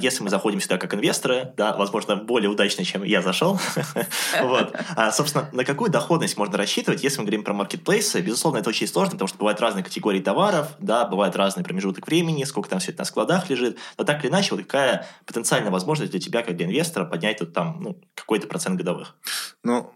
если 0.00 0.22
мы 0.22 0.30
заходим 0.30 0.60
сюда 0.60 0.76
как 0.76 0.94
инвесторы, 0.94 1.52
да, 1.56 1.74
возможно, 1.74 2.16
более 2.16 2.50
удачно, 2.50 2.84
чем 2.84 3.02
я 3.02 3.22
зашел, 3.22 3.58
вот, 4.42 4.76
а, 4.96 5.10
собственно, 5.12 5.48
на 5.52 5.64
какую 5.64 5.90
доходность 5.90 6.36
можно 6.36 6.58
рассчитывать, 6.58 7.02
если 7.02 7.18
мы 7.18 7.24
говорим 7.24 7.44
про 7.44 7.54
маркетплейсы? 7.54 8.20
Безусловно, 8.20 8.58
это 8.58 8.70
очень 8.70 8.86
сложно, 8.86 9.12
потому 9.12 9.28
что 9.28 9.38
бывают 9.38 9.60
разные 9.60 9.84
категории 9.84 10.20
товаров, 10.20 10.68
да, 10.80 11.04
бывают 11.04 11.36
разные 11.36 11.64
промежуток 11.78 12.06
времени, 12.08 12.44
сколько 12.44 12.68
там 12.68 12.80
все 12.80 12.90
это 12.90 13.00
на 13.00 13.04
складах 13.04 13.48
лежит. 13.50 13.78
Но 13.96 14.04
так 14.04 14.24
или 14.24 14.30
иначе, 14.30 14.54
вот 14.54 14.64
какая 14.64 15.06
потенциальная 15.26 15.70
возможность 15.70 16.10
для 16.10 16.20
тебя, 16.20 16.42
как 16.42 16.56
для 16.56 16.66
инвестора, 16.66 17.04
поднять 17.04 17.40
вот 17.40 17.52
там 17.52 17.80
ну, 17.80 18.00
какой-то 18.14 18.48
процент 18.48 18.76
годовых? 18.76 19.14
Ну, 19.62 19.92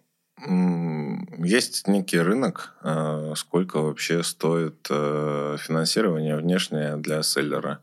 есть 1.39 1.89
некий 1.89 2.19
рынок, 2.19 2.75
э, 2.83 3.35
сколько 3.37 3.79
вообще 3.81 4.23
стоит 4.23 4.87
э, 4.91 5.57
финансирование 5.59 6.37
внешнее 6.37 6.97
для 6.97 7.23
селлера. 7.23 7.81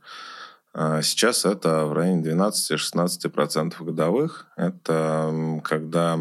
Э, 0.73 1.01
сейчас 1.03 1.45
это 1.45 1.85
в 1.85 1.93
районе 1.93 2.23
12-16% 2.23 3.83
годовых. 3.83 4.47
Это 4.55 5.61
когда 5.63 6.19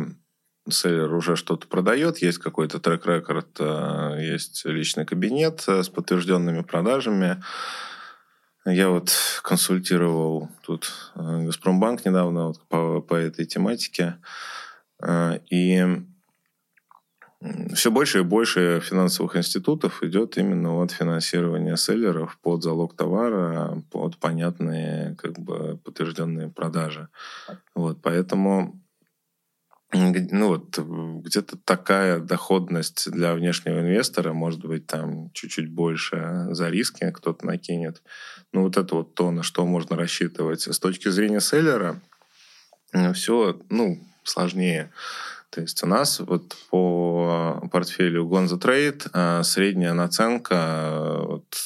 селлер 0.71 1.13
уже 1.15 1.37
что-то 1.37 1.67
продает, 1.67 2.19
есть 2.19 2.39
какой-то 2.39 2.79
трек-рекорд, 2.81 3.61
есть 4.19 4.65
личный 4.65 5.05
кабинет 5.05 5.65
с 5.67 5.89
подтвержденными 5.89 6.63
продажами. 6.63 7.43
Я 8.65 8.91
вот 8.91 9.11
консультировал 9.43 10.51
тут 10.63 11.13
Газпромбанк 11.15 12.05
недавно 12.05 12.49
вот 12.49 12.61
по, 12.69 13.01
по 13.01 13.15
этой 13.15 13.47
тематике. 13.47 14.17
И 15.51 15.87
все 17.73 17.91
больше 17.93 18.19
и 18.19 18.23
больше 18.23 18.81
финансовых 18.81 19.37
институтов 19.37 20.03
идет 20.03 20.37
именно 20.39 20.83
от 20.83 20.91
финансирования 20.91 21.77
селлеров 21.77 22.37
под 22.43 22.65
залог 22.65 22.97
товара, 22.97 23.81
под 23.93 24.19
понятные 24.19 25.15
как 25.15 25.39
бы 25.39 25.79
подтвержденные 25.85 26.49
продажи. 26.49 27.09
Вот, 27.77 28.03
поэтому 28.03 28.83
ну 29.93 30.49
вот 30.49 30.79
где-то 30.79 31.57
такая 31.57 32.19
доходность 32.19 33.11
для 33.11 33.35
внешнего 33.35 33.81
инвестора 33.81 34.35
может 34.35 34.61
быть 34.65 34.87
там 34.87 35.31
чуть-чуть 35.33 35.71
больше 35.71 36.47
за 36.51 36.69
риски 36.69 37.11
кто-то 37.11 37.47
накинет. 37.47 38.03
Ну 38.53 38.65
вот 38.65 38.77
это 38.77 38.97
вот 38.97 39.15
то, 39.15 39.31
на 39.31 39.43
что 39.43 39.65
можно 39.65 39.97
рассчитывать. 39.97 40.63
С 40.63 40.79
точки 40.79 41.09
зрения 41.09 41.41
селлера 41.41 42.01
все 43.15 43.61
ну, 43.71 43.99
сложнее. 44.25 44.93
То 45.51 45.63
есть 45.63 45.83
у 45.83 45.87
нас 45.87 46.21
вот 46.21 46.55
по 46.71 47.67
портфелю 47.73 48.27
Gonza 48.27 48.61
Trade 48.61 49.09
а, 49.13 49.43
средняя 49.43 49.95
наценка 49.95 51.23
вот, 51.25 51.57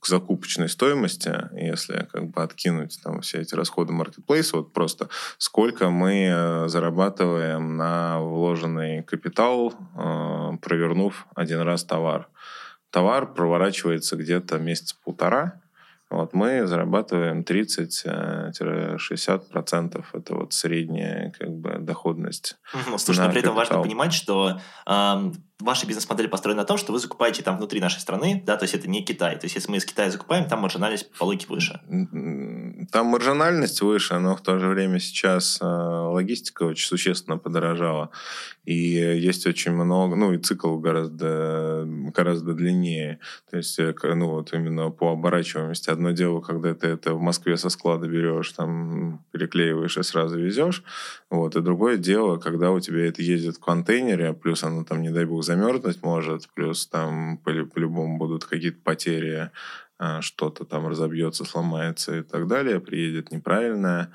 к 0.00 0.06
закупочной 0.06 0.68
стоимости, 0.68 1.32
если 1.52 2.08
как 2.12 2.28
бы 2.28 2.42
откинуть 2.42 2.98
там 3.02 3.20
все 3.20 3.40
эти 3.40 3.54
расходы 3.54 3.92
маркетплейса, 3.92 4.58
вот 4.58 4.72
просто 4.72 5.08
сколько 5.38 5.90
мы 5.90 6.28
э, 6.30 6.68
зарабатываем 6.68 7.76
на 7.76 8.20
вложенный 8.20 9.02
капитал, 9.02 9.72
э, 9.72 10.50
провернув 10.62 11.26
один 11.34 11.60
раз 11.60 11.84
товар. 11.84 12.28
Товар 12.90 13.32
проворачивается 13.32 14.16
где-то 14.16 14.58
месяц 14.58 14.92
полтора, 14.92 15.60
вот 16.08 16.34
мы 16.34 16.66
зарабатываем 16.66 17.40
30-60%. 17.40 20.04
Это 20.12 20.34
вот 20.34 20.52
средняя 20.52 21.32
как 21.36 21.50
бы, 21.50 21.78
доходность. 21.80 22.54
Угу. 22.72 22.98
Слушай, 22.98 23.26
но 23.26 23.32
при 23.32 23.40
этом 23.40 23.56
важно 23.56 23.82
понимать, 23.82 24.12
что 24.12 24.60
э, 24.86 25.32
ваша 25.60 25.86
бизнес-модель 25.86 26.28
построена 26.28 26.62
на 26.62 26.66
том, 26.66 26.76
что 26.76 26.92
вы 26.92 26.98
закупаете 26.98 27.42
там 27.42 27.56
внутри 27.56 27.80
нашей 27.80 28.00
страны, 28.00 28.42
да, 28.44 28.56
то 28.56 28.64
есть 28.64 28.74
это 28.74 28.88
не 28.88 29.02
Китай. 29.02 29.36
То 29.38 29.46
есть 29.46 29.54
если 29.54 29.70
мы 29.70 29.78
из 29.78 29.84
Китая 29.84 30.10
закупаем, 30.10 30.46
там 30.48 30.60
маржинальность 30.60 31.10
по 31.12 31.24
логике 31.24 31.46
выше. 31.48 31.80
Там 32.92 33.06
маржинальность 33.06 33.80
выше, 33.80 34.18
но 34.18 34.36
в 34.36 34.42
то 34.42 34.58
же 34.58 34.68
время 34.68 35.00
сейчас 35.00 35.58
э, 35.60 35.64
логистика 35.64 36.64
очень 36.64 36.86
существенно 36.86 37.38
подорожала. 37.38 38.10
И 38.64 38.74
есть 38.74 39.46
очень 39.46 39.72
много, 39.72 40.16
ну 40.16 40.32
и 40.32 40.38
цикл 40.38 40.76
гораздо, 40.76 41.84
гораздо 41.86 42.52
длиннее. 42.52 43.20
То 43.50 43.56
есть, 43.56 43.78
э, 43.78 43.94
ну 44.02 44.30
вот 44.30 44.52
именно 44.52 44.90
по 44.90 45.12
оборачиваемости. 45.12 45.88
Одно 45.88 46.10
дело, 46.10 46.40
когда 46.40 46.74
ты 46.74 46.88
это 46.88 47.14
в 47.14 47.20
Москве 47.20 47.56
со 47.56 47.70
склада 47.70 48.08
берешь, 48.08 48.52
там 48.52 49.24
переклеиваешь 49.30 49.96
и 49.96 50.02
сразу 50.02 50.38
везешь. 50.38 50.82
Вот. 51.30 51.56
И 51.56 51.60
другое 51.60 51.96
дело, 51.96 52.36
когда 52.36 52.70
у 52.70 52.80
тебя 52.80 53.06
это 53.06 53.20
ездит 53.20 53.56
в 53.56 53.60
контейнере, 53.60 54.32
плюс 54.32 54.62
оно 54.62 54.84
там, 54.84 55.02
не 55.02 55.10
дай 55.10 55.24
бог, 55.24 55.42
замерзнуть 55.42 56.02
может, 56.02 56.48
плюс 56.54 56.86
там 56.86 57.38
по-любому 57.38 58.16
будут 58.16 58.44
какие-то 58.44 58.78
потери, 58.82 59.50
а, 59.98 60.20
что-то 60.20 60.64
там 60.64 60.86
разобьется, 60.86 61.44
сломается 61.44 62.18
и 62.18 62.22
так 62.22 62.46
далее, 62.46 62.80
приедет 62.80 63.32
неправильное. 63.32 64.10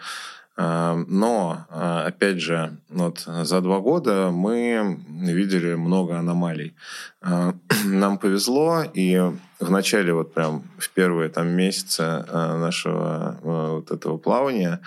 А, 0.56 0.96
но, 1.08 1.66
а, 1.70 2.06
опять 2.06 2.40
же, 2.40 2.78
вот 2.90 3.20
за 3.20 3.62
два 3.62 3.80
года 3.80 4.30
мы 4.32 5.00
видели 5.10 5.74
много 5.74 6.18
аномалий. 6.18 6.76
Нам 7.86 8.20
повезло, 8.20 8.84
и 8.94 9.18
в 9.60 9.72
начале, 9.72 10.14
вот 10.14 10.34
прям 10.34 10.64
в 10.78 10.90
первые 10.92 11.30
там 11.30 11.48
месяцы 11.50 12.04
нашего 12.32 13.38
вот 13.42 13.92
этого 13.92 14.18
плавания 14.18 14.82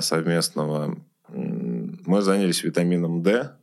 совместного 0.00 0.96
мы 1.32 2.22
занялись 2.22 2.62
витамином 2.62 3.22
D, 3.22 3.56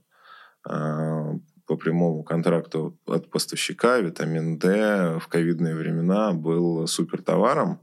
по 1.70 1.76
прямому 1.78 2.24
контракту 2.24 2.98
от 3.06 3.30
поставщика 3.30 4.00
витамин 4.00 4.58
D 4.58 5.20
в 5.20 5.28
ковидные 5.28 5.76
времена 5.76 6.34
был 6.34 6.88
супер 6.88 7.22
товаром. 7.22 7.80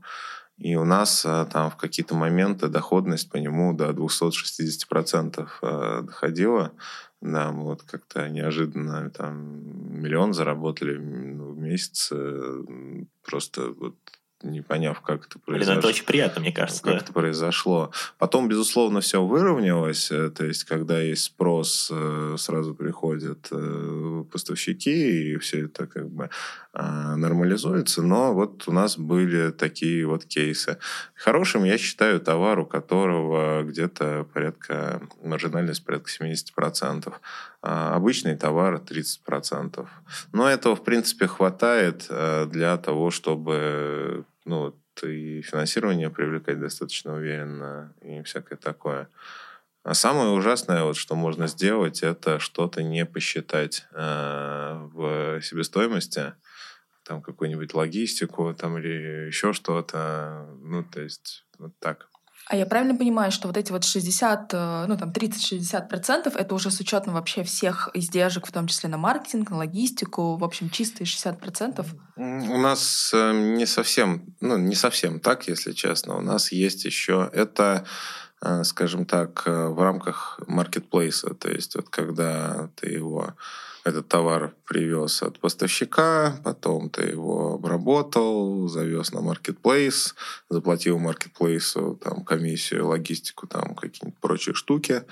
И 0.59 0.75
у 0.75 0.85
нас 0.85 1.25
а, 1.25 1.45
там 1.45 1.71
в 1.71 1.77
какие-то 1.77 2.17
моменты 2.17 2.67
доходность 2.67 3.31
по 3.31 3.37
нему 3.37 3.75
до 3.75 3.91
260% 3.91 5.49
а, 5.63 6.03
доходила. 6.03 6.73
Да, 7.21 7.53
мы 7.53 7.63
вот 7.63 7.83
как-то 7.83 8.29
неожиданно 8.29 9.09
там 9.11 10.01
миллион 10.01 10.33
заработали 10.33 10.97
в 10.97 11.59
месяц. 11.59 12.11
Э, 12.13 12.65
просто 13.25 13.71
вот 13.71 13.97
не 14.51 14.63
поняв, 14.63 15.01
как 15.01 15.27
это 15.27 15.39
произошло. 15.39 15.75
Блин, 15.75 15.79
это 15.79 15.89
очень 15.89 16.05
приятно, 16.05 16.41
мне 16.41 16.53
кажется. 16.53 16.83
Как 16.83 16.93
да. 16.93 16.99
это 17.01 17.13
произошло. 17.13 17.91
Потом, 18.19 18.49
безусловно, 18.49 19.01
все 19.01 19.25
выровнялось. 19.25 20.11
Э, 20.11 20.31
то 20.31 20.45
есть, 20.45 20.65
когда 20.65 21.01
есть 21.01 21.25
спрос, 21.25 21.91
э, 21.93 22.37
сразу 22.39 22.75
приходят 22.75 23.49
э, 23.51 24.25
поставщики, 24.31 25.33
и 25.33 25.37
все 25.39 25.67
это 25.67 25.87
как 25.87 26.09
бы 26.09 26.31
а, 26.79 27.17
нормализуется. 27.17 28.03
Но 28.03 28.35
вот 28.35 28.69
у 28.69 28.73
нас 28.73 28.99
были 28.99 29.51
такие 29.51 30.07
вот 30.07 30.27
кейсы. 30.27 30.77
Хорошим 31.15 31.65
я 31.65 31.79
считаю 31.79 32.21
товар, 32.21 32.59
у 32.59 32.67
которого 32.67 33.63
где-то 33.63 34.27
порядка, 34.35 35.01
маржинальность 35.23 35.85
порядка 35.85 36.11
70%. 36.11 37.15
А 37.69 37.97
обычный 37.97 38.37
товар 38.37 38.77
30%. 38.77 39.89
Но 40.33 40.49
этого, 40.49 40.77
в 40.77 40.85
принципе, 40.85 41.27
хватает 41.27 42.07
для 42.09 42.77
того, 42.77 43.11
чтобы 43.11 44.25
ну, 44.45 44.73
и 45.03 45.43
финансирование 45.43 46.09
привлекать 46.09 46.61
достаточно 46.61 47.15
уверенно 47.15 47.93
и 48.03 48.23
всякое 48.23 48.55
такое. 48.55 49.09
А 49.83 49.95
самое 49.95 50.31
ужасное, 50.31 50.85
вот, 50.85 50.97
что 50.97 51.17
можно 51.17 51.49
сделать, 51.49 52.05
это 52.05 52.39
что-то 52.39 52.85
не 52.85 53.05
посчитать 53.05 53.87
э, 53.93 54.89
в 54.93 55.41
себестоимости, 55.43 56.35
там 57.05 57.21
какую-нибудь 57.21 57.75
логистику 57.75 58.55
там, 58.55 58.79
или 58.79 59.27
еще 59.27 59.53
что-то. 59.53 60.49
Ну, 60.61 60.85
то 60.85 61.01
есть 61.01 61.45
вот 61.59 61.73
так. 61.81 62.09
А 62.49 62.57
я 62.57 62.65
правильно 62.65 62.95
понимаю, 62.95 63.33
что 63.33 63.49
вот 63.49 63.57
эти 63.57 63.73
вот 63.73 63.85
60, 63.85 64.55
э, 64.55 64.85
ну 64.87 64.97
там 64.97 65.11
30-60 65.11 65.89
процентов, 65.89 66.37
это 66.37 66.55
уже 66.55 66.71
с 66.71 66.79
учетом 66.79 67.15
вообще 67.15 67.43
всех 67.43 67.89
издержек, 67.93 68.47
в 68.47 68.53
том 68.53 68.69
числе 68.69 68.89
на 68.89 68.99
маркетинг, 68.99 69.51
на 69.51 69.57
логистику, 69.57 70.37
в 70.37 70.45
общем, 70.45 70.71
чистые 70.71 71.09
60 71.09 71.41
процентов? 71.41 71.87
У 72.17 72.59
нас 72.59 73.11
э, 73.13 73.33
не 73.33 73.67
совсем, 73.67 74.23
ну 74.41 74.57
не 74.57 74.77
совсем 74.77 75.19
так, 75.19 75.49
если 75.49 75.73
честно. 75.73 76.17
У 76.17 76.21
нас 76.21 76.53
есть 76.53 76.85
еще 76.85 77.29
это 77.33 77.85
э, 78.41 78.63
скажем 78.63 79.07
так, 79.07 79.43
в 79.47 79.83
рамках 79.83 80.39
маркетплейса. 80.47 81.35
То 81.35 81.51
есть 81.51 81.75
вот 81.75 81.89
когда 81.89 82.69
ты 82.77 82.91
его 82.91 83.35
этот 83.87 84.09
товар 84.09 84.53
привез 84.67 85.23
от 85.23 85.39
поставщика, 85.39 86.41
потом 86.43 86.91
ты 86.91 87.03
его 87.03 87.55
обработал, 87.55 88.67
завез 88.67 89.13
на 89.13 89.21
маркетплейс, 89.21 90.17
заплатил 90.51 90.99
маркетплейсу 90.99 91.97
там, 92.03 92.25
комиссию, 92.25 92.89
логистику, 92.89 93.47
там 93.47 93.77
какие-нибудь 93.77 94.19
прочие 94.21 94.57
штуки. 94.57 95.05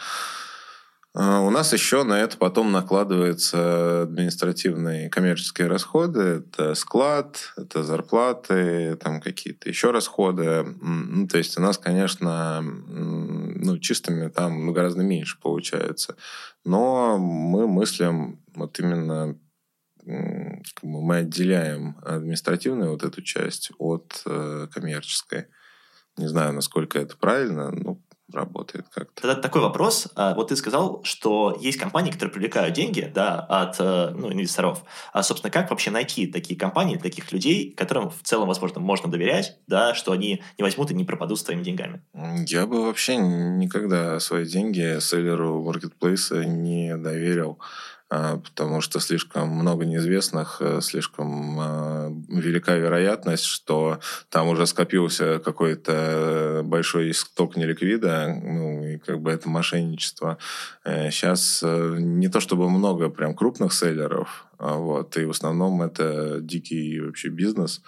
А 1.16 1.42
у 1.42 1.50
нас 1.50 1.72
еще 1.72 2.02
на 2.02 2.20
это 2.20 2.36
потом 2.36 2.72
накладываются 2.72 4.02
административные 4.02 5.08
коммерческие 5.08 5.68
расходы. 5.68 6.42
Это 6.42 6.74
склад, 6.74 7.52
это 7.56 7.84
зарплаты, 7.84 8.96
там 8.96 9.20
какие-то 9.20 9.68
еще 9.68 9.92
расходы. 9.92 10.64
Ну, 10.80 11.28
то 11.28 11.38
есть 11.38 11.56
у 11.56 11.60
нас, 11.60 11.78
конечно, 11.78 12.60
ну, 12.60 13.78
чистыми 13.78 14.28
там 14.28 14.66
ну, 14.66 14.72
гораздо 14.72 15.04
меньше 15.04 15.38
получается. 15.40 16.16
Но 16.64 17.16
мы 17.18 17.68
мыслим 17.68 18.40
вот 18.54 18.78
именно 18.78 19.38
мы 20.82 21.16
отделяем 21.16 21.96
административную 22.02 22.90
вот 22.90 23.02
эту 23.04 23.22
часть 23.22 23.70
от 23.78 24.22
э, 24.26 24.68
коммерческой. 24.72 25.46
Не 26.16 26.28
знаю, 26.28 26.52
насколько 26.52 26.98
это 26.98 27.16
правильно, 27.16 27.70
но 27.70 27.98
работает 28.32 28.86
как-то. 28.88 29.22
Тогда 29.22 29.40
такой 29.40 29.60
вопрос. 29.60 30.08
А, 30.16 30.34
вот 30.34 30.48
ты 30.48 30.56
сказал, 30.56 31.02
что 31.04 31.56
есть 31.60 31.78
компании, 31.78 32.10
которые 32.10 32.32
привлекают 32.32 32.74
деньги 32.74 33.10
да, 33.14 33.40
от 33.40 33.76
э, 33.78 34.10
ну, 34.14 34.32
инвесторов. 34.32 34.84
А, 35.12 35.22
собственно, 35.22 35.50
как 35.50 35.70
вообще 35.70 35.90
найти 35.90 36.26
такие 36.26 36.58
компании, 36.58 36.96
таких 36.96 37.32
людей, 37.32 37.72
которым 37.72 38.10
в 38.10 38.22
целом, 38.22 38.48
возможно, 38.48 38.80
можно 38.80 39.10
доверять, 39.10 39.58
да, 39.66 39.94
что 39.94 40.12
они 40.12 40.42
не 40.58 40.62
возьмут 40.62 40.90
и 40.90 40.94
не 40.94 41.04
пропадут 41.04 41.38
с 41.38 41.42
твоими 41.44 41.62
деньгами? 41.62 42.02
Я 42.46 42.66
бы 42.66 42.86
вообще 42.86 43.16
никогда 43.16 44.18
свои 44.20 44.46
деньги 44.46 44.98
селлеру 45.00 45.62
маркетплейса 45.62 46.44
не 46.44 46.96
доверил. 46.96 47.58
А, 48.16 48.36
потому 48.36 48.80
что 48.80 49.00
слишком 49.00 49.48
много 49.48 49.84
неизвестных, 49.84 50.58
э, 50.60 50.80
слишком 50.82 51.58
а, 51.58 52.12
велика 52.28 52.76
вероятность, 52.76 53.44
что 53.44 53.98
там 54.30 54.46
уже 54.46 54.66
скопился 54.66 55.40
какой-то 55.40 56.60
большой 56.64 57.10
исток 57.10 57.56
неликвида, 57.56 58.40
ну, 58.40 58.86
и 58.86 58.98
как 58.98 59.20
бы 59.20 59.32
это 59.32 59.48
мошенничество. 59.48 60.38
Сейчас 60.84 61.60
э, 61.64 61.96
не 61.98 62.28
то 62.28 62.38
чтобы 62.38 62.70
много 62.70 63.08
прям 63.08 63.34
крупных 63.34 63.72
селлеров, 63.72 64.46
а 64.58 64.76
вот, 64.76 65.16
и 65.16 65.24
в 65.24 65.30
основном 65.30 65.82
это 65.82 66.38
дикий 66.40 67.00
вообще 67.00 67.30
бизнес, 67.30 67.82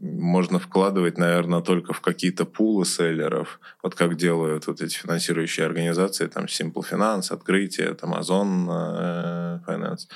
можно 0.00 0.58
вкладывать, 0.58 1.18
наверное, 1.18 1.60
только 1.60 1.92
в 1.92 2.00
какие-то 2.00 2.44
пулы 2.44 2.84
селлеров, 2.84 3.60
вот 3.82 3.94
как 3.94 4.16
делают 4.16 4.66
вот 4.66 4.80
эти 4.80 4.94
финансирующие 4.94 5.66
организации, 5.66 6.26
там 6.26 6.44
Simple 6.44 6.84
Finance, 6.90 7.32
Открытие, 7.32 7.94
там 7.94 8.14
Amazon 8.14 8.66
э, 8.68 9.58
Finance. 9.66 10.08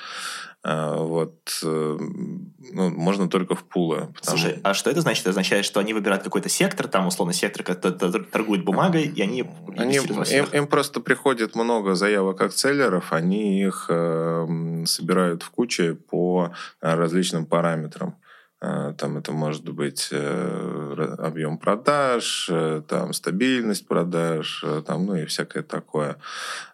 А, 0.61 0.97
вот, 0.97 1.37
э, 1.63 1.97
ну, 1.99 2.89
можно 2.89 3.29
только 3.29 3.55
в 3.55 3.63
пулы. 3.63 4.09
Потому... 4.13 4.37
Слушай, 4.37 4.59
а 4.63 4.73
что 4.73 4.89
это 4.89 5.01
значит? 5.01 5.21
Это 5.21 5.29
означает, 5.29 5.63
что 5.65 5.79
они 5.79 5.93
выбирают 5.93 6.23
какой-то 6.23 6.49
сектор, 6.49 6.87
там, 6.87 7.07
условно, 7.07 7.33
сектор, 7.33 7.63
который 7.63 8.25
торгует 8.25 8.65
бумагой, 8.65 9.05
и 9.05 9.21
они... 9.21 9.49
они 9.77 9.95
им, 9.95 10.45
им 10.51 10.67
просто 10.67 10.99
приходит 10.99 11.55
много 11.55 11.95
заявок 11.95 12.41
от 12.41 12.57
селлеров, 12.57 13.13
они 13.13 13.63
их 13.63 13.85
э, 13.89 14.83
собирают 14.85 15.43
в 15.43 15.49
куче 15.49 15.95
по 15.95 16.53
различным 16.81 17.45
параметрам. 17.45 18.15
А, 18.61 18.93
там 18.93 19.17
это 19.17 19.31
может 19.31 19.69
быть 19.69 20.09
э, 20.11 21.15
объем 21.17 21.57
продаж, 21.57 22.49
э, 22.51 22.81
там 22.87 23.13
стабильность 23.13 23.87
продаж, 23.87 24.63
э, 24.65 24.83
там, 24.85 25.05
ну 25.05 25.15
и 25.15 25.25
всякое 25.25 25.63
такое. 25.63 26.17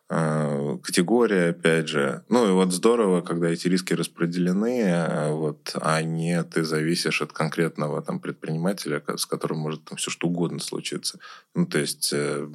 э, 0.09 0.77
категория, 0.83 1.49
опять 1.49 1.87
же. 1.87 2.23
Ну 2.29 2.47
и 2.47 2.51
вот 2.51 2.71
здорово, 2.71 3.21
когда 3.21 3.49
эти 3.49 3.67
риски 3.67 3.93
распределены, 3.93 4.81
э, 4.81 5.31
вот, 5.31 5.75
а 5.81 6.01
не 6.01 6.43
ты 6.43 6.63
зависишь 6.63 7.21
от 7.21 7.33
конкретного 7.33 8.01
там 8.01 8.19
предпринимателя, 8.19 9.03
с 9.15 9.25
которым 9.25 9.59
может 9.59 9.83
там 9.85 9.97
все 9.97 10.09
что 10.11 10.27
угодно 10.27 10.59
случиться. 10.59 11.19
Ну 11.53 11.65
то 11.67 11.77
есть 11.79 12.11
э, 12.13 12.47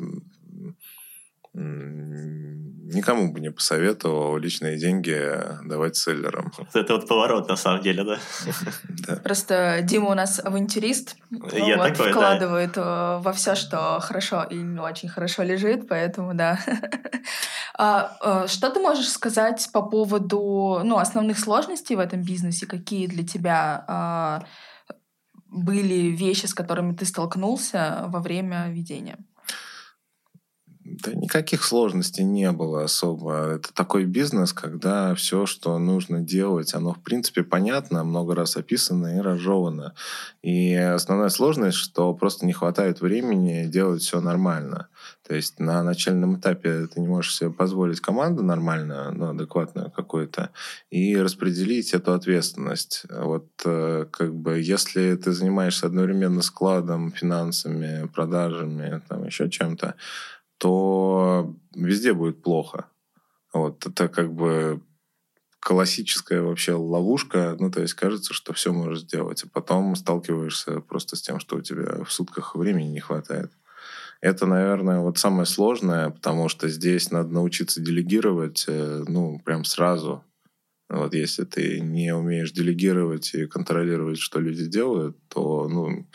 никому 1.52 3.32
бы 3.32 3.40
не 3.40 3.50
посоветовал 3.50 4.36
личные 4.36 4.78
деньги 4.78 5.18
давать 5.64 5.96
селлерам. 5.96 6.52
Это 6.74 6.94
вот 6.94 7.08
поворот, 7.08 7.48
на 7.48 7.56
самом 7.56 7.82
деле, 7.82 8.04
да? 8.04 9.16
Просто 9.16 9.80
Дима 9.82 10.10
у 10.10 10.14
нас 10.14 10.40
авантюрист. 10.40 11.16
Я 11.52 11.78
такой, 11.78 12.10
вкладывает 12.10 12.72
да. 12.74 13.18
во 13.18 13.32
все, 13.32 13.54
что 13.54 13.98
хорошо 14.00 14.44
и 14.44 14.56
не 14.56 14.80
очень 14.80 15.08
хорошо 15.08 15.42
лежит, 15.42 15.88
поэтому 15.88 16.34
да. 16.34 16.58
а, 17.78 18.16
а, 18.20 18.48
что 18.48 18.70
ты 18.70 18.80
можешь 18.80 19.08
сказать 19.08 19.68
по 19.72 19.82
поводу 19.82 20.80
ну, 20.84 20.98
основных 20.98 21.38
сложностей 21.38 21.96
в 21.96 22.00
этом 22.00 22.22
бизнесе? 22.22 22.66
Какие 22.66 23.06
для 23.06 23.26
тебя 23.26 23.84
а, 23.88 24.44
были 25.48 26.10
вещи, 26.10 26.46
с 26.46 26.54
которыми 26.54 26.94
ты 26.94 27.04
столкнулся 27.04 28.04
во 28.08 28.20
время 28.20 28.68
ведения? 28.68 29.18
Да 31.02 31.12
никаких 31.12 31.64
сложностей 31.64 32.24
не 32.24 32.50
было 32.52 32.84
особо. 32.84 33.54
Это 33.54 33.72
такой 33.72 34.04
бизнес, 34.04 34.52
когда 34.52 35.14
все, 35.14 35.46
что 35.46 35.78
нужно 35.78 36.20
делать, 36.20 36.74
оно 36.74 36.94
в 36.94 37.00
принципе 37.00 37.42
понятно, 37.42 38.04
много 38.04 38.34
раз 38.34 38.56
описано 38.56 39.16
и 39.16 39.20
разжевано. 39.20 39.94
И 40.42 40.74
основная 40.74 41.28
сложность, 41.28 41.76
что 41.76 42.12
просто 42.14 42.46
не 42.46 42.52
хватает 42.52 43.00
времени 43.00 43.66
делать 43.66 44.02
все 44.02 44.20
нормально. 44.20 44.88
То 45.26 45.36
есть 45.36 45.60
на 45.60 45.82
начальном 45.84 46.36
этапе 46.36 46.88
ты 46.92 47.00
не 47.00 47.06
можешь 47.06 47.36
себе 47.36 47.50
позволить 47.50 48.00
команду 48.00 48.42
нормально, 48.42 49.12
ну, 49.12 49.30
адекватную 49.30 49.90
какую-то, 49.90 50.50
и 50.90 51.16
распределить 51.16 51.94
эту 51.94 52.14
ответственность. 52.14 53.04
Вот 53.08 53.46
э, 53.64 54.06
как 54.10 54.34
бы 54.34 54.58
если 54.58 55.14
ты 55.14 55.30
занимаешься 55.30 55.86
одновременно 55.86 56.42
складом, 56.42 57.12
финансами, 57.12 58.08
продажами, 58.08 59.02
там 59.08 59.24
еще 59.24 59.48
чем-то, 59.48 59.94
то 60.60 61.56
везде 61.74 62.12
будет 62.12 62.42
плохо. 62.42 62.84
Вот 63.54 63.86
это 63.86 64.08
как 64.08 64.30
бы 64.32 64.82
классическая 65.58 66.42
вообще 66.42 66.74
ловушка. 66.74 67.56
Ну, 67.58 67.70
то 67.70 67.80
есть 67.80 67.94
кажется, 67.94 68.34
что 68.34 68.52
все 68.52 68.70
можешь 68.70 69.00
сделать, 69.00 69.42
а 69.42 69.48
потом 69.48 69.96
сталкиваешься 69.96 70.80
просто 70.80 71.16
с 71.16 71.22
тем, 71.22 71.40
что 71.40 71.56
у 71.56 71.62
тебя 71.62 72.04
в 72.04 72.12
сутках 72.12 72.54
времени 72.54 72.88
не 72.88 73.00
хватает. 73.00 73.50
Это, 74.20 74.44
наверное, 74.44 75.00
вот 75.00 75.16
самое 75.16 75.46
сложное, 75.46 76.10
потому 76.10 76.50
что 76.50 76.68
здесь 76.68 77.10
надо 77.10 77.32
научиться 77.32 77.80
делегировать, 77.80 78.66
э, 78.68 79.04
ну, 79.08 79.40
прям 79.42 79.64
сразу. 79.64 80.22
Вот 80.90 81.14
если 81.14 81.44
ты 81.44 81.80
не 81.80 82.14
умеешь 82.14 82.52
делегировать 82.52 83.32
и 83.32 83.46
контролировать, 83.46 84.18
что 84.18 84.40
люди 84.40 84.66
делают, 84.66 85.16
то, 85.28 85.68
ну, 85.68 86.06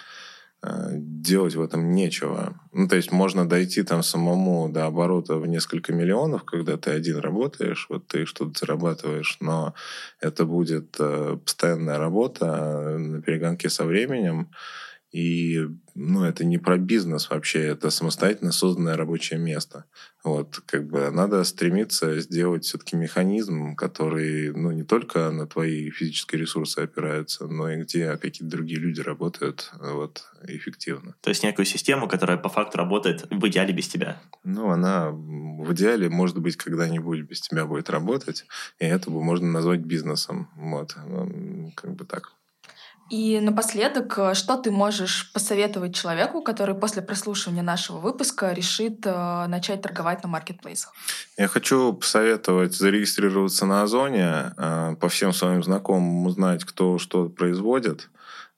делать 0.92 1.56
в 1.56 1.62
этом 1.62 1.94
нечего. 1.94 2.60
Ну, 2.72 2.88
то 2.88 2.96
есть 2.96 3.12
можно 3.12 3.48
дойти 3.48 3.84
там 3.84 4.04
самому 4.04 4.70
до 4.70 4.86
оборота 4.86 5.36
в 5.36 5.48
несколько 5.48 5.94
миллионов, 5.94 6.44
когда 6.44 6.78
ты 6.78 6.92
один 6.92 7.18
работаешь, 7.18 7.88
вот 7.90 8.08
ты 8.08 8.26
что-то 8.26 8.60
зарабатываешь, 8.60 9.38
но 9.40 9.74
это 10.20 10.46
будет 10.46 10.96
э, 11.00 11.38
постоянная 11.44 11.98
работа 11.98 12.98
на 12.98 13.22
перегонке 13.22 13.70
со 13.70 13.86
временем, 13.86 14.50
и 15.16 15.70
ну, 15.96 16.26
это 16.26 16.44
не 16.44 16.58
про 16.58 16.78
бизнес 16.78 17.30
вообще, 17.30 17.62
это 17.68 17.90
самостоятельно 17.90 18.52
созданное 18.52 18.98
рабочее 18.98 19.40
место. 19.40 19.86
Вот, 20.26 20.62
как 20.66 20.90
бы 20.90 21.10
надо 21.10 21.42
стремиться 21.46 22.20
сделать 22.20 22.66
все-таки 22.66 22.98
механизм, 22.98 23.76
который, 23.78 24.52
ну, 24.52 24.72
не 24.72 24.84
только 24.84 25.32
на 25.32 25.48
твои 25.48 25.90
физические 25.90 26.42
ресурсы 26.42 26.80
опирается, 26.80 27.48
но 27.48 27.72
и 27.72 27.82
где 27.84 28.18
какие-то 28.18 28.58
другие 28.58 28.78
люди 28.78 29.00
работают 29.00 29.72
вот, 29.80 30.26
эффективно. 30.46 31.16
То 31.22 31.30
есть 31.30 31.44
некую 31.44 31.66
систему, 31.66 32.10
которая 32.10 32.38
по 32.38 32.50
факту 32.50 32.78
работает 32.78 33.26
в 33.32 33.48
идеале 33.48 33.74
без 33.74 33.88
тебя. 33.88 34.22
Ну, 34.44 34.72
она 34.72 35.12
в 35.12 35.72
идеале, 35.72 36.10
может 36.10 36.38
быть, 36.40 36.58
когда-нибудь 36.58 37.22
без 37.22 37.40
тебя 37.40 37.66
будет 37.66 37.90
работать, 37.90 38.46
и 38.80 38.86
это 38.86 39.10
можно 39.10 39.48
назвать 39.48 39.80
бизнесом. 39.80 40.50
Вот, 40.58 40.98
как 41.76 41.96
бы 41.96 42.04
так. 42.04 42.34
И 43.10 43.40
напоследок, 43.40 44.18
э, 44.18 44.34
что 44.34 44.58
ты 44.58 44.72
можешь 44.72 45.32
посоветовать 45.32 45.94
человеку, 45.94 46.42
который 46.42 46.74
после 46.74 47.04
прослушивания 47.04 47.62
нашего 47.62 48.00
выпуска 48.00 48.52
решит 48.52 49.06
э, 49.06 49.46
начать 49.48 49.82
торговать 49.84 50.24
на 50.24 50.30
маркетплейсах? 50.30 50.92
Я 51.38 51.48
хочу 51.48 51.94
посоветовать 51.94 52.74
зарегистрироваться 52.74 53.68
на 53.68 53.84
Озоне, 53.84 54.54
э, 54.58 54.96
по 55.00 55.08
всем 55.10 55.34
своим 55.34 55.64
знакомым 55.64 56.26
узнать, 56.26 56.64
кто 56.66 56.98
что 56.98 57.30
производит, 57.30 58.10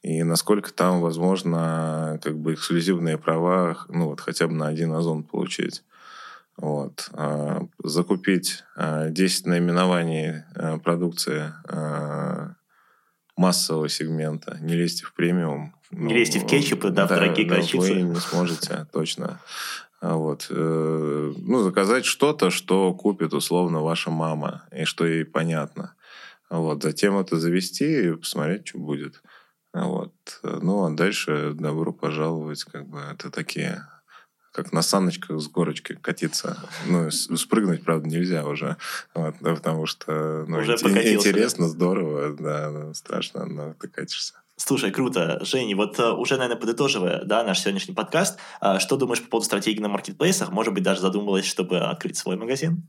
и 0.01 0.23
насколько 0.23 0.71
там 0.71 1.01
возможно 1.01 2.17
как 2.23 2.37
бы 2.37 2.53
эксклюзивные 2.53 3.17
права, 3.17 3.77
ну 3.89 4.07
вот 4.07 4.21
хотя 4.21 4.47
бы 4.47 4.53
на 4.53 4.67
один 4.67 4.93
Озон 4.93 5.23
получить. 5.23 5.83
Вот. 6.55 7.11
Закупить 7.83 8.63
10 8.75 9.45
наименований 9.45 10.43
продукции 10.83 11.53
массового 13.37 13.87
сегмента. 13.87 14.57
Не 14.61 14.75
лезьте 14.75 15.05
в 15.05 15.13
премиум. 15.13 15.73
Не 15.91 16.13
ну, 16.13 16.19
лезьте 16.19 16.39
в 16.39 16.45
кетчупы, 16.45 16.89
да, 16.89 17.05
да 17.05 17.05
в 17.05 17.09
дорогие 17.09 17.47
да, 17.47 17.61
Вы 17.73 18.01
не 18.01 18.15
сможете, 18.19 18.87
точно. 18.93 19.39
А 20.01 20.15
вот. 20.15 20.47
Э, 20.49 21.33
ну, 21.37 21.63
заказать 21.63 22.05
что-то, 22.05 22.49
что 22.49 22.93
купит 22.93 23.33
условно 23.33 23.81
ваша 23.81 24.11
мама, 24.11 24.63
и 24.71 24.83
что 24.83 25.05
ей 25.05 25.23
понятно. 25.23 25.93
Вот. 26.49 26.83
Затем 26.83 27.17
это 27.17 27.39
завести 27.39 28.09
и 28.09 28.13
посмотреть, 28.13 28.67
что 28.67 28.79
будет. 28.79 29.21
Вот. 29.73 30.13
Ну, 30.43 30.85
а 30.85 30.89
дальше 30.91 31.53
добро 31.53 31.93
пожаловать. 31.93 32.63
Как 32.63 32.87
бы 32.87 32.99
это 32.99 33.29
такие 33.29 33.87
как 34.57 34.73
на 34.73 34.81
саночках 34.81 35.39
с 35.39 35.47
горочки 35.47 35.93
катиться. 35.93 36.57
Ну, 36.87 37.11
спрыгнуть, 37.11 37.83
правда, 37.83 38.09
нельзя 38.09 38.43
уже, 38.43 38.77
вот, 39.13 39.35
да, 39.39 39.53
потому 39.53 39.85
что 39.85 40.45
ну, 40.47 40.57
уже 40.57 40.73
интересно, 40.73 41.67
здорово, 41.67 42.35
да, 42.39 42.91
страшно, 42.95 43.45
но 43.45 43.75
ты 43.79 43.87
катишься. 43.87 44.33
Слушай, 44.55 44.89
круто. 44.89 45.37
Жень, 45.45 45.75
вот 45.75 45.99
uh, 45.99 46.13
уже, 46.13 46.37
наверное, 46.37 46.59
подытоживая 46.59 47.23
да, 47.23 47.43
наш 47.43 47.59
сегодняшний 47.59 47.93
подкаст, 47.93 48.39
uh, 48.59 48.79
что 48.79 48.97
думаешь 48.97 49.21
по 49.21 49.29
поводу 49.29 49.45
стратегии 49.45 49.79
на 49.79 49.89
маркетплейсах? 49.89 50.49
Может 50.49 50.73
быть, 50.73 50.81
даже 50.81 51.01
задумывалась, 51.01 51.45
чтобы 51.45 51.77
открыть 51.77 52.17
свой 52.17 52.37
магазин? 52.37 52.81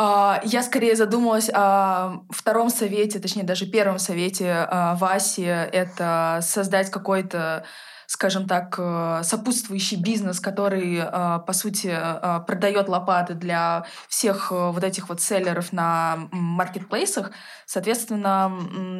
Uh, 0.00 0.40
я 0.42 0.64
скорее 0.64 0.96
задумалась 0.96 1.48
о 1.54 2.24
втором 2.30 2.70
совете, 2.70 3.20
точнее, 3.20 3.44
даже 3.44 3.66
первом 3.66 4.00
совете 4.00 4.68
Васи. 4.96 5.44
Это 5.44 6.40
создать 6.42 6.90
какой-то 6.90 7.64
скажем 8.12 8.46
так, 8.46 8.74
э, 8.78 9.22
сопутствующий 9.24 9.96
бизнес, 9.96 10.38
который, 10.38 10.98
э, 10.98 11.38
по 11.46 11.52
сути, 11.54 11.88
э, 11.90 12.40
продает 12.46 12.90
лопаты 12.90 13.32
для 13.32 13.86
всех 14.06 14.50
вот 14.50 14.84
этих 14.84 15.08
вот 15.08 15.22
селлеров 15.22 15.72
на 15.72 16.28
маркетплейсах. 16.30 17.30
Соответственно, 17.64 18.52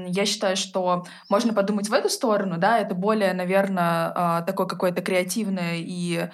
я 0.06 0.24
считаю, 0.24 0.56
что 0.56 1.04
можно 1.28 1.52
подумать 1.52 1.90
в 1.90 1.92
эту 1.92 2.08
сторону, 2.08 2.56
да, 2.56 2.78
это 2.78 2.94
более, 2.94 3.34
наверное, 3.34 4.42
такое 4.46 4.66
какое-то 4.66 5.02
креативное 5.02 5.74
и 5.76 6.30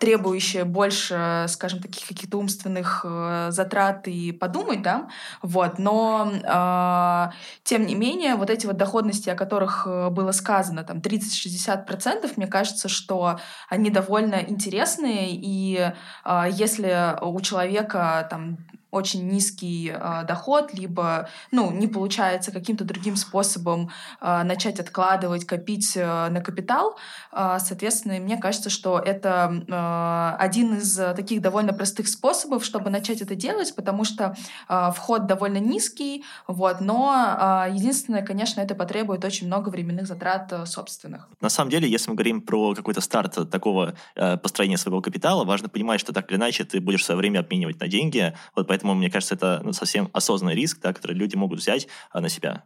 требующее 0.00 0.64
больше, 0.64 1.44
скажем, 1.48 1.80
таких 1.80 2.08
каких-то 2.08 2.38
умственных 2.38 3.04
затрат 3.50 4.08
и 4.08 4.32
подумать, 4.32 4.82
да, 4.82 5.08
вот, 5.42 5.78
но 5.78 7.30
тем 7.62 7.86
не 7.86 7.94
менее, 7.94 8.36
вот 8.36 8.50
эти 8.50 8.66
вот 8.66 8.76
доходности, 8.76 9.28
о 9.30 9.36
которых 9.36 9.86
было 9.86 10.32
сказано, 10.32 10.82
там, 10.82 10.93
30-60%, 11.00 12.32
мне 12.36 12.46
кажется, 12.46 12.88
что 12.88 13.38
они 13.68 13.90
довольно 13.90 14.36
интересные, 14.36 15.30
и 15.32 15.92
э, 16.24 16.44
если 16.50 17.16
у 17.22 17.40
человека 17.40 18.26
там 18.30 18.58
очень 18.94 19.28
низкий 19.28 19.92
э, 19.94 20.24
доход, 20.26 20.72
либо 20.72 21.28
ну, 21.50 21.70
не 21.70 21.86
получается 21.86 22.52
каким-то 22.52 22.84
другим 22.84 23.16
способом 23.16 23.90
э, 24.20 24.42
начать 24.44 24.80
откладывать, 24.80 25.44
копить 25.46 25.96
э, 25.96 26.28
на 26.28 26.40
капитал. 26.40 26.96
Э, 27.32 27.58
соответственно, 27.58 28.14
мне 28.20 28.36
кажется, 28.36 28.70
что 28.70 28.98
это 28.98 29.64
э, 29.68 30.42
один 30.42 30.74
из 30.74 30.94
таких 31.16 31.42
довольно 31.42 31.72
простых 31.72 32.08
способов, 32.08 32.64
чтобы 32.64 32.90
начать 32.90 33.20
это 33.20 33.34
делать, 33.34 33.74
потому 33.74 34.04
что 34.04 34.36
э, 34.68 34.90
вход 34.94 35.26
довольно 35.26 35.58
низкий, 35.58 36.24
вот, 36.46 36.80
но 36.80 37.66
э, 37.68 37.74
единственное, 37.74 38.22
конечно, 38.22 38.60
это 38.60 38.74
потребует 38.74 39.24
очень 39.24 39.46
много 39.46 39.70
временных 39.70 40.06
затрат 40.06 40.52
э, 40.52 40.66
собственных. 40.66 41.28
На 41.40 41.48
самом 41.48 41.70
деле, 41.70 41.88
если 41.88 42.10
мы 42.10 42.16
говорим 42.16 42.40
про 42.40 42.74
какой-то 42.74 43.00
старт 43.00 43.50
такого 43.50 43.94
э, 44.14 44.36
построения 44.36 44.78
своего 44.78 45.00
капитала, 45.00 45.44
важно 45.44 45.68
понимать, 45.68 46.00
что 46.00 46.12
так 46.12 46.30
или 46.30 46.38
иначе 46.38 46.64
ты 46.64 46.80
будешь 46.80 47.04
свое 47.04 47.18
время 47.18 47.40
обменивать 47.40 47.80
на 47.80 47.88
деньги, 47.88 48.34
вот 48.54 48.68
поэтому 48.68 48.83
Поэтому, 48.84 48.98
мне 48.98 49.10
кажется, 49.10 49.34
это 49.34 49.62
ну, 49.64 49.72
совсем 49.72 50.10
осознанный 50.12 50.54
риск, 50.54 50.78
да, 50.82 50.92
который 50.92 51.16
люди 51.16 51.36
могут 51.36 51.58
взять 51.58 51.88
а, 52.10 52.20
на 52.20 52.28
себя. 52.28 52.64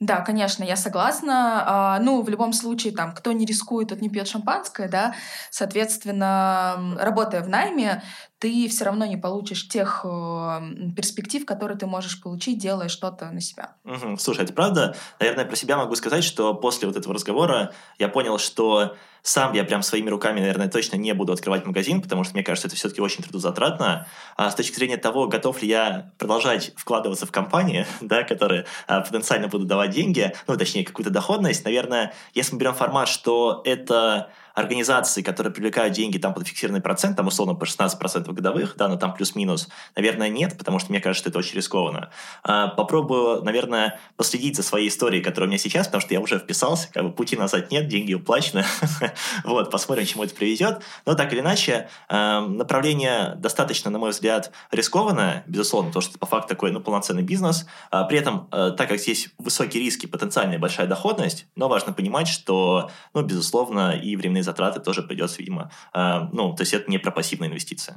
Да, 0.00 0.22
конечно, 0.22 0.64
я 0.64 0.76
согласна. 0.76 1.62
А, 1.66 1.98
ну, 2.00 2.22
в 2.22 2.28
любом 2.30 2.54
случае, 2.54 2.94
там, 2.94 3.12
кто 3.12 3.32
не 3.32 3.44
рискует, 3.44 3.88
тот 3.88 4.00
не 4.00 4.08
пьет 4.08 4.26
шампанское, 4.26 4.88
да. 4.88 5.14
Соответственно, 5.50 6.96
работая 6.98 7.42
в 7.42 7.50
найме, 7.50 8.02
ты 8.42 8.68
все 8.68 8.86
равно 8.86 9.06
не 9.06 9.16
получишь 9.16 9.68
тех 9.68 10.00
э, 10.02 10.60
перспектив, 10.96 11.46
которые 11.46 11.78
ты 11.78 11.86
можешь 11.86 12.20
получить, 12.20 12.58
делая 12.58 12.88
что-то 12.88 13.30
на 13.30 13.40
себя. 13.40 13.74
Угу. 13.84 14.16
Слушай, 14.18 14.42
это 14.42 14.52
правда? 14.52 14.96
Наверное, 15.20 15.44
про 15.44 15.54
себя 15.54 15.76
могу 15.76 15.94
сказать, 15.94 16.24
что 16.24 16.52
после 16.52 16.88
вот 16.88 16.96
этого 16.96 17.14
разговора 17.14 17.72
я 18.00 18.08
понял, 18.08 18.38
что 18.38 18.96
сам 19.22 19.52
я 19.52 19.62
прям 19.62 19.82
своими 19.82 20.10
руками, 20.10 20.40
наверное, 20.40 20.68
точно 20.68 20.96
не 20.96 21.14
буду 21.14 21.32
открывать 21.32 21.64
магазин, 21.64 22.02
потому 22.02 22.24
что 22.24 22.34
мне 22.34 22.42
кажется, 22.42 22.66
это 22.66 22.74
все-таки 22.74 23.00
очень 23.00 23.22
трудозатратно. 23.22 24.08
А 24.36 24.50
с 24.50 24.56
точки 24.56 24.74
зрения 24.74 24.96
того, 24.96 25.28
готов 25.28 25.62
ли 25.62 25.68
я 25.68 26.10
продолжать 26.18 26.72
вкладываться 26.76 27.26
в 27.26 27.30
компании, 27.30 27.86
да, 28.00 28.24
которые 28.24 28.66
а, 28.88 29.02
потенциально 29.02 29.46
будут 29.46 29.68
давать 29.68 29.90
деньги, 29.90 30.34
ну, 30.48 30.56
точнее, 30.56 30.84
какую-то 30.84 31.12
доходность, 31.12 31.64
наверное, 31.64 32.12
если 32.34 32.54
мы 32.54 32.58
берем 32.58 32.74
формат, 32.74 33.06
что 33.06 33.62
это 33.64 34.30
организации, 34.54 35.22
которые 35.22 35.52
привлекают 35.52 35.94
деньги 35.94 36.18
там 36.18 36.34
под 36.34 36.46
фиксированный 36.46 36.80
процент, 36.80 37.16
там 37.16 37.26
условно 37.26 37.54
по 37.54 37.64
16% 37.64 38.32
годовых, 38.32 38.76
да, 38.76 38.88
но 38.88 38.96
там 38.96 39.14
плюс-минус, 39.14 39.68
наверное, 39.96 40.28
нет, 40.28 40.56
потому 40.58 40.78
что 40.78 40.90
мне 40.90 41.00
кажется, 41.00 41.22
что 41.22 41.30
это 41.30 41.38
очень 41.38 41.56
рискованно. 41.56 42.10
А, 42.42 42.68
попробую, 42.68 43.42
наверное, 43.42 44.00
последить 44.16 44.56
за 44.56 44.62
своей 44.62 44.88
историей, 44.88 45.22
которая 45.22 45.48
у 45.48 45.50
меня 45.50 45.58
сейчас, 45.58 45.86
потому 45.86 46.00
что 46.00 46.14
я 46.14 46.20
уже 46.20 46.38
вписался, 46.38 46.88
как 46.92 47.04
бы 47.04 47.12
пути 47.12 47.36
назад 47.36 47.70
нет, 47.70 47.88
деньги 47.88 48.14
уплачены. 48.14 48.64
вот, 49.44 49.70
посмотрим, 49.70 50.06
чему 50.06 50.24
это 50.24 50.34
приведет. 50.34 50.82
Но 51.06 51.14
так 51.14 51.32
или 51.32 51.40
иначе, 51.40 51.88
а, 52.08 52.40
направление 52.40 53.34
достаточно, 53.36 53.90
на 53.90 53.98
мой 53.98 54.10
взгляд, 54.10 54.52
рискованное, 54.70 55.44
безусловно, 55.46 55.90
потому 55.90 56.02
что 56.02 56.18
по 56.18 56.26
факту 56.26 56.48
такой, 56.48 56.72
ну, 56.72 56.80
полноценный 56.80 57.22
бизнес. 57.22 57.66
А, 57.90 58.04
при 58.04 58.18
этом, 58.18 58.48
так 58.50 58.88
как 58.88 58.98
здесь 58.98 59.28
высокие 59.38 59.82
риски, 59.82 60.06
потенциальная 60.06 60.58
большая 60.58 60.86
доходность, 60.86 61.46
но 61.56 61.68
важно 61.68 61.92
понимать, 61.92 62.28
что, 62.28 62.90
ну, 63.14 63.22
безусловно, 63.22 63.92
и 63.92 64.16
временные 64.16 64.41
дополнительные 64.42 64.44
затраты 64.44 64.80
тоже 64.80 65.02
придется, 65.02 65.38
видимо, 65.38 65.70
э, 65.94 66.20
ну, 66.32 66.54
то 66.54 66.62
есть 66.62 66.74
это 66.74 66.90
не 66.90 66.98
про 66.98 67.10
пассивные 67.10 67.50
инвестиции. 67.50 67.94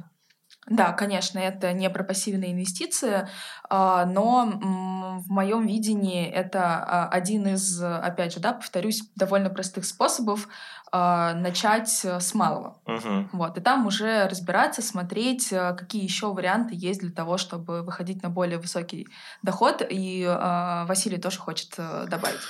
Да, 0.68 0.92
конечно, 0.92 1.38
это 1.38 1.72
не 1.72 1.88
про 1.90 2.02
пассивные 2.02 2.52
инвестиции, 2.52 3.28
а, 3.70 4.04
но 4.04 4.50
в 5.24 5.30
моем 5.30 5.64
видении 5.64 6.26
это 6.26 6.60
а, 6.60 7.08
один 7.08 7.46
из, 7.46 7.80
опять 7.80 8.34
же, 8.34 8.40
да, 8.40 8.52
повторюсь, 8.52 9.02
довольно 9.14 9.48
простых 9.48 9.84
способов 9.84 10.48
а, 10.90 11.34
начать 11.34 12.04
с 12.04 12.34
малого. 12.34 12.78
Угу. 12.84 13.28
Вот, 13.32 13.56
и 13.58 13.60
там 13.60 13.86
уже 13.86 14.26
разбираться, 14.26 14.82
смотреть, 14.82 15.50
какие 15.50 16.02
еще 16.02 16.32
варианты 16.32 16.74
есть 16.74 17.00
для 17.00 17.12
того, 17.12 17.38
чтобы 17.38 17.82
выходить 17.82 18.24
на 18.24 18.28
более 18.28 18.58
высокий 18.58 19.06
доход. 19.42 19.86
И 19.88 20.26
Василий 20.88 21.18
тоже 21.18 21.38
хочет 21.38 21.74
э, 21.78 22.06
добавить. 22.08 22.40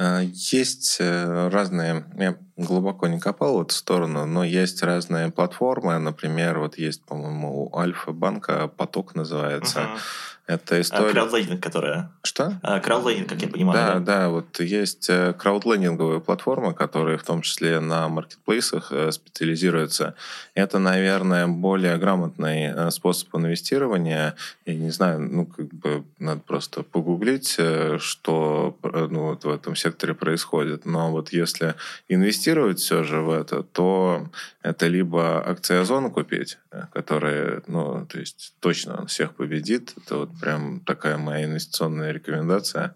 Э, 0.00 0.22
есть 0.24 0.96
э, 0.98 1.48
разные, 1.48 2.04
я 2.16 2.36
глубоко 2.56 3.06
не 3.06 3.20
копал 3.20 3.58
в 3.58 3.62
эту 3.62 3.74
сторону, 3.74 4.24
но 4.24 4.42
есть 4.44 4.82
разные 4.82 5.30
платформы. 5.30 5.98
Например, 5.98 6.58
вот 6.58 6.78
есть, 6.78 7.04
по-моему, 7.04 7.64
у 7.64 7.76
Альфа-банка 7.76 8.68
«Поток» 8.68 9.14
называется. 9.14 9.80
Uh-huh 9.80 10.29
это 10.50 10.76
а, 10.76 10.80
история... 10.80 11.12
Краудлендинг, 11.12 11.62
которая... 11.62 12.10
Что? 12.22 12.58
А, 12.62 12.80
краудлендинг, 12.80 13.28
как 13.28 13.40
я 13.42 13.48
понимаю. 13.48 13.78
Да, 13.78 13.94
да, 13.94 14.00
да, 14.00 14.28
вот 14.30 14.58
есть 14.58 15.08
э, 15.08 15.32
краудлендинговые 15.32 16.20
платформы, 16.20 16.74
которые 16.74 17.18
в 17.18 17.22
том 17.22 17.42
числе 17.42 17.78
на 17.78 18.08
маркетплейсах 18.08 18.90
э, 18.90 19.12
специализируются. 19.12 20.14
Это, 20.54 20.80
наверное, 20.80 21.46
более 21.46 21.96
грамотный 21.98 22.64
э, 22.64 22.90
способ 22.90 23.34
инвестирования. 23.36 24.34
Я 24.66 24.74
не 24.74 24.90
знаю, 24.90 25.20
ну, 25.20 25.46
как 25.46 25.68
бы 25.68 26.04
надо 26.18 26.40
просто 26.40 26.82
погуглить, 26.82 27.56
что 27.98 28.76
ну, 28.82 29.28
вот 29.28 29.44
в 29.44 29.50
этом 29.50 29.76
секторе 29.76 30.14
происходит. 30.14 30.84
Но 30.84 31.12
вот 31.12 31.32
если 31.32 31.76
инвестировать 32.08 32.80
все 32.80 33.04
же 33.04 33.20
в 33.20 33.30
это, 33.30 33.62
то 33.62 34.26
это 34.62 34.88
либо 34.88 35.48
акция 35.48 35.80
Озона 35.80 36.10
купить, 36.10 36.58
которая, 36.92 37.62
ну, 37.66 38.04
то 38.06 38.18
есть 38.18 38.54
точно 38.60 39.06
всех 39.06 39.34
победит. 39.34 39.94
Это 39.96 40.16
вот 40.16 40.30
прям 40.40 40.80
такая 40.80 41.16
моя 41.16 41.44
инвестиционная 41.44 42.12
рекомендация. 42.12 42.94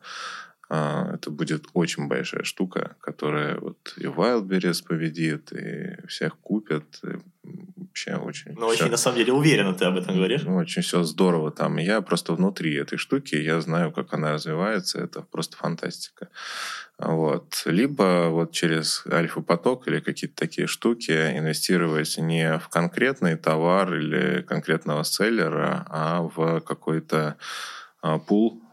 А, 0.77 1.15
это 1.15 1.31
будет 1.31 1.67
очень 1.73 2.09
большая 2.09 2.43
штука, 2.43 2.97
которая 3.01 3.59
вот 3.61 3.95
и 3.97 4.07
Wildberries 4.07 4.85
победит, 4.85 5.53
и 5.53 5.97
всех 6.09 6.37
купят. 6.39 6.85
И 7.05 7.19
вообще 7.77 8.17
очень... 8.17 8.55
Ну, 8.59 8.67
очень, 8.67 8.91
на 8.91 8.97
самом 8.97 9.19
деле, 9.19 9.33
уверенно 9.33 9.75
ты 9.75 9.85
об 9.85 9.97
этом 9.97 10.17
говоришь. 10.17 10.43
Ну, 10.43 10.57
очень 10.57 10.83
все 10.83 11.05
здорово 11.05 11.53
там. 11.53 11.77
Я 11.77 12.01
просто 12.01 12.33
внутри 12.33 12.75
этой 12.75 12.99
штуки, 12.99 13.37
я 13.37 13.61
знаю, 13.61 13.93
как 13.93 14.13
она 14.15 14.33
развивается. 14.33 14.99
Это 14.99 15.23
просто 15.23 15.57
фантастика. 15.57 16.29
Вот. 16.99 17.63
Либо 17.67 18.31
вот 18.31 18.51
через 18.51 19.05
альфа-поток 19.07 19.87
или 19.87 20.01
какие-то 20.01 20.35
такие 20.35 20.67
штуки 20.67 21.13
инвестировать 21.13 22.19
не 22.19 22.59
в 22.59 22.69
конкретный 22.69 23.37
товар 23.37 23.95
или 23.95 24.43
конкретного 24.43 25.05
селлера, 25.05 25.87
а 25.89 26.23
в 26.23 26.61
какой-то 26.63 27.37
а, 28.03 28.19
пул 28.19 28.64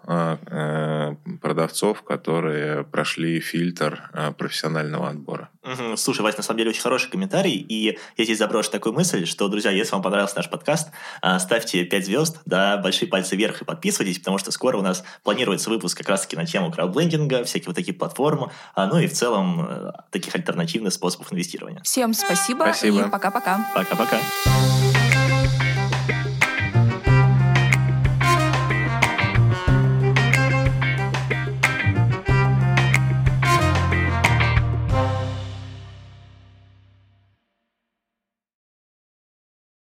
продавцов, 1.41 2.03
которые 2.03 2.83
прошли 2.83 3.39
фильтр 3.39 4.09
а, 4.13 4.31
профессионального 4.31 5.09
отбора. 5.09 5.49
Угу. 5.63 5.97
Слушай, 5.97 6.21
Вась, 6.21 6.37
на 6.37 6.43
самом 6.43 6.57
деле 6.57 6.71
очень 6.71 6.81
хороший 6.81 7.09
комментарий, 7.09 7.53
и 7.55 7.97
я 8.17 8.23
здесь 8.23 8.37
заброшу 8.37 8.71
такую 8.71 8.93
мысль, 8.93 9.25
что, 9.25 9.47
друзья, 9.47 9.71
если 9.71 9.93
вам 9.93 10.01
понравился 10.01 10.37
наш 10.37 10.49
подкаст, 10.49 10.89
а, 11.21 11.39
ставьте 11.39 11.83
5 11.83 12.05
звезд, 12.05 12.39
да, 12.45 12.77
большие 12.77 13.07
пальцы 13.07 13.35
вверх 13.35 13.61
и 13.61 13.65
подписывайтесь, 13.65 14.19
потому 14.19 14.37
что 14.37 14.51
скоро 14.51 14.77
у 14.77 14.81
нас 14.81 15.03
планируется 15.23 15.69
выпуск 15.69 15.97
как 15.97 16.09
раз-таки 16.09 16.35
на 16.35 16.45
тему 16.45 16.71
краудлендинга, 16.71 17.43
всякие 17.43 17.67
вот 17.67 17.75
такие 17.75 17.93
платформы, 17.93 18.51
ну 18.75 18.99
и 18.99 19.07
в 19.07 19.13
целом 19.13 19.67
э, 19.69 19.91
таких 20.09 20.33
альтернативных 20.35 20.93
способов 20.93 21.31
инвестирования. 21.31 21.81
Всем 21.83 22.13
спасибо, 22.13 22.63
спасибо. 22.63 23.07
и 23.07 23.09
пока-пока. 23.09 23.67
Пока-пока. 23.75 24.17